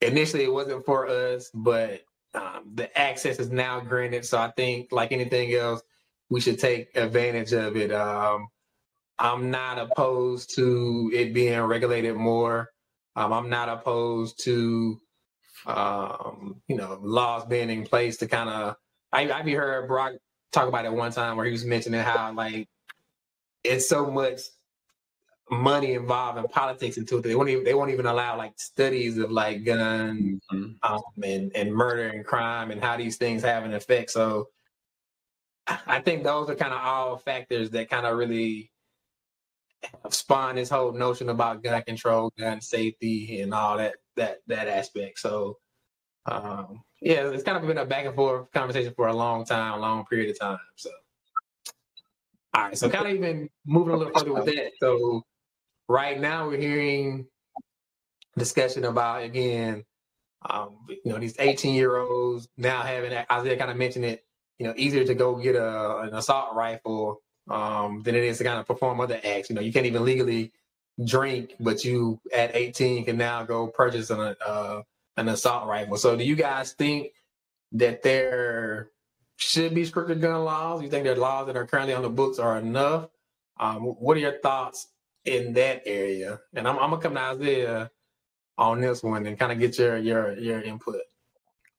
initially 0.00 0.44
it 0.44 0.52
wasn't 0.52 0.84
for 0.84 1.08
us, 1.08 1.50
but 1.54 2.02
um, 2.34 2.70
the 2.74 2.96
access 2.98 3.38
is 3.38 3.50
now 3.50 3.80
granted. 3.80 4.24
So 4.24 4.38
I 4.38 4.50
think, 4.56 4.92
like 4.92 5.12
anything 5.12 5.52
else, 5.54 5.82
we 6.30 6.40
should 6.40 6.58
take 6.58 6.96
advantage 6.96 7.52
of 7.52 7.76
it. 7.76 7.92
Um, 7.92 8.48
I'm 9.18 9.50
not 9.50 9.78
opposed 9.78 10.54
to 10.56 11.10
it 11.12 11.34
being 11.34 11.60
regulated 11.60 12.14
more. 12.14 12.70
Um, 13.16 13.32
I'm 13.32 13.50
not 13.50 13.68
opposed 13.68 14.44
to, 14.44 15.00
um, 15.66 16.60
you 16.68 16.76
know, 16.76 16.98
laws 17.02 17.44
being 17.46 17.70
in 17.70 17.84
place 17.84 18.16
to 18.18 18.26
kind 18.26 18.48
of. 18.48 18.76
I, 19.12 19.30
I've 19.30 19.46
heard 19.46 19.88
Brock 19.88 20.12
talk 20.52 20.68
about 20.68 20.84
it 20.84 20.92
one 20.92 21.12
time 21.12 21.36
where 21.36 21.46
he 21.46 21.52
was 21.52 21.64
mentioning 21.64 22.00
how 22.00 22.32
like 22.34 22.68
it's 23.64 23.88
so 23.88 24.10
much 24.10 24.40
money 25.50 25.94
involved 25.94 26.38
in 26.38 26.44
politics 26.48 26.98
into 26.98 27.18
it. 27.18 27.22
They 27.22 27.34
won't 27.34 27.48
even 27.48 27.64
they 27.64 27.74
won't 27.74 27.90
even 27.90 28.06
allow 28.06 28.36
like 28.36 28.52
studies 28.56 29.18
of 29.18 29.30
like 29.30 29.64
gun 29.64 30.40
mm-hmm. 30.52 30.72
um, 30.82 31.02
and 31.22 31.54
and 31.54 31.72
murder 31.72 32.08
and 32.08 32.24
crime 32.24 32.70
and 32.70 32.82
how 32.82 32.96
these 32.96 33.16
things 33.16 33.42
have 33.42 33.64
an 33.64 33.74
effect. 33.74 34.10
So 34.10 34.48
I 35.86 36.00
think 36.00 36.24
those 36.24 36.48
are 36.48 36.54
kind 36.54 36.72
of 36.72 36.80
all 36.80 37.16
factors 37.18 37.70
that 37.70 37.90
kind 37.90 38.06
of 38.06 38.16
really 38.16 38.70
spawn 40.10 40.56
this 40.56 40.70
whole 40.70 40.92
notion 40.92 41.28
about 41.28 41.62
gun 41.62 41.82
control, 41.82 42.32
gun 42.38 42.60
safety, 42.60 43.40
and 43.40 43.52
all 43.52 43.76
that 43.76 43.96
that 44.18 44.40
that 44.46 44.68
aspect. 44.68 45.18
So 45.18 45.58
um, 46.26 46.82
yeah, 47.00 47.28
it's 47.28 47.42
kind 47.42 47.56
of 47.56 47.66
been 47.66 47.78
a 47.78 47.86
back 47.86 48.06
and 48.06 48.14
forth 48.14 48.50
conversation 48.52 48.92
for 48.94 49.08
a 49.08 49.14
long 49.14 49.44
time, 49.44 49.80
long 49.80 50.04
period 50.06 50.30
of 50.30 50.38
time. 50.38 50.58
So 50.76 50.90
all 52.54 52.64
right, 52.64 52.78
so 52.78 52.90
kind 52.90 53.06
of 53.06 53.14
even 53.14 53.48
moving 53.66 53.94
a 53.94 53.96
little 53.96 54.12
further 54.12 54.32
with 54.32 54.46
that. 54.46 54.72
So 54.80 55.22
right 55.88 56.20
now 56.20 56.48
we're 56.48 56.58
hearing 56.58 57.26
discussion 58.36 58.84
about 58.84 59.22
again, 59.22 59.84
um, 60.48 60.76
you 60.88 61.12
know, 61.12 61.18
these 61.18 61.36
18 61.38 61.74
year 61.74 61.98
olds 61.98 62.48
now 62.56 62.82
having 62.82 63.12
Isaiah 63.30 63.56
kind 63.56 63.70
of 63.70 63.76
mentioned 63.76 64.04
it, 64.04 64.24
you 64.58 64.66
know, 64.66 64.74
easier 64.76 65.04
to 65.04 65.14
go 65.14 65.36
get 65.36 65.56
a, 65.56 65.98
an 66.00 66.14
assault 66.14 66.54
rifle 66.54 67.22
um, 67.50 68.02
than 68.02 68.14
it 68.14 68.24
is 68.24 68.38
to 68.38 68.44
kind 68.44 68.58
of 68.58 68.66
perform 68.66 69.00
other 69.00 69.20
acts. 69.24 69.50
You 69.50 69.56
know, 69.56 69.62
you 69.62 69.72
can't 69.72 69.86
even 69.86 70.04
legally 70.04 70.52
drink, 71.04 71.54
but 71.60 71.84
you 71.84 72.20
at 72.34 72.54
18 72.54 73.04
can 73.04 73.16
now 73.16 73.44
go 73.44 73.68
purchase 73.68 74.10
an 74.10 74.34
uh, 74.44 74.82
an 75.16 75.28
assault 75.28 75.68
rifle. 75.68 75.96
So, 75.96 76.16
do 76.16 76.24
you 76.24 76.36
guys 76.36 76.72
think 76.72 77.12
that 77.72 78.02
there 78.02 78.90
should 79.36 79.74
be 79.74 79.84
stricter 79.84 80.14
gun 80.14 80.44
laws? 80.44 80.82
You 80.82 80.90
think 80.90 81.04
there 81.04 81.14
are 81.14 81.16
laws 81.16 81.46
that 81.46 81.56
are 81.56 81.66
currently 81.66 81.94
on 81.94 82.02
the 82.02 82.10
books 82.10 82.38
are 82.38 82.58
enough? 82.58 83.08
Um, 83.60 83.82
what 83.82 84.16
are 84.16 84.20
your 84.20 84.38
thoughts 84.40 84.88
in 85.28 85.52
that 85.54 85.82
area. 85.86 86.40
And 86.54 86.66
I'm, 86.66 86.78
I'm 86.78 86.90
gonna 86.90 87.02
come 87.02 87.14
to 87.14 87.20
Isaiah 87.20 87.90
on 88.56 88.80
this 88.80 89.02
one 89.02 89.26
and 89.26 89.38
kind 89.38 89.52
of 89.52 89.58
get 89.58 89.78
your 89.78 89.98
your 89.98 90.36
your 90.38 90.60
input. 90.62 91.00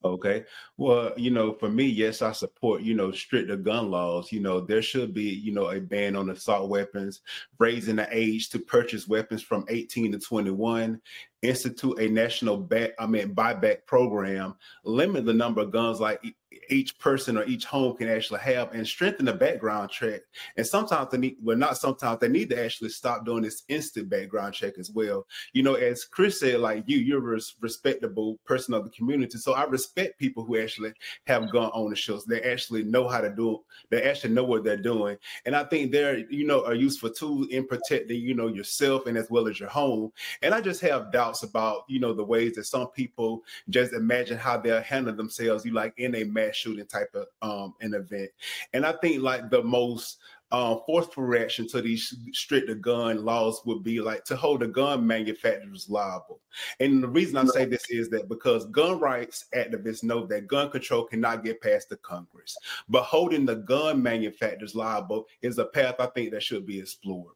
Okay. 0.04 0.46
Well, 0.78 1.12
you 1.18 1.30
know, 1.30 1.54
for 1.54 1.68
me, 1.70 1.84
yes, 1.84 2.22
I 2.22 2.32
support, 2.32 2.82
you 2.82 2.94
know, 2.94 3.12
stricter 3.12 3.58
gun 3.58 3.92
laws. 3.92 4.32
You 4.32 4.40
know, 4.40 4.62
there 4.62 4.82
should 4.82 5.14
be, 5.14 5.24
you 5.24 5.52
know, 5.52 5.72
a 5.72 5.82
ban 5.82 6.16
on 6.16 6.30
assault 6.30 6.70
weapons, 6.70 7.22
raising 7.58 7.98
the 7.98 8.08
age 8.10 8.50
to 8.50 8.60
purchase 8.60 9.10
weapons 9.10 9.42
from 9.42 9.66
18 9.68 10.14
to 10.14 10.20
21, 10.20 11.02
institute 11.42 12.00
a 12.00 12.08
national 12.08 12.58
back, 12.58 12.92
I 12.98 13.08
mean, 13.08 13.36
buyback 13.36 13.86
program, 13.86 14.56
limit 14.86 15.26
the 15.26 15.34
number 15.34 15.62
of 15.62 15.72
guns 15.72 16.00
like 16.00 16.24
each 16.70 16.98
person 17.00 17.38
or 17.38 17.44
each 17.46 17.66
home 17.66 17.96
can 17.98 18.08
actually 18.08 18.40
have 18.40 18.74
and 18.74 18.88
strengthen 18.88 19.26
the 19.26 19.34
background 19.34 19.90
check. 19.90 20.22
And 20.58 20.66
sometimes 20.66 21.12
they 21.12 21.18
need, 21.18 21.38
well, 21.42 21.58
not 21.58 21.78
sometimes 21.78 22.20
they 22.20 22.28
need 22.28 22.50
to 22.52 22.64
actually 22.64 22.90
stop 22.90 23.26
doing 23.26 23.44
this 23.44 23.64
instant 23.68 24.10
background 24.10 24.54
check 24.54 24.78
as 24.78 24.92
well. 24.92 25.26
You 25.54 25.64
know, 25.64 25.76
as 25.76 26.06
Chris 26.06 26.40
said, 26.40 26.60
like 26.60 26.84
you, 26.88 26.98
you're 26.98 27.36
a 27.36 27.42
respectable 27.60 28.40
person 28.46 28.74
of 28.74 28.84
the 28.84 28.92
community. 28.92 29.38
So 29.38 29.54
I 29.54 29.64
respect 29.64 30.20
people 30.20 30.44
who 30.44 30.60
actually 30.60 30.94
have 31.28 31.52
gun 31.52 31.72
ownerships. 31.74 32.26
They 32.26 32.42
actually 32.42 32.84
know 32.84 33.08
how 33.08 33.22
to 33.22 33.30
do 33.30 33.56
it. 33.56 33.60
They 33.90 34.04
actually 34.04 34.34
know 34.34 34.44
what 34.44 34.64
they're 34.64 34.78
doing. 34.78 35.18
And 35.46 35.56
I 35.56 35.64
think 35.64 35.92
they're, 35.92 36.20
you 36.30 36.46
know, 36.46 36.64
a 36.66 36.76
useful 36.76 37.10
tool 37.10 37.46
in 37.50 37.66
protecting, 37.68 38.22
you 38.22 38.36
know, 38.36 38.48
yourself 38.48 39.08
and 39.08 39.18
as 39.18 39.30
well 39.30 39.48
as 39.48 39.60
your 39.60 39.70
home. 39.70 40.12
And 40.42 40.54
I 40.54 40.62
just 40.62 40.82
have 40.82 41.12
doubts 41.12 41.44
about, 41.44 41.84
you 41.88 42.00
know, 42.00 42.14
the 42.14 42.24
ways 42.24 42.54
that 42.56 42.66
some 42.66 42.88
people 42.90 43.44
just 43.70 43.94
imagine 43.94 44.38
how 44.38 44.58
they'll 44.58 44.82
handle 44.82 45.16
themselves, 45.16 45.66
you 45.66 45.74
like 45.74 45.94
in 45.98 46.16
a 46.16 46.24
mass 46.24 46.59
shooting 46.60 46.86
type 46.86 47.14
of 47.16 47.28
um 47.42 47.74
an 47.82 47.94
event. 47.94 48.30
And 48.74 48.86
I 48.86 48.94
think 48.94 49.22
like 49.22 49.50
the 49.50 49.64
most 49.64 50.18
uh, 50.52 50.78
forceful 50.86 51.24
reaction 51.24 51.68
to 51.68 51.82
these 51.82 52.16
stricter 52.34 52.74
gun 52.74 53.24
laws 53.24 53.62
would 53.66 53.84
be 53.84 54.02
like 54.02 54.24
to 54.26 54.36
hold 54.36 54.62
the 54.62 54.68
gun 54.68 55.06
manufacturers 55.06 55.90
liable. 55.90 56.42
And 56.80 57.04
the 57.04 57.08
reason 57.08 57.38
I 57.38 57.46
say 57.46 57.66
this 57.66 57.90
is 57.90 58.10
that 58.10 58.30
because 58.30 58.66
gun 58.68 59.00
rights 59.00 59.46
activists 59.56 60.04
know 60.04 60.26
that 60.26 60.48
gun 60.48 60.72
control 60.72 61.04
cannot 61.04 61.44
get 61.44 61.62
past 61.62 61.90
the 61.90 61.98
Congress, 61.98 62.58
but 62.88 63.04
holding 63.04 63.46
the 63.46 63.58
gun 63.58 64.02
manufacturers 64.02 64.76
liable 64.76 65.28
is 65.42 65.60
a 65.60 65.66
path 65.66 65.96
I 66.00 66.08
think 66.08 66.32
that 66.32 66.42
should 66.44 66.66
be 66.66 66.80
explored. 66.80 67.36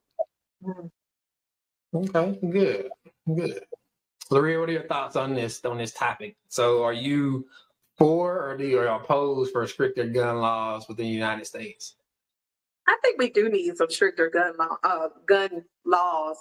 Okay, 1.96 2.40
good, 2.50 2.90
good. 3.36 3.60
Laria, 4.32 4.60
what 4.60 4.70
are 4.70 4.74
your 4.74 4.88
thoughts 4.88 5.16
on 5.16 5.36
this 5.36 5.64
on 5.64 5.78
this 5.78 5.94
topic? 5.94 6.36
So, 6.48 6.84
are 6.84 6.94
you 6.94 7.46
for 7.98 8.50
or 8.50 8.58
do 8.58 8.66
you 8.66 8.80
oppose 8.80 9.52
for 9.52 9.66
stricter 9.68 10.08
gun 10.08 10.38
laws 10.38 10.88
within 10.88 11.06
the 11.06 11.12
United 11.12 11.46
States? 11.46 11.96
I 12.88 12.98
think 13.02 13.20
we 13.20 13.30
do 13.30 13.50
need 13.50 13.78
some 13.78 13.90
stricter 13.90 14.30
gun 14.30 14.54
law, 14.58 14.78
uh, 14.84 15.10
gun 15.26 15.64
laws. 15.86 16.38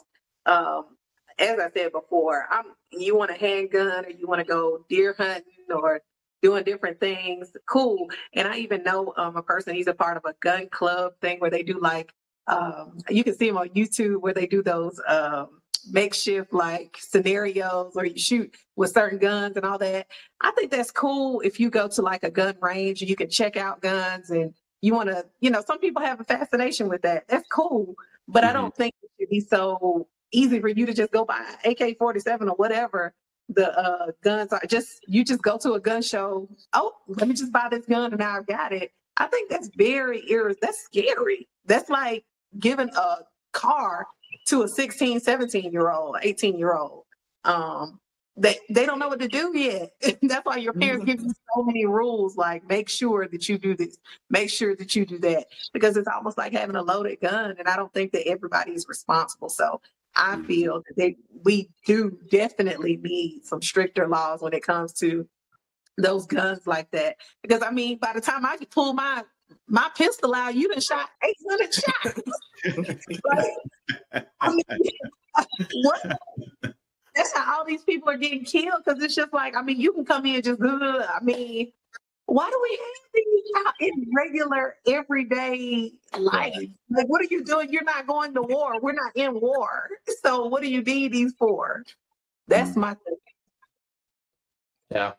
Um, 0.46 0.96
as 1.38 1.58
I 1.58 1.70
said 1.74 1.92
before, 1.92 2.46
I'm 2.50 2.64
you 2.90 3.16
want 3.16 3.30
a 3.30 3.34
handgun 3.34 4.04
or 4.04 4.10
you 4.10 4.26
want 4.26 4.40
to 4.40 4.44
go 4.44 4.84
deer 4.88 5.14
hunting 5.16 5.44
or 5.70 6.00
doing 6.42 6.64
different 6.64 6.98
things, 6.98 7.52
cool. 7.68 8.08
And 8.34 8.48
I 8.48 8.56
even 8.56 8.82
know 8.82 9.14
um, 9.16 9.36
a 9.36 9.42
person, 9.42 9.74
he's 9.74 9.86
a 9.86 9.94
part 9.94 10.16
of 10.16 10.24
a 10.24 10.34
gun 10.40 10.68
club 10.70 11.12
thing 11.20 11.38
where 11.38 11.50
they 11.50 11.62
do 11.62 11.80
like 11.80 12.12
um, 12.48 12.98
you 13.08 13.22
can 13.24 13.36
see 13.36 13.48
him 13.48 13.56
on 13.56 13.68
YouTube 13.70 14.20
where 14.20 14.34
they 14.34 14.46
do 14.46 14.62
those 14.62 15.00
um, 15.06 15.61
makeshift 15.90 16.52
like 16.52 16.96
scenarios 16.98 17.92
or 17.96 18.04
you 18.04 18.18
shoot 18.18 18.54
with 18.76 18.92
certain 18.92 19.18
guns 19.18 19.56
and 19.56 19.64
all 19.64 19.78
that. 19.78 20.06
I 20.40 20.50
think 20.52 20.70
that's 20.70 20.90
cool 20.90 21.40
if 21.40 21.60
you 21.60 21.70
go 21.70 21.88
to 21.88 22.02
like 22.02 22.22
a 22.22 22.30
gun 22.30 22.56
range 22.60 23.00
and 23.00 23.10
you 23.10 23.16
can 23.16 23.30
check 23.30 23.56
out 23.56 23.80
guns 23.80 24.30
and 24.30 24.54
you 24.80 24.94
want 24.94 25.08
to, 25.08 25.24
you 25.40 25.50
know, 25.50 25.62
some 25.66 25.78
people 25.78 26.02
have 26.02 26.20
a 26.20 26.24
fascination 26.24 26.88
with 26.88 27.02
that. 27.02 27.24
That's 27.28 27.46
cool. 27.48 27.94
But 28.28 28.42
mm-hmm. 28.42 28.50
I 28.50 28.52
don't 28.52 28.74
think 28.74 28.94
it 29.02 29.10
should 29.18 29.30
be 29.30 29.40
so 29.40 30.08
easy 30.32 30.60
for 30.60 30.68
you 30.68 30.86
to 30.86 30.94
just 30.94 31.12
go 31.12 31.24
buy 31.24 31.44
AK 31.64 31.98
47 31.98 32.48
or 32.48 32.56
whatever 32.56 33.14
the 33.48 33.76
uh, 33.78 34.12
guns 34.22 34.52
are. 34.52 34.62
Just, 34.66 35.00
you 35.06 35.24
just 35.24 35.42
go 35.42 35.58
to 35.58 35.74
a 35.74 35.80
gun 35.80 36.02
show. 36.02 36.48
Oh, 36.72 36.92
let 37.06 37.28
me 37.28 37.34
just 37.34 37.52
buy 37.52 37.68
this 37.70 37.86
gun 37.86 38.12
and 38.12 38.18
now 38.18 38.36
I've 38.36 38.46
got 38.46 38.72
it. 38.72 38.92
I 39.16 39.26
think 39.26 39.50
that's 39.50 39.68
very, 39.76 40.24
that's 40.60 40.82
scary. 40.84 41.48
That's 41.66 41.90
like 41.90 42.24
giving 42.58 42.88
a 42.88 43.18
car 43.52 44.06
to 44.46 44.62
a 44.62 44.68
16, 44.68 45.20
17 45.20 45.72
year 45.72 45.90
old, 45.90 46.16
18 46.22 46.58
year 46.58 46.74
old. 46.74 47.04
Um, 47.44 48.00
they 48.36 48.58
they 48.70 48.86
don't 48.86 48.98
know 48.98 49.08
what 49.08 49.20
to 49.20 49.28
do 49.28 49.56
yet. 49.56 49.92
That's 50.22 50.44
why 50.44 50.56
your 50.56 50.72
parents 50.72 51.04
give 51.04 51.20
you 51.20 51.26
mm-hmm. 51.26 51.58
so 51.60 51.62
many 51.64 51.84
rules, 51.84 52.36
like 52.36 52.66
make 52.68 52.88
sure 52.88 53.28
that 53.28 53.48
you 53.48 53.58
do 53.58 53.76
this, 53.76 53.98
make 54.30 54.48
sure 54.48 54.74
that 54.76 54.96
you 54.96 55.04
do 55.04 55.18
that, 55.18 55.46
because 55.72 55.96
it's 55.96 56.08
almost 56.08 56.38
like 56.38 56.52
having 56.52 56.76
a 56.76 56.82
loaded 56.82 57.20
gun, 57.20 57.54
and 57.58 57.68
I 57.68 57.76
don't 57.76 57.92
think 57.92 58.12
that 58.12 58.26
everybody 58.26 58.72
is 58.72 58.86
responsible. 58.88 59.50
So 59.50 59.80
I 60.16 60.36
mm-hmm. 60.36 60.46
feel 60.46 60.82
that 60.86 60.96
they 60.96 61.16
we 61.44 61.68
do 61.86 62.18
definitely 62.30 62.96
need 62.96 63.44
some 63.44 63.60
stricter 63.60 64.08
laws 64.08 64.40
when 64.40 64.54
it 64.54 64.62
comes 64.62 64.94
to 64.94 65.28
those 65.98 66.26
guns 66.26 66.66
like 66.66 66.90
that. 66.92 67.16
Because 67.42 67.62
I 67.62 67.70
mean, 67.70 67.98
by 67.98 68.12
the 68.14 68.20
time 68.20 68.46
I 68.46 68.56
pull 68.70 68.94
my 68.94 69.24
my 69.68 69.90
pistol 69.94 70.34
out, 70.34 70.54
you 70.54 70.68
done 70.68 70.80
shot 70.80 71.10
800 71.22 71.74
shots. 71.74 72.20
like, 73.24 73.46
I 74.40 74.50
mean, 74.50 74.62
what? 75.82 76.18
That's 77.14 77.32
how 77.34 77.58
all 77.58 77.64
these 77.64 77.82
people 77.82 78.08
are 78.08 78.16
getting 78.16 78.44
killed 78.44 78.82
because 78.84 79.02
it's 79.02 79.14
just 79.14 79.32
like, 79.32 79.54
I 79.56 79.62
mean, 79.62 79.78
you 79.78 79.92
can 79.92 80.04
come 80.04 80.24
in 80.24 80.40
just, 80.42 80.60
ugh, 80.62 81.04
I 81.08 81.22
mean, 81.22 81.72
why 82.26 82.48
do 82.48 82.58
we 82.62 82.78
have 82.78 83.12
these 83.14 83.66
out 83.66 83.74
in 83.80 84.10
regular 84.16 84.76
everyday 84.86 85.92
life? 86.18 86.54
Like, 86.88 87.06
what 87.08 87.20
are 87.20 87.28
you 87.30 87.44
doing? 87.44 87.70
You're 87.70 87.84
not 87.84 88.06
going 88.06 88.32
to 88.34 88.42
war. 88.42 88.80
We're 88.80 88.92
not 88.92 89.14
in 89.14 89.38
war. 89.38 89.90
So, 90.22 90.46
what 90.46 90.62
do 90.62 90.70
you 90.70 90.82
need 90.82 91.12
these 91.12 91.34
for? 91.38 91.84
That's 92.48 92.76
my 92.76 92.94
thing. 92.94 93.16
Yeah. 94.90 95.12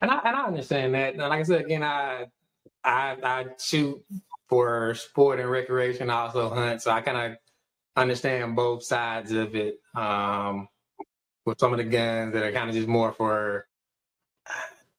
And 0.00 0.10
I, 0.10 0.18
and 0.24 0.36
I 0.36 0.46
understand 0.46 0.94
that. 0.94 1.14
And 1.14 1.22
like 1.22 1.40
I 1.40 1.42
said, 1.42 1.62
again, 1.62 1.82
I 1.82 2.26
I 2.84 3.16
I 3.22 3.46
shoot 3.58 4.02
for 4.50 4.94
sport 4.94 5.40
and 5.40 5.50
recreation. 5.50 6.10
I 6.10 6.26
also 6.26 6.50
hunt, 6.50 6.82
so 6.82 6.90
I 6.90 7.00
kind 7.00 7.32
of 7.32 7.38
understand 7.96 8.54
both 8.54 8.82
sides 8.82 9.32
of 9.32 9.54
it. 9.54 9.78
Um, 9.94 10.68
with 11.46 11.58
some 11.58 11.72
of 11.72 11.78
the 11.78 11.84
guns 11.84 12.34
that 12.34 12.42
are 12.42 12.52
kind 12.52 12.68
of 12.68 12.76
just 12.76 12.86
more 12.86 13.12
for, 13.12 13.66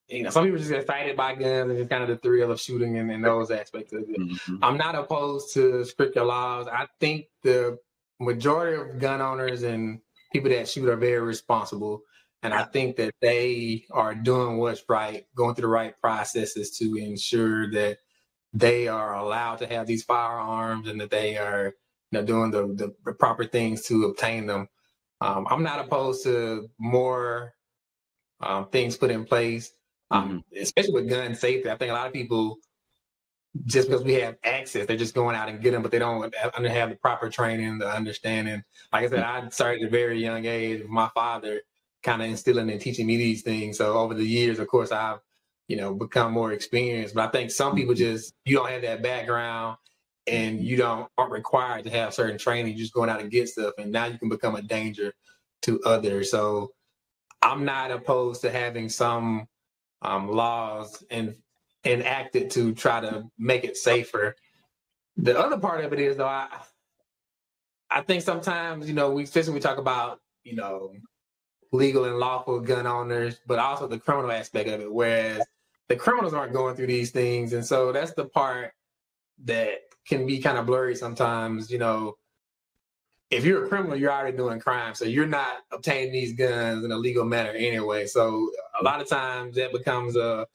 you 0.07 0.23
know, 0.23 0.31
some 0.31 0.43
people 0.43 0.57
just 0.57 0.71
get 0.71 0.81
excited 0.81 1.15
by 1.15 1.35
guns 1.35 1.69
and 1.69 1.77
just 1.77 1.89
kind 1.89 2.03
of 2.03 2.09
the 2.09 2.17
thrill 2.17 2.51
of 2.51 2.59
shooting 2.59 2.97
and, 2.97 3.11
and 3.11 3.23
those 3.23 3.51
aspects 3.51 3.93
of 3.93 4.01
it. 4.01 4.19
Mm-hmm. 4.19 4.57
I'm 4.63 4.75
not 4.75 4.95
opposed 4.95 5.53
to 5.53 5.85
stricter 5.85 6.23
laws. 6.23 6.67
I 6.67 6.87
think 6.99 7.27
the 7.43 7.77
majority 8.19 8.81
of 8.81 8.99
gun 8.99 9.21
owners 9.21 9.63
and 9.63 9.99
people 10.33 10.49
that 10.49 10.67
shoot 10.67 10.89
are 10.89 10.97
very 10.97 11.21
responsible. 11.21 12.01
And 12.43 12.53
I 12.55 12.63
think 12.63 12.95
that 12.95 13.13
they 13.21 13.85
are 13.91 14.15
doing 14.15 14.57
what's 14.57 14.83
right, 14.89 15.27
going 15.35 15.53
through 15.53 15.61
the 15.61 15.67
right 15.67 15.95
processes 16.01 16.75
to 16.79 16.95
ensure 16.95 17.69
that 17.71 17.99
they 18.53 18.87
are 18.87 19.15
allowed 19.15 19.57
to 19.57 19.67
have 19.67 19.87
these 19.87 20.03
firearms 20.03 20.87
and 20.87 20.99
that 20.99 21.09
they 21.09 21.37
are 21.37 21.73
you 22.11 22.19
know, 22.19 22.25
doing 22.25 22.51
the, 22.51 22.93
the 23.05 23.13
proper 23.13 23.45
things 23.45 23.83
to 23.87 24.05
obtain 24.05 24.45
them. 24.45 24.67
Um, 25.21 25.47
I'm 25.49 25.63
not 25.63 25.79
opposed 25.79 26.23
to 26.23 26.67
more 26.79 27.53
um, 28.41 28.67
things 28.69 28.97
put 28.97 29.11
in 29.11 29.25
place, 29.25 29.71
um, 30.09 30.29
mm-hmm. 30.29 30.61
especially 30.61 30.93
with 30.93 31.09
gun 31.09 31.35
safety. 31.35 31.69
I 31.69 31.77
think 31.77 31.91
a 31.91 31.93
lot 31.93 32.07
of 32.07 32.13
people, 32.13 32.57
just 33.65 33.87
because 33.87 34.03
we 34.03 34.13
have 34.15 34.35
access, 34.43 34.87
they're 34.87 34.97
just 34.97 35.13
going 35.13 35.35
out 35.35 35.47
and 35.47 35.61
get 35.61 35.71
them, 35.71 35.83
but 35.83 35.91
they 35.91 35.99
don't 35.99 36.33
have 36.33 36.89
the 36.89 36.97
proper 37.01 37.29
training, 37.29 37.77
the 37.77 37.87
understanding. 37.87 38.63
Like 38.91 39.05
I 39.05 39.09
said, 39.09 39.19
I 39.19 39.47
started 39.49 39.83
at 39.83 39.87
a 39.87 39.91
very 39.91 40.19
young 40.21 40.45
age. 40.45 40.83
My 40.87 41.09
father 41.13 41.61
kind 42.03 42.21
of 42.21 42.29
instilling 42.29 42.69
and 42.69 42.81
teaching 42.81 43.05
me 43.05 43.17
these 43.17 43.43
things. 43.43 43.77
So 43.77 43.93
over 43.93 44.13
the 44.13 44.25
years, 44.25 44.59
of 44.59 44.67
course, 44.67 44.91
I've 44.91 45.19
you 45.71 45.77
know 45.77 45.93
become 45.93 46.33
more 46.33 46.51
experienced. 46.51 47.15
But 47.15 47.29
I 47.29 47.31
think 47.31 47.49
some 47.49 47.75
people 47.75 47.93
mm-hmm. 47.93 48.13
just 48.13 48.33
you 48.43 48.57
don't 48.57 48.69
have 48.69 48.81
that 48.81 49.01
background 49.01 49.77
and 50.27 50.59
you 50.59 50.75
don't 50.75 51.09
aren't 51.17 51.31
required 51.31 51.85
to 51.85 51.89
have 51.91 52.13
certain 52.13 52.37
training. 52.37 52.73
You're 52.73 52.83
just 52.83 52.93
going 52.93 53.09
out 53.09 53.21
and 53.21 53.31
get 53.31 53.47
stuff, 53.47 53.75
and 53.77 53.89
now 53.89 54.05
you 54.05 54.19
can 54.19 54.27
become 54.27 54.55
a 54.55 54.61
danger 54.61 55.13
to 55.61 55.81
others. 55.83 56.29
So 56.29 56.73
I'm 57.41 57.63
not 57.63 57.89
opposed 57.89 58.41
to 58.41 58.51
having 58.51 58.89
some 58.89 59.47
um, 60.01 60.29
laws 60.29 61.05
and 61.09 61.35
enacted 61.85 62.51
to 62.51 62.73
try 62.73 62.99
to 62.99 63.23
make 63.39 63.63
it 63.63 63.77
safer. 63.77 64.35
The 65.15 65.39
other 65.39 65.57
part 65.57 65.85
of 65.85 65.93
it 65.93 65.99
is 66.01 66.17
though, 66.17 66.27
I 66.27 66.49
I 67.89 68.01
think 68.01 68.23
sometimes 68.23 68.89
you 68.89 68.93
know 68.93 69.11
we 69.11 69.23
especially 69.23 69.53
we 69.53 69.61
talk 69.61 69.77
about 69.77 70.19
you 70.43 70.57
know 70.57 70.91
legal 71.71 72.03
and 72.03 72.17
lawful 72.17 72.59
gun 72.59 72.85
owners, 72.85 73.39
but 73.47 73.57
also 73.57 73.87
the 73.87 73.99
criminal 73.99 74.33
aspect 74.33 74.67
of 74.67 74.81
it. 74.81 74.93
Whereas 74.93 75.41
the 75.91 75.97
criminals 75.97 76.33
aren't 76.33 76.53
going 76.53 76.73
through 76.73 76.87
these 76.87 77.11
things, 77.11 77.51
and 77.51 77.65
so 77.65 77.91
that's 77.91 78.13
the 78.13 78.23
part 78.23 78.71
that 79.43 79.79
can 80.07 80.25
be 80.25 80.39
kind 80.39 80.57
of 80.57 80.65
blurry 80.65 80.95
sometimes. 80.95 81.69
You 81.69 81.79
know, 81.79 82.15
if 83.29 83.43
you're 83.43 83.65
a 83.65 83.67
criminal, 83.67 83.97
you're 83.97 84.09
already 84.09 84.37
doing 84.37 84.61
crime, 84.61 84.95
so 84.95 85.03
you're 85.03 85.27
not 85.27 85.57
obtaining 85.69 86.13
these 86.13 86.31
guns 86.31 86.85
in 86.85 86.93
a 86.93 86.97
legal 86.97 87.25
manner 87.25 87.49
anyway. 87.49 88.05
So 88.05 88.49
a 88.79 88.85
lot 88.85 89.01
of 89.01 89.09
times 89.09 89.57
that 89.57 89.73
becomes 89.73 90.15
a 90.15 90.47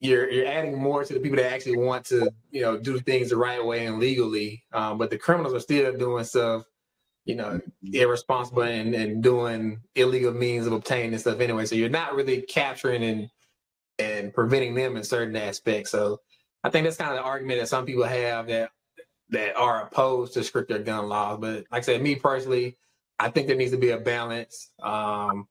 you're 0.00 0.30
you're 0.30 0.46
adding 0.46 0.78
more 0.80 1.04
to 1.04 1.12
the 1.12 1.20
people 1.20 1.36
that 1.36 1.52
actually 1.52 1.76
want 1.76 2.06
to 2.06 2.32
you 2.50 2.62
know 2.62 2.78
do 2.78 2.98
things 3.00 3.28
the 3.28 3.36
right 3.36 3.62
way 3.62 3.84
and 3.84 3.98
legally, 3.98 4.64
um, 4.72 4.96
but 4.96 5.10
the 5.10 5.18
criminals 5.18 5.52
are 5.52 5.60
still 5.60 5.94
doing 5.98 6.24
stuff 6.24 6.64
you 7.26 7.34
know, 7.34 7.58
irresponsible 7.82 8.64
and, 8.64 8.94
and 8.94 9.22
doing 9.22 9.80
illegal 9.94 10.32
means 10.32 10.66
of 10.66 10.74
obtaining 10.74 11.18
stuff 11.18 11.40
anyway. 11.40 11.64
So 11.64 11.74
you're 11.74 11.88
not 11.88 12.14
really 12.14 12.42
capturing 12.42 13.02
and 13.02 13.30
and 13.98 14.32
preventing 14.32 14.74
them 14.74 14.96
in 14.96 15.04
certain 15.04 15.36
aspects. 15.36 15.90
So 15.90 16.20
I 16.62 16.70
think 16.70 16.84
that's 16.84 16.96
kind 16.96 17.10
of 17.10 17.18
the 17.18 17.22
argument 17.22 17.60
that 17.60 17.68
some 17.68 17.86
people 17.86 18.04
have 18.04 18.46
that 18.48 18.70
that 19.30 19.56
are 19.56 19.86
opposed 19.86 20.34
to 20.34 20.44
stricter 20.44 20.78
gun 20.78 21.08
laws. 21.08 21.38
But 21.40 21.64
like 21.70 21.78
I 21.78 21.80
said, 21.80 22.02
me 22.02 22.14
personally, 22.14 22.76
I 23.18 23.30
think 23.30 23.46
there 23.46 23.56
needs 23.56 23.72
to 23.72 23.78
be 23.78 23.90
a 23.90 23.98
balance 23.98 24.70
um, 24.82 25.46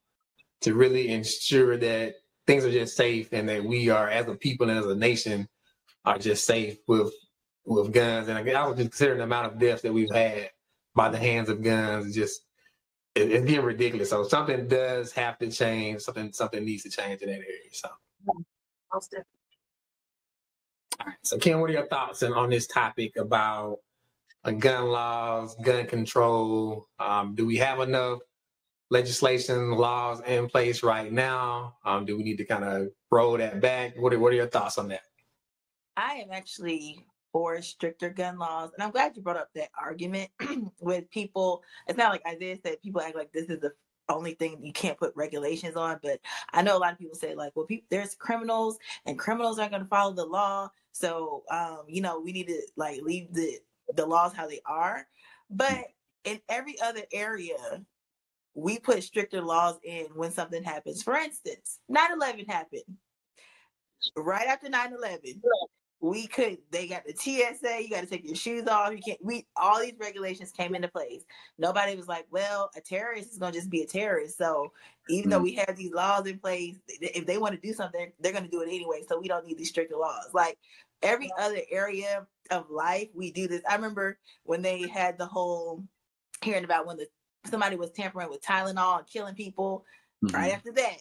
to 0.61 0.73
really 0.73 1.09
ensure 1.09 1.77
that 1.77 2.15
things 2.47 2.65
are 2.65 2.71
just 2.71 2.95
safe 2.95 3.29
and 3.31 3.47
that 3.49 3.63
we 3.63 3.89
are, 3.89 4.09
as 4.09 4.27
a 4.27 4.35
people 4.35 4.69
and 4.69 4.77
as 4.77 4.85
a 4.85 4.95
nation, 4.95 5.47
are 6.05 6.17
just 6.17 6.45
safe 6.45 6.77
with 6.87 7.13
with 7.65 7.93
guns. 7.93 8.27
And 8.27 8.37
I 8.37 8.67
was 8.67 8.77
just 8.77 8.89
considering 8.89 9.19
the 9.19 9.23
amount 9.23 9.53
of 9.53 9.59
deaths 9.59 9.83
that 9.83 9.93
we've 9.93 10.11
had 10.11 10.49
by 10.95 11.09
the 11.09 11.17
hands 11.17 11.49
of 11.49 11.63
guns. 11.63 12.13
Just 12.13 12.41
it, 13.15 13.31
it's 13.31 13.45
getting 13.45 13.65
ridiculous. 13.65 14.09
So 14.09 14.23
something 14.23 14.67
does 14.67 15.11
have 15.13 15.37
to 15.39 15.49
change. 15.49 16.01
Something 16.01 16.33
something 16.33 16.65
needs 16.65 16.83
to 16.83 16.89
change 16.89 17.21
in 17.21 17.29
that 17.29 17.35
area. 17.35 17.69
So. 17.71 17.89
All 20.99 21.07
right. 21.07 21.15
So 21.23 21.37
Kim, 21.37 21.59
what 21.59 21.69
are 21.69 21.73
your 21.73 21.87
thoughts 21.87 22.23
on 22.23 22.49
this 22.49 22.67
topic 22.67 23.15
about 23.17 23.79
uh, 24.43 24.51
gun 24.51 24.87
laws, 24.87 25.55
gun 25.63 25.85
control? 25.87 26.87
Um, 26.99 27.35
do 27.35 27.45
we 27.45 27.57
have 27.57 27.79
enough 27.79 28.19
legislation, 28.89 29.71
laws 29.71 30.21
in 30.27 30.47
place 30.47 30.83
right 30.83 31.11
now? 31.11 31.75
Um, 31.83 32.05
do 32.05 32.15
we 32.15 32.23
need 32.23 32.37
to 32.37 32.45
kind 32.45 32.63
of 32.63 32.89
roll 33.11 33.37
that 33.37 33.59
back? 33.61 33.93
What 33.97 34.13
are, 34.13 34.19
what 34.19 34.31
are 34.31 34.35
your 34.35 34.47
thoughts 34.47 34.77
on 34.77 34.87
that? 34.89 35.01
I 35.97 36.15
am 36.15 36.29
actually 36.31 37.05
for 37.33 37.61
stricter 37.61 38.09
gun 38.11 38.37
laws. 38.37 38.69
And 38.73 38.83
I'm 38.83 38.91
glad 38.91 39.17
you 39.17 39.23
brought 39.23 39.37
up 39.37 39.49
that 39.55 39.69
argument 39.81 40.29
with 40.79 41.09
people. 41.09 41.63
It's 41.87 41.97
not 41.97 42.11
like 42.11 42.21
Isaiah 42.27 42.57
said, 42.63 42.81
people 42.81 43.01
act 43.01 43.15
like 43.15 43.33
this 43.33 43.49
is 43.49 43.59
the 43.59 43.73
only 44.09 44.33
thing 44.33 44.59
you 44.61 44.73
can't 44.73 44.97
put 44.97 45.15
regulations 45.15 45.75
on. 45.75 45.99
But 46.01 46.19
I 46.51 46.61
know 46.61 46.77
a 46.77 46.79
lot 46.79 46.93
of 46.93 46.99
people 46.99 47.15
say, 47.15 47.35
like, 47.35 47.53
well, 47.55 47.65
people, 47.65 47.87
there's 47.89 48.15
criminals 48.15 48.77
and 49.05 49.17
criminals 49.19 49.59
aren't 49.59 49.71
going 49.71 49.83
to 49.83 49.89
follow 49.89 50.13
the 50.13 50.25
law. 50.25 50.69
So, 50.91 51.43
um, 51.51 51.83
you 51.87 52.01
know, 52.01 52.19
we 52.19 52.31
need 52.31 52.47
to 52.47 52.61
like 52.75 53.01
leave 53.01 53.33
the, 53.33 53.59
the 53.95 54.05
laws 54.05 54.33
how 54.33 54.47
they 54.47 54.61
are. 54.65 55.07
But 55.49 55.85
in 56.23 56.39
every 56.49 56.79
other 56.81 57.03
area, 57.11 57.83
we 58.55 58.79
put 58.79 59.03
stricter 59.03 59.41
laws 59.41 59.79
in 59.83 60.05
when 60.15 60.31
something 60.31 60.63
happens. 60.63 61.01
For 61.01 61.15
instance, 61.15 61.79
9 61.89 62.11
11 62.13 62.45
happened 62.45 62.83
right 64.15 64.47
after 64.47 64.69
9 64.69 64.93
11 64.93 65.41
we 66.03 66.27
could 66.27 66.57
they 66.69 66.85
got 66.85 67.05
the 67.05 67.13
TSA, 67.15 67.81
you 67.81 67.89
got 67.89 68.01
to 68.01 68.05
take 68.05 68.25
your 68.25 68.35
shoes 68.35 68.67
off. 68.67 68.91
You 68.91 68.99
can't 68.99 69.23
we 69.23 69.47
all 69.55 69.79
these 69.79 69.93
regulations 69.97 70.51
came 70.51 70.75
into 70.75 70.89
place. 70.89 71.23
Nobody 71.57 71.95
was 71.95 72.09
like, 72.09 72.27
well, 72.29 72.69
a 72.75 72.81
terrorist 72.81 73.31
is 73.31 73.37
gonna 73.37 73.53
just 73.53 73.69
be 73.69 73.83
a 73.83 73.87
terrorist. 73.87 74.37
So 74.37 74.73
even 75.07 75.23
mm-hmm. 75.23 75.29
though 75.31 75.39
we 75.39 75.53
have 75.53 75.77
these 75.77 75.93
laws 75.93 76.27
in 76.27 76.39
place, 76.39 76.75
if 76.89 77.25
they 77.25 77.37
want 77.37 77.55
to 77.55 77.67
do 77.67 77.73
something, 77.73 78.11
they're 78.19 78.33
gonna 78.33 78.49
do 78.49 78.61
it 78.61 78.67
anyway. 78.67 79.03
So 79.07 79.17
we 79.17 79.29
don't 79.29 79.47
need 79.47 79.57
these 79.57 79.69
stricter 79.69 79.95
laws. 79.95 80.27
Like 80.33 80.57
every 81.01 81.31
other 81.39 81.61
area 81.71 82.27
of 82.51 82.69
life, 82.69 83.07
we 83.15 83.31
do 83.31 83.47
this. 83.47 83.61
I 83.69 83.75
remember 83.75 84.19
when 84.43 84.61
they 84.61 84.89
had 84.89 85.17
the 85.17 85.25
whole 85.25 85.85
hearing 86.41 86.65
about 86.65 86.85
when 86.85 86.97
the 86.97 87.07
somebody 87.45 87.77
was 87.77 87.91
tampering 87.91 88.29
with 88.29 88.43
Tylenol 88.43 88.99
and 88.99 89.07
killing 89.07 89.35
people. 89.35 89.85
Mm-hmm. 90.25 90.35
Right 90.35 90.51
after 90.51 90.73
that, 90.73 90.97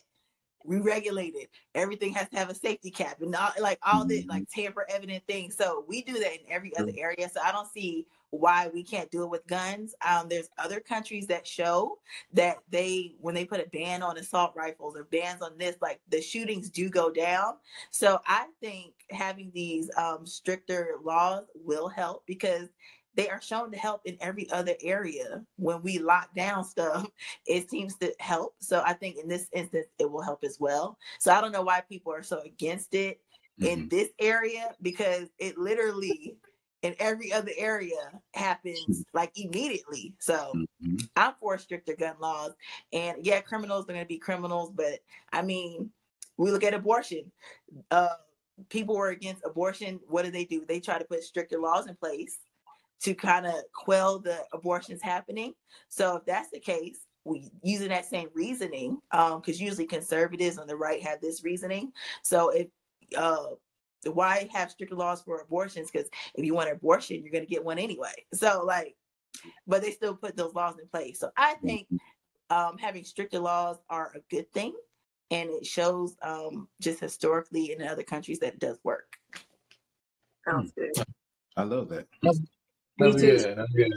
re-regulated. 0.65 1.49
Everything 1.75 2.13
has 2.15 2.29
to 2.31 2.37
have 2.37 2.51
a 2.51 2.55
safety 2.55 2.91
cap 2.91 3.21
and 3.21 3.35
all, 3.35 3.51
like 3.61 3.79
all 3.83 4.05
the 4.05 4.25
like 4.29 4.43
mm-hmm. 4.43 4.63
tamper 4.63 4.87
evident 4.91 5.25
things. 5.27 5.57
So 5.57 5.85
we 5.89 6.03
do 6.03 6.15
that 6.15 6.33
in 6.33 6.51
every 6.51 6.77
other 6.77 6.93
area. 6.97 7.29
So 7.29 7.41
I 7.45 7.53
don't 7.53 7.71
see 7.71 8.07
why 8.31 8.71
we 8.73 8.83
can't 8.83 9.11
do 9.11 9.23
it 9.25 9.31
with 9.31 9.47
guns. 9.47 9.95
Um, 10.07 10.29
there's 10.29 10.49
other 10.59 10.81
countries 10.81 11.27
that 11.27 11.47
show 11.47 11.99
that 12.33 12.59
they 12.71 13.15
when 13.21 13.35
they 13.35 13.45
put 13.45 13.61
a 13.61 13.69
ban 13.69 14.03
on 14.03 14.17
assault 14.17 14.55
rifles 14.57 14.97
or 14.97 15.05
bans 15.05 15.43
on 15.43 15.59
this, 15.59 15.77
like 15.83 16.01
the 16.09 16.23
shootings 16.23 16.71
do 16.71 16.89
go 16.89 17.11
down. 17.11 17.57
So 17.91 18.21
I 18.27 18.47
think 18.61 18.95
having 19.11 19.53
these 19.55 19.91
um, 19.99 20.25
stricter 20.25 20.97
laws 21.05 21.45
will 21.55 21.89
help 21.89 22.25
because 22.27 22.69
they 23.15 23.29
are 23.29 23.41
shown 23.41 23.71
to 23.71 23.79
help 23.79 24.03
in 24.05 24.17
every 24.21 24.51
other 24.51 24.75
area. 24.83 25.43
When 25.57 25.83
we 25.83 25.99
lock 25.99 26.35
down 26.35 26.65
stuff, 26.65 27.07
it 27.47 27.71
seems 27.71 27.97
to 27.97 28.13
help. 28.19 28.55
So 28.59 28.83
I 28.85 28.95
think 28.95 29.17
in 29.17 29.29
this 29.29 29.49
instance, 29.53 29.87
it 29.99 30.11
will 30.11 30.23
help 30.23 30.45
as 30.45 30.59
well. 30.59 30.99
So 31.19 31.33
I 31.33 31.41
don't 31.41 31.53
know 31.53 31.63
why 31.63 31.83
people 31.83 32.13
are 32.13 32.23
so 32.23 32.41
against 32.41 32.95
it 32.95 33.21
mm-hmm. 33.61 33.67
in 33.67 33.89
this 33.89 34.11
area 34.19 34.75
because 34.81 35.29
it 35.39 35.59
literally 35.59 36.37
in 36.83 36.97
every 36.99 37.33
other 37.33 37.53
area 37.57 38.21
happens 38.35 39.05
like 39.13 39.33
immediately. 39.37 40.15
So 40.19 40.53
mm-hmm. 40.55 40.97
I'm 41.17 41.35
for 41.39 41.59
stricter 41.59 41.95
gun 41.95 42.17
laws. 42.21 42.53
And 42.93 43.19
yeah, 43.25 43.41
criminals 43.41 43.85
are 43.85 43.93
going 43.93 44.01
to 44.01 44.09
be 44.09 44.19
criminals. 44.19 44.73
But 44.75 45.01
I 45.33 45.43
mean, 45.43 45.91
we 46.39 46.51
look 46.51 46.65
at 46.65 46.75
abortion. 46.75 47.31
Uh, 47.91 48.09
people 48.69 48.97
were 48.97 49.11
against 49.11 49.45
abortion. 49.45 50.01
What 50.09 50.25
do 50.25 50.31
they 50.31 50.45
do? 50.45 50.65
They 50.67 50.81
try 50.81 50.99
to 50.99 51.05
put 51.05 51.23
stricter 51.23 51.61
laws 51.61 51.87
in 51.87 51.95
place 51.95 52.39
to 53.03 53.15
kind 53.15 53.47
of 53.47 53.55
quell 53.75 54.19
the 54.19 54.39
abortions 54.53 55.03
happening. 55.03 55.55
So 55.89 56.17
if 56.17 56.25
that's 56.25 56.51
the 56.51 56.61
case, 56.61 57.01
we 57.25 57.51
using 57.63 57.89
that 57.89 58.07
same 58.07 58.29
reasoning, 58.35 58.99
because 59.11 59.61
um, 59.61 59.67
usually 59.67 59.87
conservatives 59.87 60.59
on 60.59 60.67
the 60.67 60.77
right 60.77 61.03
have 61.03 61.21
this 61.21 61.45
reasoning. 61.45 61.93
So 62.23 62.51
if 62.51 62.69
uh, 63.17 63.47
why 64.05 64.49
have 64.53 64.71
stricter 64.71 64.97
laws 64.97 65.23
for 65.23 65.41
abortions? 65.41 65.91
Because 65.91 66.09
if 66.35 66.45
you 66.45 66.55
want 66.55 66.71
an 66.71 66.77
abortion, 66.77 67.23
you're 67.23 67.33
going 67.33 67.45
to 67.45 67.51
get 67.51 67.65
one 67.65 67.79
anyway. 67.79 68.15
So 68.35 68.65
like, 68.67 68.97
but 69.67 69.83
they 69.83 69.93
still 69.93 70.17
put 70.17 70.37
those 70.37 70.55
laws 70.55 70.75
in 70.81 70.89
place. 70.89 71.21
So 71.21 71.31
I 71.37 71.55
think 71.65 71.87
um, 72.51 72.77
having 72.79 73.05
stricter 73.05 73.39
laws 73.39 73.79
are 73.89 74.13
a 74.15 74.21
good 74.35 74.53
thing, 74.53 74.75
and 75.31 75.49
it 75.51 75.65
shows 75.65 76.17
um, 76.23 76.69
just 76.81 77.01
historically 77.01 77.73
in 77.73 77.83
other 77.83 78.03
countries 78.03 78.41
that 78.41 78.55
it 78.55 78.61
does 78.61 78.79
work. 78.83 79.17
Sounds 80.45 80.73
good. 80.73 80.93
I 81.57 81.63
love 81.63 81.89
that. 81.91 82.07
That's 83.03 83.23
good. 83.23 83.57
That's 83.59 83.73
good. 83.73 83.93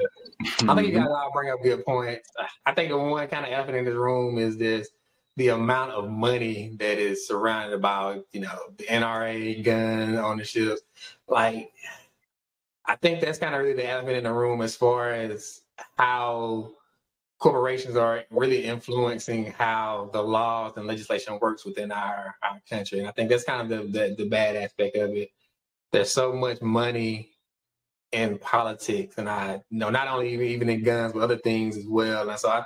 I 0.69 0.75
think 0.75 0.87
you 0.87 0.93
hmm. 0.93 0.99
guys 0.99 1.09
all 1.09 1.31
bring 1.33 1.51
up 1.51 1.61
good 1.63 1.85
points. 1.85 2.29
I 2.65 2.73
think 2.73 2.89
the 2.89 2.97
one 2.97 3.27
kind 3.27 3.45
of 3.45 3.51
elephant 3.51 3.77
in 3.77 3.85
this 3.85 3.95
room 3.95 4.37
is 4.37 4.57
this 4.57 4.89
the 5.37 5.49
amount 5.49 5.91
of 5.91 6.09
money 6.09 6.75
that 6.79 6.97
is 6.97 7.27
surrounded 7.27 7.75
about, 7.75 8.25
you 8.31 8.39
know, 8.39 8.57
the 8.77 8.85
NRA 8.85 9.63
gun 9.63 10.15
ownership. 10.15 10.79
Like, 11.27 11.71
I 12.85 12.95
think 12.95 13.19
that's 13.19 13.37
kind 13.37 13.53
of 13.53 13.61
really 13.61 13.73
the 13.73 13.87
elephant 13.87 14.17
in 14.17 14.23
the 14.23 14.33
room 14.33 14.61
as 14.61 14.75
far 14.75 15.11
as 15.11 15.61
how 15.97 16.71
corporations 17.39 17.97
are 17.97 18.23
really 18.29 18.63
influencing 18.63 19.51
how 19.51 20.09
the 20.13 20.21
laws 20.21 20.73
and 20.77 20.87
legislation 20.87 21.37
works 21.41 21.65
within 21.65 21.91
our, 21.91 22.35
our 22.41 22.61
country. 22.69 22.99
And 22.99 23.07
I 23.07 23.11
think 23.11 23.29
that's 23.29 23.43
kind 23.43 23.61
of 23.61 23.69
the, 23.69 23.99
the, 23.99 24.15
the 24.15 24.29
bad 24.29 24.55
aspect 24.55 24.95
of 24.95 25.11
it. 25.11 25.31
There's 25.91 26.11
so 26.11 26.33
much 26.33 26.61
money 26.61 27.34
in 28.11 28.37
politics, 28.39 29.15
and 29.17 29.29
I 29.29 29.61
you 29.69 29.79
know 29.79 29.89
not 29.89 30.07
only 30.07 30.33
even, 30.33 30.47
even 30.47 30.69
in 30.69 30.83
guns, 30.83 31.13
but 31.13 31.21
other 31.21 31.37
things 31.37 31.77
as 31.77 31.85
well. 31.87 32.29
And 32.29 32.39
so 32.39 32.49
I, 32.49 32.63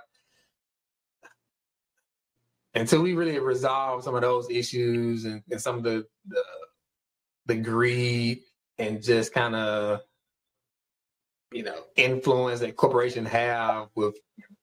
until 2.75 3.01
we 3.01 3.13
really 3.13 3.39
resolve 3.39 4.03
some 4.03 4.15
of 4.15 4.21
those 4.21 4.49
issues 4.49 5.25
and, 5.25 5.41
and 5.49 5.61
some 5.61 5.77
of 5.77 5.83
the, 5.83 6.05
the 6.27 6.43
the 7.47 7.55
greed 7.55 8.41
and 8.77 9.01
just 9.01 9.33
kind 9.33 9.55
of 9.55 10.01
you 11.51 11.63
know 11.63 11.83
influence 11.95 12.59
that 12.59 12.75
corporations 12.75 13.27
have 13.29 13.87
with 13.95 14.15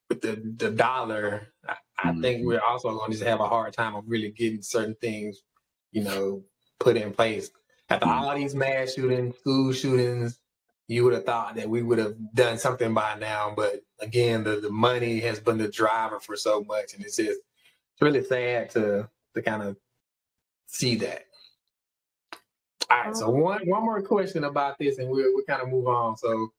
with 0.08 0.20
the, 0.20 0.40
the 0.56 0.70
dollar, 0.70 1.48
I, 1.68 1.74
I 1.98 2.08
mm-hmm. 2.10 2.22
think 2.22 2.46
we're 2.46 2.60
also 2.60 2.90
going 2.90 3.10
to 3.10 3.16
just 3.16 3.28
have 3.28 3.40
a 3.40 3.48
hard 3.48 3.72
time 3.72 3.94
of 3.94 4.04
really 4.06 4.30
getting 4.30 4.62
certain 4.62 4.96
things, 5.00 5.42
you 5.92 6.04
know, 6.04 6.42
put 6.78 6.96
in 6.96 7.12
place. 7.12 7.50
After 7.88 8.06
mm-hmm. 8.06 8.24
all 8.24 8.34
these 8.36 8.54
mass 8.54 8.94
shootings, 8.94 9.36
school 9.38 9.72
shootings, 9.72 10.38
you 10.88 11.02
would 11.04 11.14
have 11.14 11.24
thought 11.24 11.56
that 11.56 11.68
we 11.68 11.82
would 11.82 11.98
have 11.98 12.14
done 12.34 12.58
something 12.58 12.94
by 12.94 13.16
now. 13.18 13.52
But 13.56 13.82
again, 14.00 14.44
the, 14.44 14.60
the 14.60 14.70
money 14.70 15.20
has 15.20 15.40
been 15.40 15.58
the 15.58 15.68
driver 15.68 16.20
for 16.20 16.36
so 16.36 16.62
much. 16.62 16.94
And 16.94 17.04
it's 17.04 17.16
just, 17.16 17.40
it's 17.40 18.02
really 18.02 18.22
sad 18.22 18.70
to, 18.70 19.08
to 19.34 19.42
kind 19.42 19.62
of 19.62 19.76
see 20.66 20.94
that. 20.96 21.24
All 22.88 22.98
right. 22.98 23.16
So 23.16 23.28
um, 23.28 23.40
one, 23.40 23.68
one 23.68 23.84
more 23.84 24.00
question 24.00 24.44
about 24.44 24.78
this 24.78 24.98
and 24.98 25.08
we'll, 25.08 25.32
we'll 25.34 25.44
kind 25.44 25.62
of 25.62 25.68
move 25.68 25.88
on. 25.88 26.16
So 26.16 26.52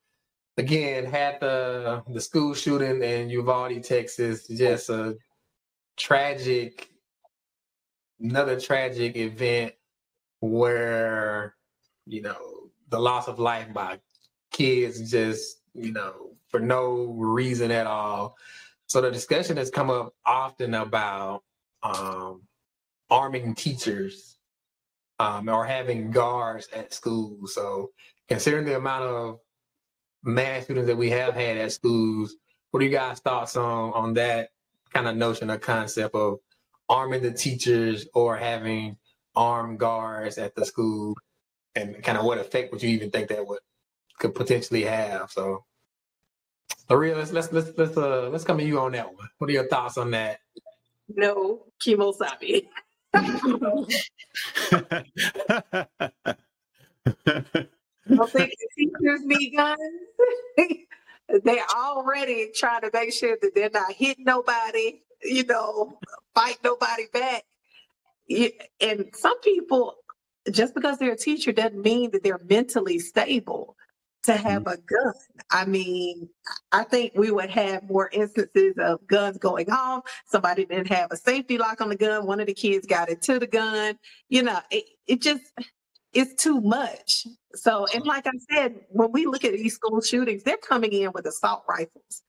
again, 0.57 1.05
had 1.05 1.39
the, 1.39 2.03
the 2.09 2.19
school 2.19 2.53
shooting 2.53 3.01
in 3.01 3.29
Uvalde, 3.29 3.81
Texas, 3.81 4.45
just 4.47 4.89
a 4.89 5.15
tragic, 5.95 6.89
another 8.19 8.59
tragic 8.59 9.15
event 9.15 9.73
where, 10.41 11.55
you 12.05 12.21
know, 12.21 12.69
the 12.89 12.99
loss 12.99 13.27
of 13.27 13.39
life 13.39 13.71
by 13.73 13.99
kids 14.51 15.09
just, 15.11 15.61
you 15.73 15.91
know, 15.91 16.31
for 16.49 16.59
no 16.59 17.13
reason 17.17 17.71
at 17.71 17.87
all. 17.87 18.35
So 18.87 19.01
the 19.01 19.11
discussion 19.11 19.57
has 19.57 19.69
come 19.69 19.89
up 19.89 20.13
often 20.25 20.73
about 20.73 21.43
um, 21.83 22.43
arming 23.09 23.55
teachers 23.55 24.37
um, 25.19 25.49
or 25.49 25.65
having 25.65 26.11
guards 26.11 26.67
at 26.73 26.93
school. 26.93 27.47
So 27.47 27.91
considering 28.29 28.65
the 28.65 28.77
amount 28.77 29.03
of 29.03 29.39
mass 30.23 30.65
students 30.65 30.87
that 30.87 30.97
we 30.97 31.09
have 31.09 31.33
had 31.33 31.57
at 31.57 31.71
schools, 31.71 32.35
what 32.71 32.81
are 32.81 32.85
you 32.85 32.91
guys' 32.91 33.19
thoughts 33.19 33.55
on 33.55 33.93
on 33.93 34.13
that 34.15 34.49
kind 34.93 35.07
of 35.07 35.15
notion 35.15 35.51
or 35.51 35.57
concept 35.57 36.15
of 36.15 36.39
arming 36.89 37.21
the 37.21 37.31
teachers 37.31 38.07
or 38.13 38.37
having 38.37 38.97
armed 39.35 39.79
guards 39.79 40.37
at 40.37 40.55
the 40.55 40.65
school 40.65 41.15
and 41.75 42.01
kind 42.03 42.17
of 42.17 42.25
what 42.25 42.37
effect 42.37 42.71
would 42.71 42.81
you 42.81 42.89
even 42.89 43.11
think 43.11 43.29
that 43.29 43.45
would 43.45 43.59
could 44.17 44.35
potentially 44.35 44.83
have. 44.83 45.31
So, 45.31 45.63
Maria, 46.89 47.15
let's 47.15 47.31
let's 47.31 47.51
let's 47.51 47.71
let's 47.77 47.97
uh 47.97 48.29
let's 48.29 48.43
come 48.43 48.57
to 48.57 48.63
you 48.63 48.79
on 48.79 48.93
that 48.93 49.07
one. 49.07 49.29
What 49.37 49.49
are 49.49 49.53
your 49.53 49.67
thoughts 49.67 49.97
on 49.97 50.11
that? 50.11 50.39
No 51.07 51.63
kimosabi. 51.79 52.67
don't 58.15 58.31
think 58.31 58.53
teachers 58.77 59.21
need 59.23 59.55
guns. 59.55 59.79
they 61.43 61.61
already 61.75 62.51
trying 62.55 62.81
to 62.81 62.89
make 62.93 63.13
sure 63.13 63.37
that 63.41 63.51
they're 63.55 63.69
not 63.73 63.91
hitting 63.93 64.25
nobody, 64.25 65.01
you 65.23 65.45
know, 65.45 65.97
fight 66.35 66.57
nobody 66.63 67.05
back. 67.13 67.43
And 68.81 69.09
some 69.13 69.39
people, 69.41 69.95
just 70.51 70.75
because 70.75 70.97
they're 70.97 71.13
a 71.13 71.17
teacher 71.17 71.51
doesn't 71.51 71.81
mean 71.81 72.11
that 72.11 72.23
they're 72.23 72.41
mentally 72.49 72.99
stable 72.99 73.75
to 74.23 74.33
have 74.33 74.63
mm-hmm. 74.63 74.73
a 74.73 75.03
gun. 75.03 75.13
I 75.51 75.65
mean, 75.65 76.29
I 76.71 76.83
think 76.83 77.13
we 77.15 77.31
would 77.31 77.49
have 77.49 77.89
more 77.89 78.09
instances 78.11 78.75
of 78.77 79.05
guns 79.07 79.37
going 79.37 79.71
off. 79.71 80.03
Somebody 80.25 80.65
didn't 80.65 80.89
have 80.89 81.11
a 81.11 81.17
safety 81.17 81.57
lock 81.57 81.81
on 81.81 81.89
the 81.89 81.95
gun. 81.95 82.25
One 82.25 82.39
of 82.39 82.47
the 82.47 82.53
kids 82.53 82.85
got 82.85 83.09
into 83.09 83.39
the 83.39 83.47
gun. 83.47 83.97
You 84.29 84.43
know, 84.43 84.59
it, 84.69 84.85
it 85.07 85.21
just, 85.21 85.43
it's 86.13 86.41
too 86.41 86.61
much. 86.61 87.25
So, 87.55 87.85
and 87.93 88.05
like 88.05 88.27
I 88.27 88.31
said, 88.53 88.75
when 88.89 89.11
we 89.11 89.25
look 89.25 89.45
at 89.45 89.53
these 89.53 89.75
school 89.75 90.01
shootings, 90.01 90.43
they're 90.43 90.57
coming 90.57 90.91
in 90.91 91.11
with 91.13 91.25
assault 91.25 91.63
rifles. 91.67 92.23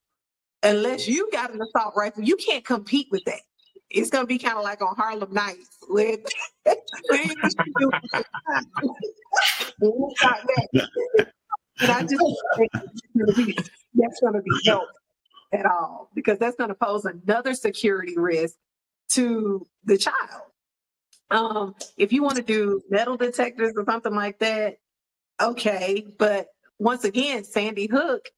Unless 0.63 1.07
you 1.07 1.29
got 1.31 1.53
an 1.53 1.61
assault 1.61 1.93
rifle, 1.95 2.23
you 2.23 2.35
can't 2.35 2.65
compete 2.65 3.07
with 3.11 3.23
that. 3.25 3.41
It's 3.89 4.09
gonna 4.09 4.27
be 4.27 4.37
kind 4.37 4.57
of 4.57 4.63
like 4.63 4.81
on 4.81 4.95
Harlem 4.95 5.33
Nights 5.33 5.77
with 5.89 6.19
I 11.81 12.01
just 12.03 12.23
think 13.35 13.55
that's 13.93 14.19
going 14.19 14.33
to 14.33 14.41
be 14.41 14.51
help 14.65 14.89
at 15.53 15.65
all 15.65 16.09
because 16.13 16.37
that's 16.37 16.55
going 16.55 16.69
to 16.69 16.75
pose 16.75 17.05
another 17.05 17.53
security 17.53 18.17
risk 18.17 18.55
to 19.09 19.65
the 19.85 19.97
child. 19.97 20.43
Um, 21.31 21.75
if 21.97 22.11
you 22.11 22.23
want 22.23 22.37
to 22.37 22.43
do 22.43 22.81
metal 22.89 23.17
detectors 23.17 23.73
or 23.75 23.85
something 23.85 24.13
like 24.13 24.39
that, 24.39 24.77
okay. 25.41 26.05
But 26.17 26.47
once 26.79 27.03
again, 27.03 27.43
Sandy 27.43 27.87
Hook 27.87 28.29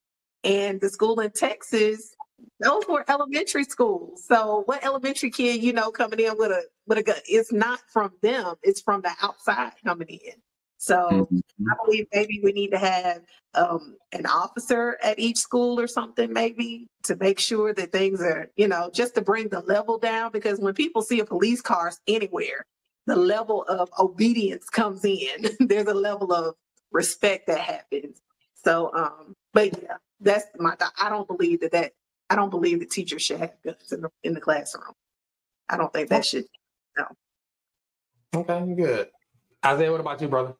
and 0.43 0.81
the 0.81 0.89
school 0.89 1.19
in 1.19 1.31
Texas, 1.31 2.15
those 2.59 2.83
were 2.89 3.05
elementary 3.09 3.63
schools. 3.63 4.25
So 4.25 4.63
what 4.65 4.83
elementary 4.83 5.31
kid, 5.31 5.63
you 5.63 5.73
know, 5.73 5.91
coming 5.91 6.19
in 6.19 6.37
with 6.37 6.51
a 6.51 6.63
with 6.87 6.97
a 6.97 7.03
gun, 7.03 7.17
it's 7.25 7.51
not 7.51 7.79
from 7.91 8.11
them, 8.21 8.55
it's 8.63 8.81
from 8.81 9.01
the 9.01 9.11
outside 9.21 9.73
coming 9.85 10.07
in. 10.07 10.33
So 10.81 10.97
mm-hmm. 10.97 11.37
I 11.71 11.75
believe 11.85 12.07
maybe 12.11 12.41
we 12.43 12.53
need 12.53 12.71
to 12.71 12.79
have 12.79 13.21
um, 13.53 13.97
an 14.13 14.25
officer 14.25 14.97
at 15.03 15.19
each 15.19 15.37
school 15.37 15.79
or 15.79 15.85
something, 15.85 16.33
maybe 16.33 16.87
to 17.03 17.15
make 17.17 17.39
sure 17.39 17.71
that 17.71 17.91
things 17.91 18.19
are, 18.19 18.49
you 18.55 18.67
know, 18.67 18.89
just 18.91 19.13
to 19.13 19.21
bring 19.21 19.49
the 19.49 19.59
level 19.59 19.99
down. 19.99 20.31
Because 20.31 20.59
when 20.59 20.73
people 20.73 21.03
see 21.03 21.19
a 21.19 21.25
police 21.25 21.61
car 21.61 21.91
anywhere, 22.07 22.65
the 23.05 23.15
level 23.15 23.63
of 23.69 23.91
obedience 23.99 24.69
comes 24.69 25.05
in. 25.05 25.51
There's 25.59 25.85
a 25.85 25.93
level 25.93 26.33
of 26.33 26.55
respect 26.91 27.45
that 27.45 27.59
happens. 27.59 28.19
So, 28.55 28.91
um, 28.95 29.35
but 29.53 29.79
yeah, 29.83 29.97
that's 30.19 30.47
my. 30.57 30.75
I 30.99 31.09
don't 31.09 31.27
believe 31.27 31.61
that 31.61 31.73
that. 31.73 31.91
I 32.31 32.35
don't 32.35 32.49
believe 32.49 32.79
that 32.79 32.89
teachers 32.89 33.21
should 33.21 33.39
have 33.39 33.53
guns 33.63 33.91
in 33.91 34.01
the 34.01 34.09
in 34.23 34.33
the 34.33 34.41
classroom. 34.41 34.93
I 35.69 35.77
don't 35.77 35.93
think 35.93 36.09
that 36.09 36.25
should. 36.25 36.45
No. 36.97 37.05
Okay, 38.33 38.73
good. 38.75 39.09
Isaiah, 39.63 39.91
what 39.91 39.99
about 39.99 40.19
you, 40.19 40.27
brother? 40.27 40.55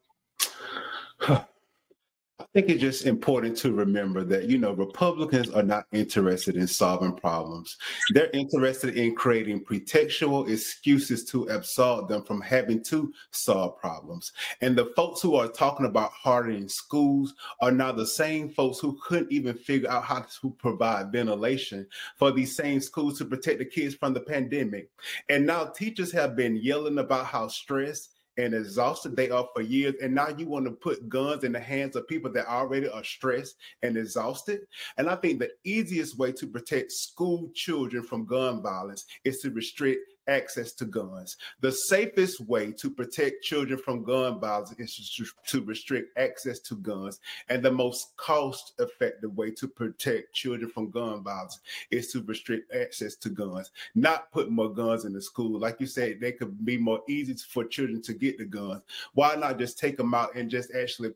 I 1.21 2.45
think 2.53 2.69
it's 2.69 2.81
just 2.81 3.05
important 3.05 3.55
to 3.57 3.71
remember 3.71 4.23
that, 4.23 4.49
you 4.49 4.57
know, 4.57 4.71
Republicans 4.73 5.51
are 5.51 5.63
not 5.63 5.85
interested 5.91 6.55
in 6.55 6.67
solving 6.67 7.13
problems. 7.13 7.77
They're 8.13 8.31
interested 8.33 8.97
in 8.97 9.15
creating 9.15 9.63
pretextual 9.63 10.49
excuses 10.49 11.23
to 11.25 11.45
absolve 11.45 12.07
them 12.07 12.23
from 12.23 12.41
having 12.41 12.83
to 12.85 13.13
solve 13.31 13.77
problems. 13.77 14.31
And 14.61 14.75
the 14.75 14.91
folks 14.95 15.21
who 15.21 15.35
are 15.35 15.47
talking 15.47 15.85
about 15.85 16.11
hardening 16.11 16.67
schools 16.67 17.35
are 17.61 17.71
now 17.71 17.91
the 17.91 18.07
same 18.07 18.49
folks 18.49 18.79
who 18.79 18.97
couldn't 19.03 19.31
even 19.31 19.53
figure 19.53 19.89
out 19.89 20.03
how 20.03 20.25
to 20.41 20.49
provide 20.57 21.11
ventilation 21.11 21.85
for 22.17 22.31
these 22.31 22.55
same 22.55 22.81
schools 22.81 23.19
to 23.19 23.25
protect 23.25 23.59
the 23.59 23.65
kids 23.65 23.93
from 23.93 24.13
the 24.13 24.21
pandemic. 24.21 24.89
And 25.29 25.45
now 25.45 25.65
teachers 25.65 26.11
have 26.13 26.35
been 26.35 26.57
yelling 26.57 26.97
about 26.97 27.27
how 27.27 27.47
stressed 27.49 28.09
and 28.37 28.53
exhausted 28.53 29.15
they 29.15 29.29
are 29.29 29.47
for 29.53 29.61
years. 29.61 29.95
And 30.01 30.15
now 30.15 30.29
you 30.29 30.47
want 30.47 30.65
to 30.65 30.71
put 30.71 31.09
guns 31.09 31.43
in 31.43 31.51
the 31.51 31.59
hands 31.59 31.95
of 31.95 32.07
people 32.07 32.31
that 32.33 32.47
already 32.47 32.89
are 32.89 33.03
stressed 33.03 33.55
and 33.83 33.97
exhausted. 33.97 34.61
And 34.97 35.09
I 35.09 35.15
think 35.15 35.39
the 35.39 35.51
easiest 35.63 36.17
way 36.17 36.31
to 36.33 36.47
protect 36.47 36.91
school 36.91 37.49
children 37.53 38.03
from 38.03 38.25
gun 38.25 38.61
violence 38.61 39.05
is 39.23 39.39
to 39.39 39.51
restrict 39.51 40.01
access 40.27 40.73
to 40.73 40.85
guns. 40.85 41.37
The 41.61 41.71
safest 41.71 42.41
way 42.41 42.71
to 42.73 42.89
protect 42.89 43.43
children 43.43 43.79
from 43.79 44.03
gun 44.03 44.39
violence 44.39 44.73
is 44.77 45.33
to, 45.47 45.61
restrict 45.61 46.17
access 46.17 46.59
to 46.59 46.75
guns. 46.75 47.19
And 47.49 47.63
the 47.63 47.71
most 47.71 48.15
cost 48.17 48.73
effective 48.79 49.35
way 49.35 49.51
to 49.51 49.67
protect 49.67 50.33
children 50.33 50.69
from 50.69 50.89
gun 50.89 51.23
violence 51.23 51.59
is 51.91 52.11
to 52.11 52.21
restrict 52.23 52.73
access 52.73 53.15
to 53.17 53.29
guns, 53.29 53.71
not 53.95 54.31
put 54.31 54.49
more 54.49 54.73
guns 54.73 55.05
in 55.05 55.13
the 55.13 55.21
school. 55.21 55.59
Like 55.59 55.79
you 55.79 55.87
said, 55.87 56.19
they 56.19 56.31
could 56.31 56.65
be 56.65 56.77
more 56.77 57.01
easy 57.07 57.35
for 57.35 57.63
children 57.65 58.01
to 58.03 58.13
get 58.13 58.37
the 58.37 58.45
guns. 58.45 58.83
Why 59.13 59.35
not 59.35 59.59
just 59.59 59.79
take 59.79 59.97
them 59.97 60.13
out 60.13 60.35
and 60.35 60.49
just 60.49 60.71
actually 60.75 61.11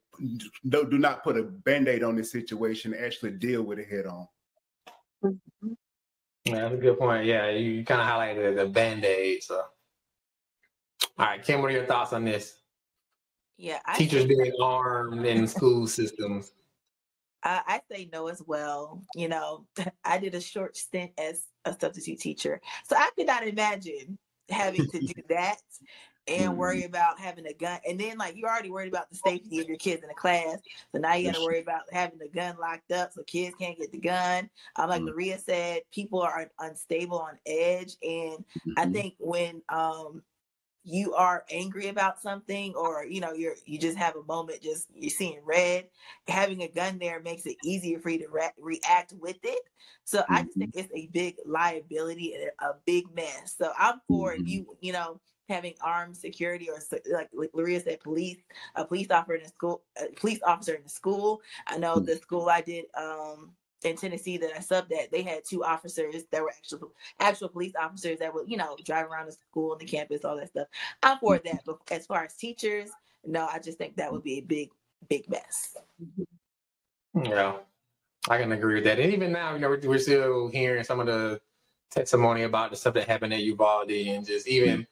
do, 0.69 0.87
not 0.91 1.23
put 1.23 1.37
a 1.37 1.43
band 1.43 1.87
aid 1.87 2.03
on 2.03 2.15
this 2.15 2.31
situation, 2.31 2.93
actually 2.93 3.31
deal 3.31 3.63
with 3.63 3.79
it 3.79 3.89
head 3.89 4.05
on? 4.05 4.27
Mm-hmm. 5.23 5.73
Yeah, 6.45 6.55
that's 6.61 6.75
a 6.75 6.77
good 6.77 6.99
point. 6.99 7.25
Yeah, 7.25 7.49
you, 7.49 7.83
kind 7.83 8.01
of 8.01 8.07
highlighted 8.07 8.55
the 8.55 8.67
band 8.67 9.03
aid. 9.03 9.41
So, 9.43 9.55
all 11.17 11.25
right, 11.25 11.43
Kim, 11.43 11.61
what 11.61 11.71
are 11.71 11.73
your 11.73 11.85
thoughts 11.85 12.13
on 12.13 12.23
this? 12.23 12.59
Yeah, 13.57 13.79
I 13.85 13.97
teachers 13.97 14.25
being 14.25 14.53
armed 14.61 15.25
in 15.25 15.47
school 15.47 15.87
systems. 15.87 16.51
I, 17.41 17.61
I 17.67 17.81
say 17.91 18.09
no 18.11 18.27
as 18.27 18.43
well. 18.45 19.01
You 19.15 19.29
know, 19.29 19.65
I 20.05 20.19
did 20.19 20.35
a 20.35 20.41
short 20.41 20.77
stint 20.77 21.11
as 21.17 21.47
a 21.65 21.75
substitute 21.79 22.19
teacher, 22.19 22.61
so 22.87 22.95
I 22.95 23.09
could 23.17 23.27
not 23.27 23.47
imagine 23.47 24.19
having 24.49 24.87
to 24.87 24.99
do 24.99 25.13
that 25.29 25.61
and 26.27 26.57
worry 26.57 26.79
mm-hmm. 26.79 26.87
about 26.87 27.19
having 27.19 27.45
a 27.45 27.53
gun. 27.53 27.79
And 27.87 27.99
then 27.99 28.17
like 28.17 28.35
you're 28.35 28.49
already 28.49 28.71
worried 28.71 28.93
about 28.93 29.09
the 29.09 29.17
safety 29.17 29.59
of 29.59 29.67
your 29.67 29.77
kids 29.77 30.01
in 30.01 30.07
the 30.07 30.15
class. 30.15 30.57
So 30.91 30.99
now 30.99 31.13
you 31.15 31.31
got 31.31 31.35
to 31.35 31.43
worry 31.43 31.61
about 31.61 31.83
having 31.91 32.19
the 32.19 32.29
gun 32.29 32.57
locked 32.59 32.91
up 32.91 33.13
so 33.13 33.23
kids 33.23 33.55
can't 33.59 33.77
get 33.77 33.91
the 33.91 33.99
gun. 33.99 34.49
Um, 34.75 34.89
like 34.89 35.01
mm-hmm. 35.01 35.11
Maria 35.11 35.37
said, 35.39 35.81
people 35.91 36.21
are 36.21 36.49
unstable 36.59 37.19
on 37.19 37.37
edge. 37.45 37.95
And 38.01 38.39
mm-hmm. 38.39 38.73
I 38.77 38.85
think 38.87 39.15
when 39.19 39.61
um 39.69 40.23
you 40.85 41.15
are 41.15 41.43
angry 41.49 41.87
about 41.87 42.21
something 42.21 42.73
or 42.75 43.05
you 43.05 43.19
know 43.19 43.33
you're 43.33 43.55
you 43.65 43.79
just 43.79 43.97
have 43.97 44.15
a 44.15 44.23
moment 44.25 44.61
just 44.61 44.87
you're 44.93 45.09
seeing 45.09 45.39
red 45.43 45.85
having 46.27 46.61
a 46.61 46.67
gun 46.67 46.99
there 46.99 47.19
makes 47.21 47.47
it 47.47 47.57
easier 47.63 47.99
for 47.99 48.11
you 48.11 48.19
to 48.19 48.27
re- 48.29 48.51
react 48.59 49.11
with 49.19 49.37
it 49.41 49.63
so 50.03 50.19
mm-hmm. 50.19 50.35
i 50.35 50.43
just 50.43 50.57
think 50.57 50.71
it's 50.75 50.93
a 50.93 51.07
big 51.07 51.37
liability 51.43 52.35
and 52.35 52.51
a 52.59 52.75
big 52.85 53.03
mess 53.15 53.55
so 53.57 53.71
i'm 53.79 53.99
for 54.07 54.33
mm-hmm. 54.33 54.45
you 54.45 54.77
you 54.79 54.93
know 54.93 55.19
having 55.49 55.73
armed 55.81 56.17
security 56.17 56.69
or 56.69 56.79
like 57.11 57.29
Laria 57.31 57.83
said, 57.83 57.99
police, 57.99 58.37
a 58.75 58.85
police 58.85 59.09
officer 59.11 59.35
in 59.35 59.43
the 59.43 59.49
school, 59.49 59.83
a 59.97 60.07
police 60.15 60.39
officer 60.45 60.73
in 60.73 60.83
the 60.83 60.89
school. 60.89 61.41
I 61.67 61.77
know 61.77 61.95
hmm. 61.95 62.05
the 62.05 62.15
school 62.17 62.49
I 62.49 62.61
did 62.61 62.85
um, 62.97 63.51
in 63.83 63.95
Tennessee 63.95 64.37
that 64.37 64.51
I 64.55 64.59
subbed 64.59 64.91
at, 64.91 65.11
they 65.11 65.21
had 65.21 65.43
two 65.47 65.63
officers 65.63 66.23
that 66.31 66.41
were 66.41 66.49
actual 66.49 66.91
actual 67.19 67.49
police 67.49 67.73
officers 67.79 68.19
that 68.19 68.33
would, 68.33 68.49
you 68.49 68.57
know, 68.57 68.75
drive 68.83 69.07
around 69.07 69.27
the 69.27 69.33
school 69.33 69.73
and 69.73 69.81
the 69.81 69.85
campus, 69.85 70.25
all 70.25 70.37
that 70.37 70.49
stuff. 70.49 70.67
I'm 71.03 71.19
for 71.19 71.37
that. 71.37 71.61
But 71.65 71.79
as 71.91 72.05
far 72.05 72.23
as 72.23 72.33
teachers, 72.35 72.89
no, 73.23 73.47
I 73.47 73.59
just 73.59 73.77
think 73.77 73.95
that 73.97 74.11
would 74.11 74.23
be 74.23 74.39
a 74.39 74.41
big, 74.41 74.69
big 75.09 75.29
mess. 75.29 75.77
Yeah, 77.13 77.57
I 78.29 78.37
can 78.37 78.51
agree 78.51 78.75
with 78.75 78.83
that. 78.85 78.99
And 78.99 79.13
even 79.13 79.31
now, 79.31 79.53
you 79.53 79.59
know, 79.59 79.69
we're, 79.69 79.79
we're 79.81 79.99
still 79.99 80.47
hearing 80.49 80.83
some 80.83 80.99
of 80.99 81.05
the 81.05 81.39
testimony 81.91 82.43
about 82.43 82.71
the 82.71 82.75
stuff 82.75 82.93
that 82.93 83.07
happened 83.07 83.33
at 83.33 83.41
Uvalde 83.41 83.91
and 83.91 84.25
just 84.25 84.47
even 84.47 84.85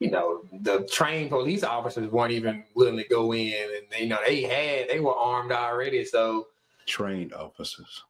you 0.00 0.10
know, 0.10 0.42
the 0.60 0.88
trained 0.90 1.30
police 1.30 1.64
officers 1.64 2.10
weren't 2.10 2.32
even 2.32 2.64
willing 2.74 2.96
to 2.96 3.08
go 3.08 3.34
in, 3.34 3.52
and 3.52 4.00
you 4.00 4.08
know 4.08 4.18
they 4.24 4.42
had 4.42 4.88
they 4.88 5.00
were 5.00 5.14
armed 5.14 5.52
already. 5.52 6.04
So 6.04 6.46
trained 6.86 7.32
officers. 7.32 8.04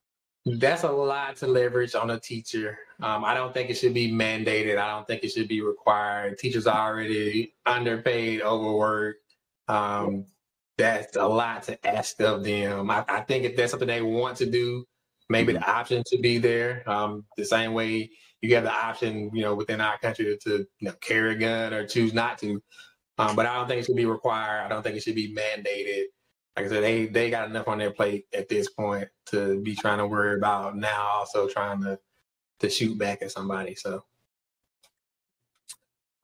That's 0.44 0.84
a 0.84 0.90
lot 0.90 1.36
to 1.36 1.46
leverage 1.46 1.94
on 1.94 2.10
a 2.10 2.20
teacher. 2.20 2.78
Um, 3.02 3.24
I 3.24 3.34
don't 3.34 3.52
think 3.52 3.70
it 3.70 3.74
should 3.74 3.92
be 3.92 4.10
mandated. 4.10 4.78
I 4.78 4.88
don't 4.88 5.06
think 5.06 5.22
it 5.22 5.30
should 5.30 5.48
be 5.48 5.60
required. 5.60 6.38
Teachers 6.38 6.66
are 6.66 6.90
already 6.90 7.54
underpaid, 7.66 8.40
overworked. 8.40 9.20
Um, 9.68 10.24
that's 10.78 11.16
a 11.16 11.26
lot 11.26 11.64
to 11.64 11.86
ask 11.86 12.20
of 12.22 12.44
them. 12.44 12.90
I, 12.90 13.04
I, 13.08 13.20
think 13.20 13.44
if 13.44 13.56
that's 13.56 13.72
something 13.72 13.88
they 13.88 14.00
want 14.00 14.38
to 14.38 14.46
do, 14.46 14.86
maybe 15.28 15.52
the 15.52 15.70
option 15.70 16.02
should 16.08 16.22
be 16.22 16.38
there. 16.38 16.88
Um, 16.88 17.26
the 17.36 17.44
same 17.44 17.74
way 17.74 18.10
you 18.42 18.54
have 18.54 18.64
the 18.64 18.72
option, 18.72 19.30
you 19.34 19.42
know, 19.42 19.54
within 19.54 19.80
our 19.80 19.98
country 19.98 20.24
to, 20.24 20.36
to 20.38 20.66
you 20.78 20.88
know 20.88 20.94
carry 21.00 21.32
a 21.32 21.38
gun 21.38 21.74
or 21.74 21.86
choose 21.86 22.14
not 22.14 22.38
to. 22.38 22.62
Um, 23.18 23.34
but 23.34 23.46
I 23.46 23.56
don't 23.56 23.66
think 23.66 23.80
it 23.80 23.86
should 23.86 23.96
be 23.96 24.06
required. 24.06 24.62
I 24.62 24.68
don't 24.68 24.82
think 24.82 24.96
it 24.96 25.02
should 25.02 25.16
be 25.16 25.34
mandated. 25.34 26.04
Like 26.56 26.66
I 26.66 26.68
said, 26.68 26.82
they 26.82 27.06
they 27.06 27.30
got 27.30 27.48
enough 27.48 27.68
on 27.68 27.78
their 27.78 27.92
plate 27.92 28.26
at 28.32 28.48
this 28.48 28.70
point 28.70 29.08
to 29.26 29.60
be 29.62 29.74
trying 29.74 29.98
to 29.98 30.06
worry 30.06 30.36
about 30.36 30.76
now 30.76 31.08
also 31.14 31.48
trying 31.48 31.82
to 31.82 31.98
to 32.60 32.70
shoot 32.70 32.98
back 32.98 33.22
at 33.22 33.32
somebody. 33.32 33.74
So 33.74 34.04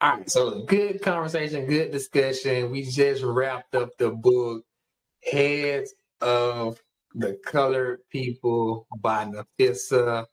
all 0.01 0.19
right, 0.19 0.31
so 0.31 0.63
good 0.65 1.01
conversation, 1.03 1.67
good 1.67 1.91
discussion. 1.91 2.71
We 2.71 2.83
just 2.85 3.23
wrapped 3.23 3.75
up 3.75 3.91
the 3.99 4.11
book 4.11 4.65
Heads 5.25 5.95
of 6.21 6.81
the 7.15 7.39
Colored 7.47 8.01
People 8.11 8.87
by 9.01 9.25
Nafissa 9.25 10.27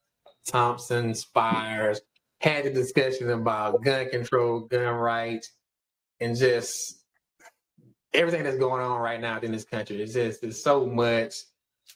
Thompson, 0.48 1.14
Spires, 1.14 2.02
had 2.40 2.66
the 2.66 2.72
discussion 2.72 3.30
about 3.30 3.84
gun 3.84 4.10
control, 4.10 4.62
gun 4.62 4.96
rights, 4.96 5.52
and 6.20 6.36
just 6.36 7.04
everything 8.14 8.44
that's 8.44 8.58
going 8.58 8.82
on 8.82 9.00
right 9.00 9.22
now 9.22 9.40
in 9.40 9.52
this 9.52 9.64
country. 9.64 10.02
It's 10.02 10.14
just 10.14 10.42
there's 10.42 10.62
so 10.62 10.86
much. 10.86 11.36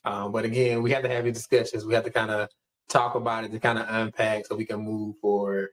Um, 0.04 0.32
but 0.32 0.46
again, 0.46 0.82
we 0.84 0.92
have 0.92 1.04
to 1.04 1.10
have 1.10 1.26
these 1.26 1.34
discussions. 1.34 1.86
We 1.86 1.94
have 1.94 2.04
to 2.04 2.12
kind 2.12 2.32
of 2.32 2.50
talk 2.90 3.16
about 3.16 3.44
it 3.44 3.52
to 3.52 3.60
kind 3.60 3.80
of 3.80 3.88
unpack 3.90 4.46
so 4.46 4.56
we 4.56 4.66
can 4.66 4.82
move 4.82 5.16
forward. 5.20 5.70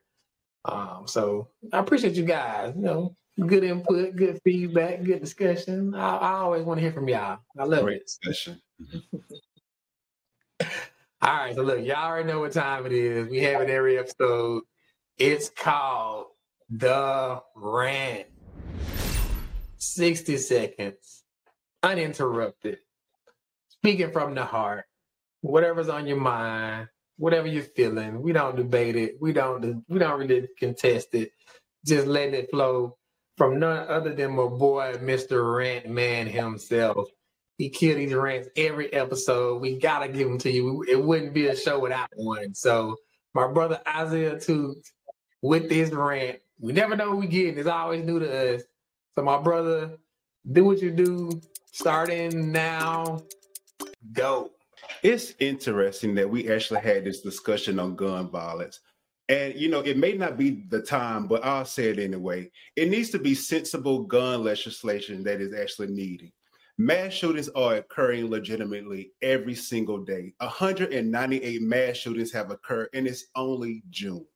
Um, 0.65 1.05
so 1.07 1.49
I 1.73 1.79
appreciate 1.79 2.15
you 2.15 2.25
guys. 2.25 2.73
You 2.75 2.83
know, 2.83 3.17
good 3.47 3.65
input, 3.65 4.17
good 4.17 4.41
feedback, 4.43 5.03
good 5.03 5.21
discussion. 5.21 5.95
I, 5.95 6.17
I 6.17 6.33
always 6.39 6.65
want 6.65 6.79
to 6.79 6.83
hear 6.83 6.93
from 6.93 7.09
y'all. 7.09 7.39
I 7.59 7.65
love 7.65 7.83
Great 7.85 8.03
it. 8.03 8.07
discussion. 8.07 8.61
All 11.25 11.33
right, 11.33 11.55
so 11.55 11.63
look, 11.63 11.85
y'all 11.87 12.05
already 12.05 12.27
know 12.27 12.41
what 12.41 12.51
time 12.51 12.85
it 12.85 12.91
is. 12.91 13.29
We 13.29 13.39
have 13.45 13.63
it 13.63 13.71
every 13.71 13.97
episode. 13.97 14.65
It's 15.17 15.51
called 15.51 16.27
The 16.69 17.41
Rant. 17.55 18.27
60 19.79 20.37
seconds, 20.39 21.23
uninterrupted, 21.83 22.79
speaking 23.69 24.11
from 24.11 24.35
the 24.35 24.45
heart, 24.45 24.85
whatever's 25.43 25.89
on 25.89 26.09
your 26.09 26.19
mind, 26.19 26.89
whatever 27.19 27.47
you're 27.47 27.63
feeling. 27.63 28.21
We 28.21 28.33
don't 28.33 28.57
debate 28.57 28.97
it. 28.97 29.17
We 29.21 29.33
don't 29.33 29.85
we 29.89 30.01
don't 30.01 30.19
really 30.19 30.49
contest 30.59 31.15
it. 31.15 31.31
Just 31.87 32.09
letting 32.09 32.35
it 32.35 32.51
flow 32.51 32.97
from 33.37 33.61
none 33.61 33.87
other 33.89 34.13
than 34.13 34.35
my 34.35 34.47
boy, 34.47 34.95
Mr. 35.01 35.57
Rant 35.57 35.89
Man 35.89 36.27
himself. 36.27 37.09
He 37.63 37.71
killed 37.71 37.99
these 37.99 38.13
rants 38.13 38.49
every 38.57 38.93
episode. 38.93 39.61
We 39.61 39.79
gotta 39.79 40.09
give 40.09 40.27
them 40.27 40.39
to 40.39 40.51
you. 40.51 40.85
It 40.89 41.01
wouldn't 41.01 41.33
be 41.33 41.47
a 41.47 41.55
show 41.55 41.79
without 41.79 42.09
one. 42.17 42.57
So 42.57 42.97
my 43.35 43.47
brother 43.47 43.81
Isaiah 43.87 44.37
too, 44.37 44.83
with 45.43 45.69
this 45.69 45.91
rant, 45.91 46.41
we 46.59 46.73
never 46.73 46.97
know 46.97 47.11
what 47.11 47.19
we 47.19 47.29
get. 47.29 47.57
It's 47.57 47.69
always 47.69 48.05
new 48.05 48.19
to 48.19 48.57
us. 48.57 48.63
So 49.15 49.23
my 49.23 49.41
brother, 49.41 49.97
do 50.51 50.65
what 50.65 50.83
you 50.83 50.91
do. 50.91 51.41
Starting 51.71 52.51
now, 52.51 53.23
go. 54.13 54.51
It's 55.05 55.35
interesting 55.39 56.17
that 56.17 56.29
we 56.29 56.51
actually 56.51 56.81
had 56.81 57.05
this 57.05 57.21
discussion 57.21 57.79
on 57.79 57.95
gun 57.95 58.29
violence. 58.29 58.81
And 59.29 59.55
you 59.55 59.69
know, 59.69 59.83
it 59.83 59.99
may 59.99 60.15
not 60.15 60.37
be 60.37 60.65
the 60.69 60.83
time, 60.83 61.29
but 61.29 61.45
I'll 61.45 61.65
say 61.65 61.91
it 61.91 62.01
anyway. 62.01 62.51
It 62.75 62.91
needs 62.91 63.11
to 63.11 63.21
be 63.21 63.37
sensible 63.37 64.03
gun 64.03 64.43
legislation 64.43 65.23
that 65.23 65.41
is 65.41 65.55
actually 65.55 65.93
needed. 65.93 66.33
Mass 66.79 67.13
shootings 67.13 67.51
are 67.51 67.77
occurring 67.77 68.31
legitimately 68.31 69.13
every 69.21 69.55
single 69.55 69.99
day. 70.05 70.33
198 70.39 71.63
mass 71.63 71.97
shootings 71.97 72.33
have 72.33 72.51
occurred, 72.51 72.89
and 72.95 73.07
it's 73.07 73.27
only 73.37 73.83
June. 73.91 74.27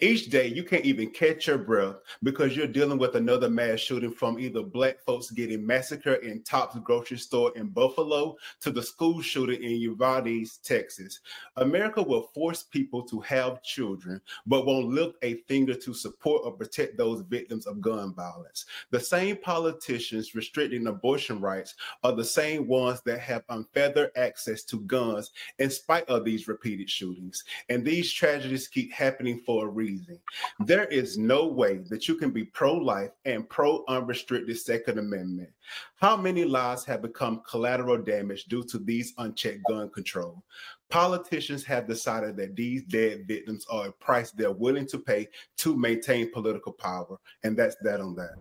Each 0.00 0.30
day, 0.30 0.46
you 0.46 0.64
can't 0.64 0.84
even 0.84 1.10
catch 1.10 1.46
your 1.46 1.58
breath 1.58 1.96
because 2.22 2.56
you're 2.56 2.66
dealing 2.66 2.98
with 2.98 3.16
another 3.16 3.50
mass 3.50 3.80
shooting 3.80 4.12
from 4.12 4.38
either 4.38 4.62
black 4.62 4.98
folks 5.04 5.30
getting 5.30 5.66
massacred 5.66 6.22
in 6.22 6.42
Tops 6.42 6.78
grocery 6.82 7.18
store 7.18 7.52
in 7.56 7.68
Buffalo 7.68 8.36
to 8.60 8.70
the 8.70 8.82
school 8.82 9.20
shooting 9.20 9.62
in 9.62 9.72
Uvalde, 9.72 10.46
Texas. 10.62 11.20
America 11.56 12.02
will 12.02 12.30
force 12.34 12.62
people 12.62 13.02
to 13.02 13.20
have 13.20 13.62
children, 13.62 14.20
but 14.46 14.64
won't 14.64 14.88
lift 14.88 15.16
a 15.22 15.34
finger 15.48 15.74
to 15.74 15.92
support 15.92 16.42
or 16.44 16.52
protect 16.52 16.96
those 16.96 17.20
victims 17.22 17.66
of 17.66 17.80
gun 17.80 18.14
violence. 18.14 18.66
The 18.90 19.00
same 19.00 19.36
politicians 19.36 20.34
restricting 20.34 20.86
abortion 20.86 21.40
rights 21.40 21.74
are 22.02 22.12
the 22.12 22.24
same 22.24 22.66
ones 22.66 23.00
that 23.04 23.20
have 23.20 23.44
unfeathered 23.48 24.10
access 24.16 24.62
to 24.64 24.80
guns 24.80 25.30
in 25.58 25.70
spite 25.70 26.08
of 26.08 26.24
these 26.24 26.48
repeated 26.48 26.88
shootings. 26.88 27.44
And 27.68 27.84
these 27.84 28.12
tragedies 28.12 28.68
keep 28.68 28.92
happening 28.92 29.40
for 29.50 29.66
a 29.66 29.68
reason. 29.68 30.16
There 30.60 30.84
is 30.84 31.18
no 31.18 31.48
way 31.48 31.78
that 31.88 32.06
you 32.06 32.14
can 32.14 32.30
be 32.30 32.44
pro 32.44 32.72
life 32.72 33.10
and 33.24 33.48
pro 33.48 33.84
unrestricted 33.88 34.56
Second 34.56 35.00
Amendment. 35.00 35.48
How 35.96 36.16
many 36.16 36.44
lives 36.44 36.84
have 36.84 37.02
become 37.02 37.42
collateral 37.50 37.98
damage 37.98 38.44
due 38.44 38.62
to 38.66 38.78
these 38.78 39.12
unchecked 39.18 39.64
gun 39.68 39.90
control? 39.90 40.44
Politicians 40.88 41.64
have 41.64 41.88
decided 41.88 42.36
that 42.36 42.54
these 42.54 42.84
dead 42.84 43.26
victims 43.26 43.66
are 43.68 43.88
a 43.88 43.92
price 43.92 44.30
they're 44.30 44.52
willing 44.52 44.86
to 44.86 45.00
pay 45.00 45.26
to 45.56 45.76
maintain 45.76 46.30
political 46.30 46.72
power. 46.72 47.18
And 47.42 47.56
that's 47.56 47.74
that 47.82 48.00
on 48.00 48.14
that. 48.14 48.36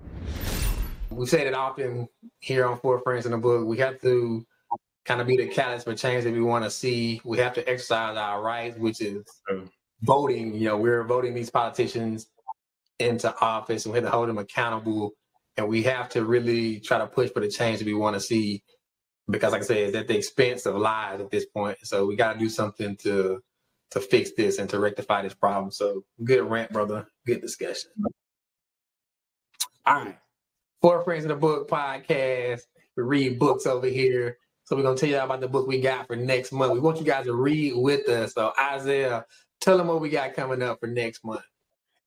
We 1.09 1.25
say 1.25 1.47
it 1.47 1.55
often 1.55 2.07
here 2.39 2.67
on 2.67 2.77
Four 2.77 2.99
Friends 2.99 3.25
in 3.25 3.31
the 3.31 3.39
Book. 3.39 3.65
We 3.65 3.79
have 3.79 3.99
to 4.01 4.45
kind 5.05 5.21
of 5.21 5.25
be 5.25 5.37
the 5.37 5.47
catalyst 5.47 5.85
for 5.85 5.95
change 5.95 6.23
that 6.25 6.33
we 6.33 6.41
want 6.41 6.65
to 6.65 6.69
see. 6.69 7.19
We 7.25 7.39
have 7.39 7.55
to 7.55 7.67
exercise 7.67 8.15
our 8.15 8.43
rights, 8.43 8.77
which 8.77 9.01
is 9.01 9.23
voting, 10.01 10.53
you 10.53 10.65
know, 10.65 10.77
we're 10.77 11.03
voting 11.03 11.33
these 11.33 11.49
politicians 11.49 12.27
into 12.99 13.33
office 13.39 13.85
and 13.85 13.93
we 13.93 13.97
have 13.97 14.05
to 14.05 14.11
hold 14.11 14.29
them 14.29 14.37
accountable. 14.37 15.13
And 15.57 15.67
we 15.67 15.83
have 15.83 16.09
to 16.09 16.23
really 16.23 16.79
try 16.79 16.99
to 16.99 17.07
push 17.07 17.31
for 17.31 17.41
the 17.41 17.49
change 17.49 17.79
that 17.79 17.85
we 17.85 17.93
want 17.93 18.15
to 18.15 18.21
see 18.21 18.63
because 19.29 19.51
like 19.51 19.61
I 19.61 19.65
said, 19.65 19.77
it's 19.77 19.97
at 19.97 20.07
the 20.07 20.17
expense 20.17 20.65
of 20.65 20.75
lives 20.75 21.21
at 21.21 21.29
this 21.29 21.45
point. 21.45 21.77
So 21.83 22.05
we 22.05 22.15
gotta 22.15 22.39
do 22.39 22.49
something 22.49 22.95
to 22.97 23.41
to 23.91 23.99
fix 23.99 24.31
this 24.37 24.59
and 24.59 24.69
to 24.69 24.79
rectify 24.79 25.21
this 25.21 25.33
problem. 25.33 25.71
So 25.71 26.03
good 26.23 26.43
rant, 26.49 26.71
brother. 26.71 27.07
Good 27.25 27.41
discussion. 27.41 27.91
All 29.85 30.05
right. 30.05 30.17
Four 30.81 31.03
Friends 31.03 31.25
in 31.25 31.29
the 31.29 31.35
Book 31.35 31.67
podcast. 31.69 32.61
We 32.95 33.03
read 33.03 33.39
books 33.39 33.65
over 33.65 33.87
here. 33.87 34.37
So 34.63 34.75
we're 34.75 34.83
gonna 34.83 34.97
tell 34.97 35.09
you 35.09 35.19
about 35.19 35.41
the 35.41 35.47
book 35.47 35.67
we 35.67 35.81
got 35.81 36.07
for 36.07 36.15
next 36.15 36.51
month. 36.51 36.73
We 36.73 36.79
want 36.79 36.99
you 36.99 37.05
guys 37.05 37.25
to 37.25 37.33
read 37.33 37.73
with 37.75 38.07
us. 38.07 38.33
So 38.33 38.53
Isaiah, 38.59 39.25
tell 39.59 39.77
them 39.77 39.87
what 39.87 40.01
we 40.01 40.09
got 40.09 40.33
coming 40.33 40.61
up 40.61 40.79
for 40.79 40.87
next 40.87 41.23
month. 41.23 41.41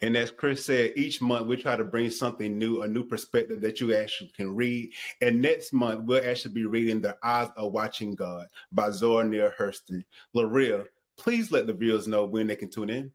And 0.02 0.16
as 0.16 0.32
Chris 0.32 0.66
said, 0.66 0.94
each 0.96 1.22
month 1.22 1.46
we 1.46 1.56
try 1.56 1.76
to 1.76 1.84
bring 1.84 2.10
something 2.10 2.58
new, 2.58 2.82
a 2.82 2.88
new 2.88 3.04
perspective 3.04 3.60
that 3.60 3.80
you 3.80 3.94
actually 3.94 4.32
can 4.36 4.54
read. 4.54 4.92
And 5.20 5.40
next 5.40 5.72
month 5.72 6.02
we'll 6.04 6.28
actually 6.28 6.54
be 6.54 6.66
reading 6.66 7.00
The 7.00 7.16
Eyes 7.22 7.50
of 7.56 7.72
Watching 7.72 8.16
God 8.16 8.48
by 8.72 8.90
Zora 8.90 9.24
Neale 9.24 9.52
Hurston. 9.56 10.04
Laria, 10.34 10.86
please 11.16 11.52
let 11.52 11.68
the 11.68 11.72
viewers 11.72 12.08
know 12.08 12.24
when 12.24 12.48
they 12.48 12.56
can 12.56 12.68
tune 12.68 12.90
in. 12.90 13.12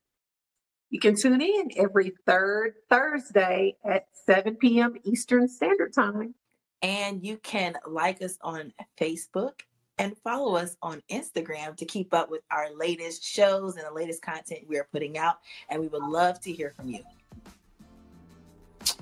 You 0.90 1.02
can 1.02 1.18
tune 1.18 1.42
in 1.42 1.72
every 1.76 2.14
third 2.26 2.76
Thursday 2.90 3.76
at 3.84 4.06
7 4.26 4.56
p.m. 4.56 4.96
Eastern 5.04 5.50
Standard 5.50 5.94
Time. 5.94 6.34
And 6.82 7.26
you 7.26 7.38
can 7.38 7.76
like 7.86 8.22
us 8.22 8.38
on 8.42 8.72
Facebook 8.98 9.60
and 10.00 10.18
follow 10.20 10.56
us 10.56 10.78
on 10.82 11.02
Instagram 11.12 11.76
to 11.78 11.86
keep 11.86 12.14
up 12.14 12.30
with 12.30 12.42
our 12.52 12.68
latest 12.76 13.24
shows 13.24 13.76
and 13.76 13.86
the 13.86 13.94
latest 13.94 14.22
content 14.22 14.62
we 14.68 14.78
are 14.78 14.88
putting 14.92 15.18
out. 15.18 15.38
And 15.70 15.82
we 15.82 15.88
would 15.88 16.04
love 16.04 16.40
to 16.42 16.52
hear 16.52 16.72
from 16.72 16.90
you. 16.90 17.00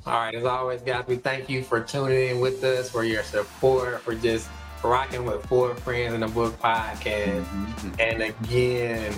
All 0.06 0.14
right, 0.14 0.34
as 0.34 0.46
always, 0.46 0.82
guys, 0.82 1.06
we 1.08 1.18
thank 1.18 1.50
you 1.50 1.64
for 1.64 1.82
tuning 1.82 2.30
in 2.30 2.40
with 2.40 2.64
us, 2.64 2.90
for 2.90 3.04
your 3.04 3.24
support, 3.24 4.02
for 4.02 4.16
just 4.16 4.50
rocking 4.84 5.26
with 5.26 5.46
Four 5.48 5.76
Friends 5.76 6.14
in 6.14 6.22
the 6.22 6.28
Book 6.28 6.60
podcast. 6.60 7.44
Mm-hmm. 7.44 7.90
And 8.00 8.24
again, 8.24 9.16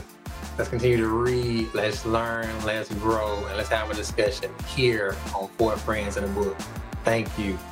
let's 0.57 0.69
continue 0.69 0.97
to 0.97 1.07
read, 1.07 1.73
let's 1.73 2.05
learn, 2.05 2.49
let's 2.65 2.93
grow, 2.95 3.45
and 3.45 3.57
let's 3.57 3.69
have 3.69 3.91
a 3.91 3.93
discussion 3.93 4.51
here 4.65 5.15
on 5.36 5.47
Four 5.57 5.78
Friends 5.78 6.17
in 6.17 6.23
the 6.23 6.30
Book. 6.30 6.57
Thank 7.03 7.28
you. 7.38 7.53
Thank 7.53 7.61
you. 7.61 7.66